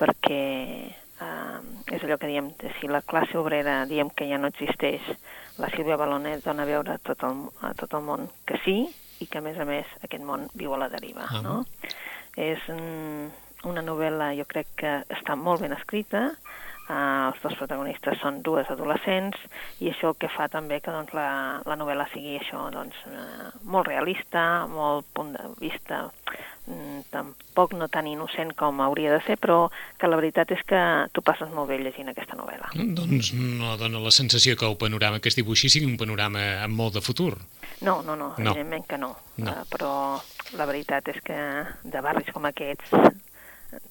perquè 0.00 0.42
eh, 1.20 1.58
és 1.92 2.04
allò 2.04 2.16
que 2.20 2.30
diem, 2.30 2.50
si 2.78 2.88
la 2.88 3.02
classe 3.02 3.38
obrera 3.38 3.84
diem 3.90 4.10
que 4.16 4.28
ja 4.30 4.38
no 4.40 4.50
existeix, 4.50 5.04
la 5.60 5.68
Sílvia 5.74 5.98
Balonet 6.00 6.44
dona 6.44 6.64
a 6.64 6.70
veure 6.70 6.96
a 6.96 7.02
tot 7.04 7.22
el, 7.28 7.44
a 7.66 7.74
tot 7.76 7.94
el 7.98 8.06
món 8.06 8.28
que 8.48 8.60
sí 8.64 8.78
i 9.20 9.28
que 9.28 9.40
a 9.40 9.44
més 9.44 9.58
a 9.60 9.66
més 9.68 9.88
aquest 10.00 10.24
món 10.24 10.48
viu 10.56 10.72
a 10.74 10.80
la 10.80 10.88
deriva. 10.92 11.28
Ah. 11.28 11.42
No? 11.44 11.56
És 12.40 12.62
mm, 12.72 13.28
una 13.68 13.84
novel·la, 13.84 14.32
jo 14.38 14.46
crec 14.48 14.72
que 14.80 14.94
està 15.12 15.36
molt 15.36 15.60
ben 15.64 15.76
escrita, 15.76 16.30
Uh, 16.90 17.28
els 17.30 17.38
dos 17.44 17.54
protagonistes 17.54 18.18
són 18.18 18.40
dues 18.42 18.66
adolescents 18.72 19.36
i 19.78 19.92
això 19.92 20.08
el 20.10 20.16
que 20.18 20.30
fa 20.32 20.48
també 20.50 20.80
que 20.82 20.90
doncs, 20.90 21.12
la, 21.14 21.60
la 21.62 21.76
novel·la 21.78 22.08
sigui 22.10 22.32
això 22.40 22.64
doncs, 22.74 22.96
uh, 23.06 23.50
molt 23.70 23.86
realista, 23.86 24.66
molt 24.66 25.06
punt 25.14 25.30
de 25.36 25.44
vista 25.60 26.00
mm, 26.66 27.04
tampoc 27.14 27.76
no 27.78 27.86
tan 27.92 28.08
innocent 28.10 28.50
com 28.58 28.82
hauria 28.82 29.12
de 29.14 29.20
ser, 29.28 29.36
però 29.38 29.68
que 30.00 30.10
la 30.10 30.18
veritat 30.18 30.50
és 30.56 30.64
que 30.66 30.82
tu 31.14 31.22
passes 31.22 31.52
molt 31.54 31.70
bé 31.70 31.78
llegint 31.78 32.10
aquesta 32.10 32.34
novel·la. 32.40 32.72
Doncs 32.74 33.30
no 33.38 33.76
dona 33.78 34.02
la 34.02 34.10
sensació 34.10 34.56
que 34.58 34.66
el 34.66 34.78
panorama 34.80 35.20
que 35.22 35.30
es 35.30 35.38
dibuixi 35.38 35.70
sigui 35.70 35.86
un 35.86 35.98
panorama 36.00 36.42
amb 36.64 36.74
molt 36.74 36.98
de 36.98 37.04
futur. 37.06 37.36
No, 37.86 38.00
no, 38.02 38.16
no, 38.16 38.34
No. 38.36 38.50
evidentment 38.50 38.86
que 38.90 38.98
no. 38.98 39.14
No. 39.38 39.54
Uh, 39.54 39.66
però 39.70 39.92
la 40.58 40.66
veritat 40.66 41.06
és 41.14 41.22
que 41.22 41.38
de 41.84 42.02
barris 42.02 42.34
com 42.34 42.50
aquests 42.50 42.90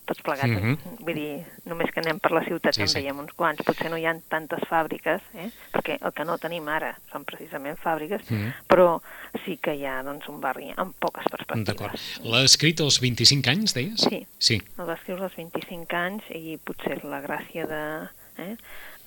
tots 0.05 0.21
plegats, 0.21 0.49
Mhm. 0.49 0.77
vull 1.05 1.13
dir, 1.15 1.45
només 1.65 1.91
que 1.91 1.99
anem 2.01 2.19
per 2.19 2.31
la 2.31 2.43
ciutat 2.43 2.73
Sí, 2.75 2.81
en 2.81 2.87
sí. 2.87 2.95
veiem 2.99 3.19
uns 3.19 3.33
quants, 3.33 3.61
potser 3.63 3.89
no 3.89 3.97
hi 3.97 4.05
ha 4.05 4.15
tantes 4.27 4.59
fàbriques, 4.69 5.21
eh? 5.35 5.49
perquè 5.71 5.97
el 6.01 6.11
que 6.13 6.25
no 6.25 6.37
tenim 6.37 6.67
ara 6.67 6.97
són 7.11 7.23
precisament 7.25 7.77
fàbriques, 7.79 8.21
Mhm. 8.29 8.53
però 8.67 9.01
sí 9.45 9.57
que 9.57 9.75
hi 9.75 9.85
ha 9.85 10.01
doncs, 10.03 10.27
un 10.29 10.39
barri 10.41 10.73
amb 10.75 10.93
poques 10.99 11.23
D'acord. 11.29 11.47
perspectives. 11.47 12.21
L'ha 12.23 12.43
escrit 12.43 12.79
als 12.81 12.99
25 12.99 13.47
anys, 13.49 13.73
deies? 13.73 13.99
Sí. 14.01 14.25
Sí. 14.37 14.61
El 14.77 14.85
va 14.87 14.93
escriure 14.93 15.23
als 15.23 15.35
25 15.35 15.93
anys 15.95 16.23
i 16.31 16.57
potser 16.63 17.03
la 17.03 17.21
gràcia 17.21 17.65
de... 17.67 18.09
Eh? 18.37 18.55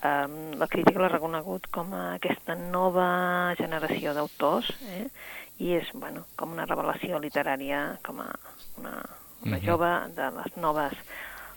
Um, 0.04 0.58
la 0.58 0.66
crítica 0.66 0.98
l'ha 0.98 1.08
reconegut 1.08 1.68
com 1.70 1.92
a 1.94 2.14
aquesta 2.16 2.56
nova 2.56 3.54
generació 3.56 4.12
d'autors 4.12 4.68
eh? 4.82 5.06
i 5.61 5.74
és 5.74 5.92
bueno, 5.94 6.26
com 6.35 6.50
una 6.50 6.66
revelació 6.66 7.20
literària, 7.20 7.98
com 8.02 8.18
a 8.20 8.26
una, 8.78 8.96
una 9.44 9.59
Mhm. 9.59 9.66
jove 9.66 9.90
de 10.16 10.31
les 10.38 10.57
noves 10.57 10.92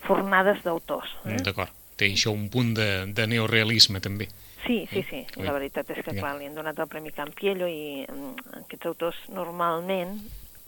fornades 0.06 0.64
d'autors. 0.64 1.10
Eh? 1.26 1.38
D'acord. 1.44 1.70
Té 1.96 2.08
això 2.12 2.32
un 2.34 2.50
punt 2.50 2.74
de, 2.76 3.06
de 3.08 3.28
neorealisme, 3.28 4.02
també. 4.02 4.28
Sí, 4.66 4.88
sí, 4.92 5.04
sí. 5.10 5.26
Ui. 5.38 5.46
La 5.46 5.54
veritat 5.54 5.90
és 5.92 6.04
que, 6.04 6.12
clar, 6.18 6.36
li 6.38 6.48
han 6.48 6.56
donat 6.56 6.78
el 6.80 6.88
Premi 6.88 7.12
Campiello 7.12 7.68
i 7.68 8.06
mm, 8.10 8.64
aquests 8.66 8.86
autors 8.90 9.16
normalment 9.30 10.20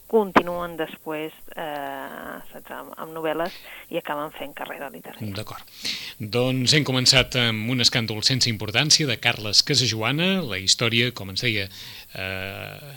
continuen 0.08 0.78
després 0.80 1.36
eh, 1.56 2.64
amb, 2.74 2.94
amb 2.96 3.12
novel·les 3.14 3.54
i 3.92 4.00
acaben 4.00 4.32
fent 4.36 4.54
carrera 4.56 4.90
literària. 4.94 5.34
D'acord. 5.36 5.68
Doncs 6.18 6.74
hem 6.74 6.86
començat 6.88 7.36
amb 7.42 7.70
un 7.72 7.84
escàndol 7.84 8.24
sense 8.26 8.50
importància 8.50 9.08
de 9.10 9.20
Carles 9.22 9.64
Casajoana, 9.68 10.38
la 10.48 10.60
història, 10.64 11.12
com 11.12 11.34
ens 11.34 11.44
deia, 11.44 11.68
eh, 12.16 12.96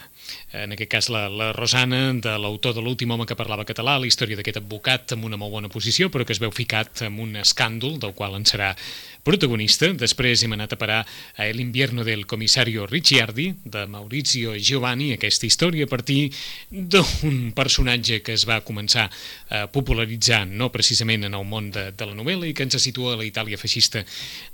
en 0.62 0.74
aquest 0.74 0.90
cas 0.90 1.10
la, 1.12 1.26
la 1.28 1.50
Rosana, 1.56 2.00
de 2.14 2.36
l'autor 2.38 2.74
de 2.76 2.84
l'últim 2.84 3.10
home 3.10 3.26
que 3.26 3.38
parlava 3.38 3.66
català, 3.68 3.98
la 3.98 4.08
història 4.08 4.38
d'aquest 4.38 4.62
advocat 4.62 5.16
amb 5.16 5.26
una 5.28 5.38
molt 5.40 5.54
bona 5.54 5.70
posició, 5.72 6.10
però 6.10 6.26
que 6.26 6.34
es 6.36 6.42
veu 6.42 6.54
ficat 6.54 7.04
en 7.06 7.18
un 7.22 7.36
escàndol 7.42 7.98
del 8.02 8.14
qual 8.14 8.38
en 8.38 8.46
serà 8.48 8.72
protagonista. 9.26 9.90
Després 9.98 10.44
hem 10.44 10.54
anat 10.56 10.74
a 10.74 10.80
parar 10.80 11.00
a 11.36 11.46
El 11.46 11.60
invierno 11.60 12.04
del 12.04 12.26
comisario 12.26 12.86
Ricciardi, 12.86 13.50
de 13.64 13.86
Maurizio 13.86 14.56
Giovanni, 14.56 15.12
aquesta 15.12 15.46
història 15.46 15.84
a 15.84 15.90
partir 15.90 16.30
d'un 17.00 17.50
personatge 17.56 18.20
que 18.24 18.34
es 18.36 18.46
va 18.48 18.60
començar 18.66 19.08
a 19.50 19.64
popularitzar 19.72 20.44
no 20.46 20.70
precisament 20.74 21.26
en 21.28 21.36
el 21.38 21.44
món 21.48 21.70
de, 21.74 21.88
de 21.96 22.08
la 22.08 22.16
novel·la 22.18 22.48
i 22.48 22.54
que 22.54 22.66
ens 22.66 22.78
situa 22.80 23.14
a 23.14 23.20
la 23.20 23.26
Itàlia 23.28 23.60
feixista 23.60 24.04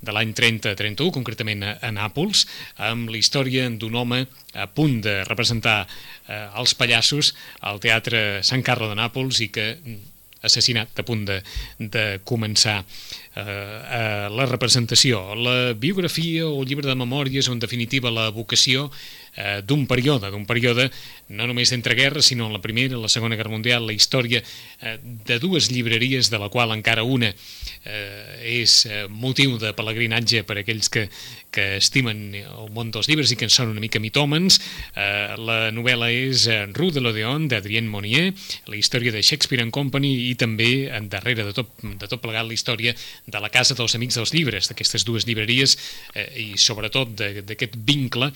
de 0.00 0.14
l'any 0.14 0.34
30-31, 0.36 1.12
concretament 1.14 1.64
a, 1.66 1.76
a 1.82 1.92
Nàpols, 1.94 2.46
amb 2.90 3.12
la 3.12 3.20
història 3.20 3.68
d'un 3.70 3.94
home 3.94 4.24
a 4.54 4.66
punt 4.72 5.00
de 5.04 5.20
representar 5.28 5.84
eh, 5.84 6.46
els 6.58 6.74
pallassos 6.74 7.34
al 7.60 7.80
Teatre 7.82 8.42
Sant 8.46 8.64
Carlo 8.66 8.90
de 8.90 8.98
Nàpols 8.98 9.42
i 9.44 9.50
que 9.52 9.72
mm, 9.76 10.12
assassinat 10.46 10.98
a 10.98 11.04
punt 11.06 11.24
de, 11.28 11.40
de 11.78 12.04
començar 12.28 12.78
eh, 12.80 13.42
eh, 13.42 14.28
la 14.32 14.46
representació. 14.48 15.22
La 15.34 15.74
biografia 15.74 16.46
o 16.48 16.60
el 16.62 16.70
llibre 16.70 16.88
de 16.88 16.98
memòries 16.98 17.48
o 17.48 17.56
en 17.56 17.62
definitiva 17.62 18.14
la 18.14 18.28
vocació 18.34 18.90
eh, 19.36 19.60
d'un 19.62 19.86
període, 19.86 20.30
d'un 20.32 20.46
període 20.48 20.88
no 21.28 21.46
només 21.48 21.70
d'entreguerres, 21.72 22.26
sinó 22.30 22.46
en 22.46 22.54
la 22.54 22.62
Primera, 22.62 22.98
la 22.98 23.10
Segona 23.10 23.36
Guerra 23.36 23.50
Mundial, 23.50 23.86
la 23.86 23.94
història 23.94 24.42
eh, 24.42 24.98
de 25.02 25.38
dues 25.42 25.70
llibreries, 25.70 26.30
de 26.30 26.38
la 26.38 26.48
qual 26.48 26.72
encara 26.74 27.02
una 27.02 27.32
eh, 27.32 28.60
és 28.62 28.78
eh, 28.86 29.06
motiu 29.10 29.56
de 29.58 29.72
pelegrinatge 29.76 30.44
per 30.46 30.60
aquells 30.60 30.90
que, 30.92 31.06
que 31.50 31.76
estimen 31.80 32.36
el 32.36 32.70
món 32.74 32.92
dels 32.94 33.10
llibres 33.10 33.32
i 33.32 33.38
que 33.38 33.48
en 33.48 33.54
són 33.54 33.72
una 33.74 33.82
mica 33.82 34.02
mitòmens. 34.02 34.60
Eh, 34.94 35.34
la 35.38 35.58
novel·la 35.74 36.12
és 36.14 36.46
eh, 36.50 36.62
Rue 36.76 36.94
de 36.94 37.02
l'Odeon, 37.02 37.48
d'Adrien 37.50 37.88
Monnier, 37.90 38.30
la 38.70 38.78
història 38.78 39.12
de 39.14 39.22
Shakespeare 39.22 39.64
and 39.64 39.74
Company 39.74 40.12
i 40.30 40.34
també, 40.38 40.88
en 40.94 41.10
darrere 41.12 41.48
de 41.48 41.56
tot, 41.56 41.74
de 41.82 42.06
tot 42.06 42.22
plegat, 42.22 42.46
la 42.46 42.54
història 42.54 42.94
de 43.26 43.42
la 43.42 43.50
Casa 43.50 43.74
dels 43.74 43.98
Amics 43.98 44.20
dels 44.20 44.34
Llibres, 44.36 44.70
d'aquestes 44.70 45.06
dues 45.06 45.26
llibreries 45.26 45.76
eh, 46.14 46.28
i 46.46 46.48
sobretot 46.60 47.16
d'aquest 47.16 47.74
vincle 47.86 48.30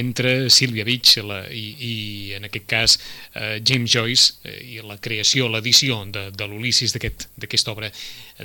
entre 0.00 0.39
Sílvia 0.48 0.86
Beach 0.88 1.18
la, 1.26 1.42
i, 1.52 1.66
i 1.76 1.94
en 2.38 2.48
aquest 2.48 2.66
cas 2.70 2.96
eh, 3.34 3.60
James 3.66 3.90
Joyce 3.92 4.40
eh, 4.44 4.56
i 4.76 4.80
la 4.86 4.96
creació, 5.02 5.48
l'edició 5.52 6.00
de, 6.14 6.28
de 6.32 6.48
l'Ulissis 6.48 6.94
d'aquesta 6.96 7.74
obra 7.74 7.90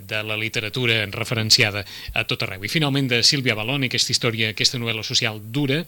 de 0.02 0.24
la 0.24 0.38
literatura 0.38 1.06
referenciada 1.12 1.86
a 2.14 2.24
tot 2.24 2.44
arreu. 2.44 2.64
I 2.64 2.72
finalment 2.72 3.10
de 3.12 3.24
Sílvia 3.24 3.56
Baloni, 3.56 3.90
aquesta 3.90 4.14
història, 4.16 4.52
aquesta 4.52 4.80
novel·la 4.82 5.04
social 5.04 5.40
dura, 5.40 5.84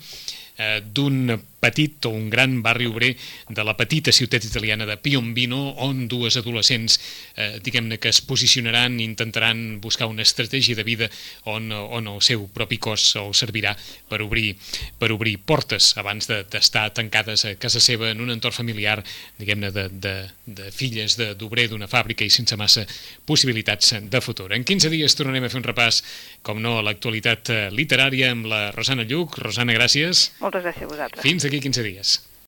eh, 0.57 0.81
d'un 0.81 1.39
petit 1.59 2.05
o 2.05 2.11
un 2.13 2.29
gran 2.29 2.61
barri 2.61 2.85
obrer 2.85 3.15
de 3.49 3.63
la 3.65 3.75
petita 3.77 4.11
ciutat 4.11 4.45
italiana 4.45 4.85
de 4.85 4.97
Piombino, 4.97 5.73
on 5.81 6.07
dues 6.07 6.37
adolescents, 6.37 6.99
eh, 7.35 7.59
diguem-ne, 7.63 7.97
que 7.97 8.09
es 8.09 8.21
posicionaran 8.21 8.99
intentaran 8.99 9.81
buscar 9.81 10.07
una 10.07 10.21
estratègia 10.21 10.75
de 10.75 10.83
vida 10.83 11.09
on, 11.45 11.71
on 11.71 12.07
el 12.07 12.21
seu 12.21 12.47
propi 12.53 12.77
cos 12.77 13.15
els 13.17 13.41
servirà 13.41 13.75
per 14.09 14.21
obrir, 14.21 14.55
per 14.99 15.11
obrir 15.11 15.37
portes 15.39 15.95
abans 15.97 16.29
d'estar 16.29 16.87
de, 16.89 16.95
tancades 17.01 17.45
a 17.45 17.55
casa 17.55 17.81
seva 17.81 18.11
en 18.11 18.21
un 18.21 18.31
entorn 18.33 18.55
familiar, 18.55 19.01
diguem-ne, 19.37 19.71
de, 19.71 19.87
de, 19.89 20.15
de 20.45 20.71
filles 20.71 21.17
d'obrer 21.17 21.67
d'una 21.69 21.89
fàbrica 21.89 22.25
i 22.25 22.33
sense 22.33 22.57
massa 22.57 22.85
possibilitats 23.25 23.96
de 24.01 24.21
futur. 24.23 24.51
En 24.55 24.65
15 24.67 24.91
dies 24.93 25.17
tornarem 25.17 25.47
a 25.47 25.51
fer 25.51 25.59
un 25.61 25.67
repàs, 25.67 26.01
com 26.45 26.61
no, 26.63 26.77
a 26.79 26.85
l'actualitat 26.85 27.53
eh, 27.53 27.59
literària 27.73 28.31
amb 28.35 28.49
la 28.51 28.67
Rosana 28.75 29.07
Lluc. 29.07 29.39
Rosana, 29.43 29.75
gràcies. 29.77 30.31
Moltes 30.43 30.65
gràcies 30.65 30.87
a 30.87 30.91
vosaltres. 30.93 31.25
Fins 31.25 31.47
aquí 31.47 31.61
15 31.63 31.85
dies. 31.87 32.17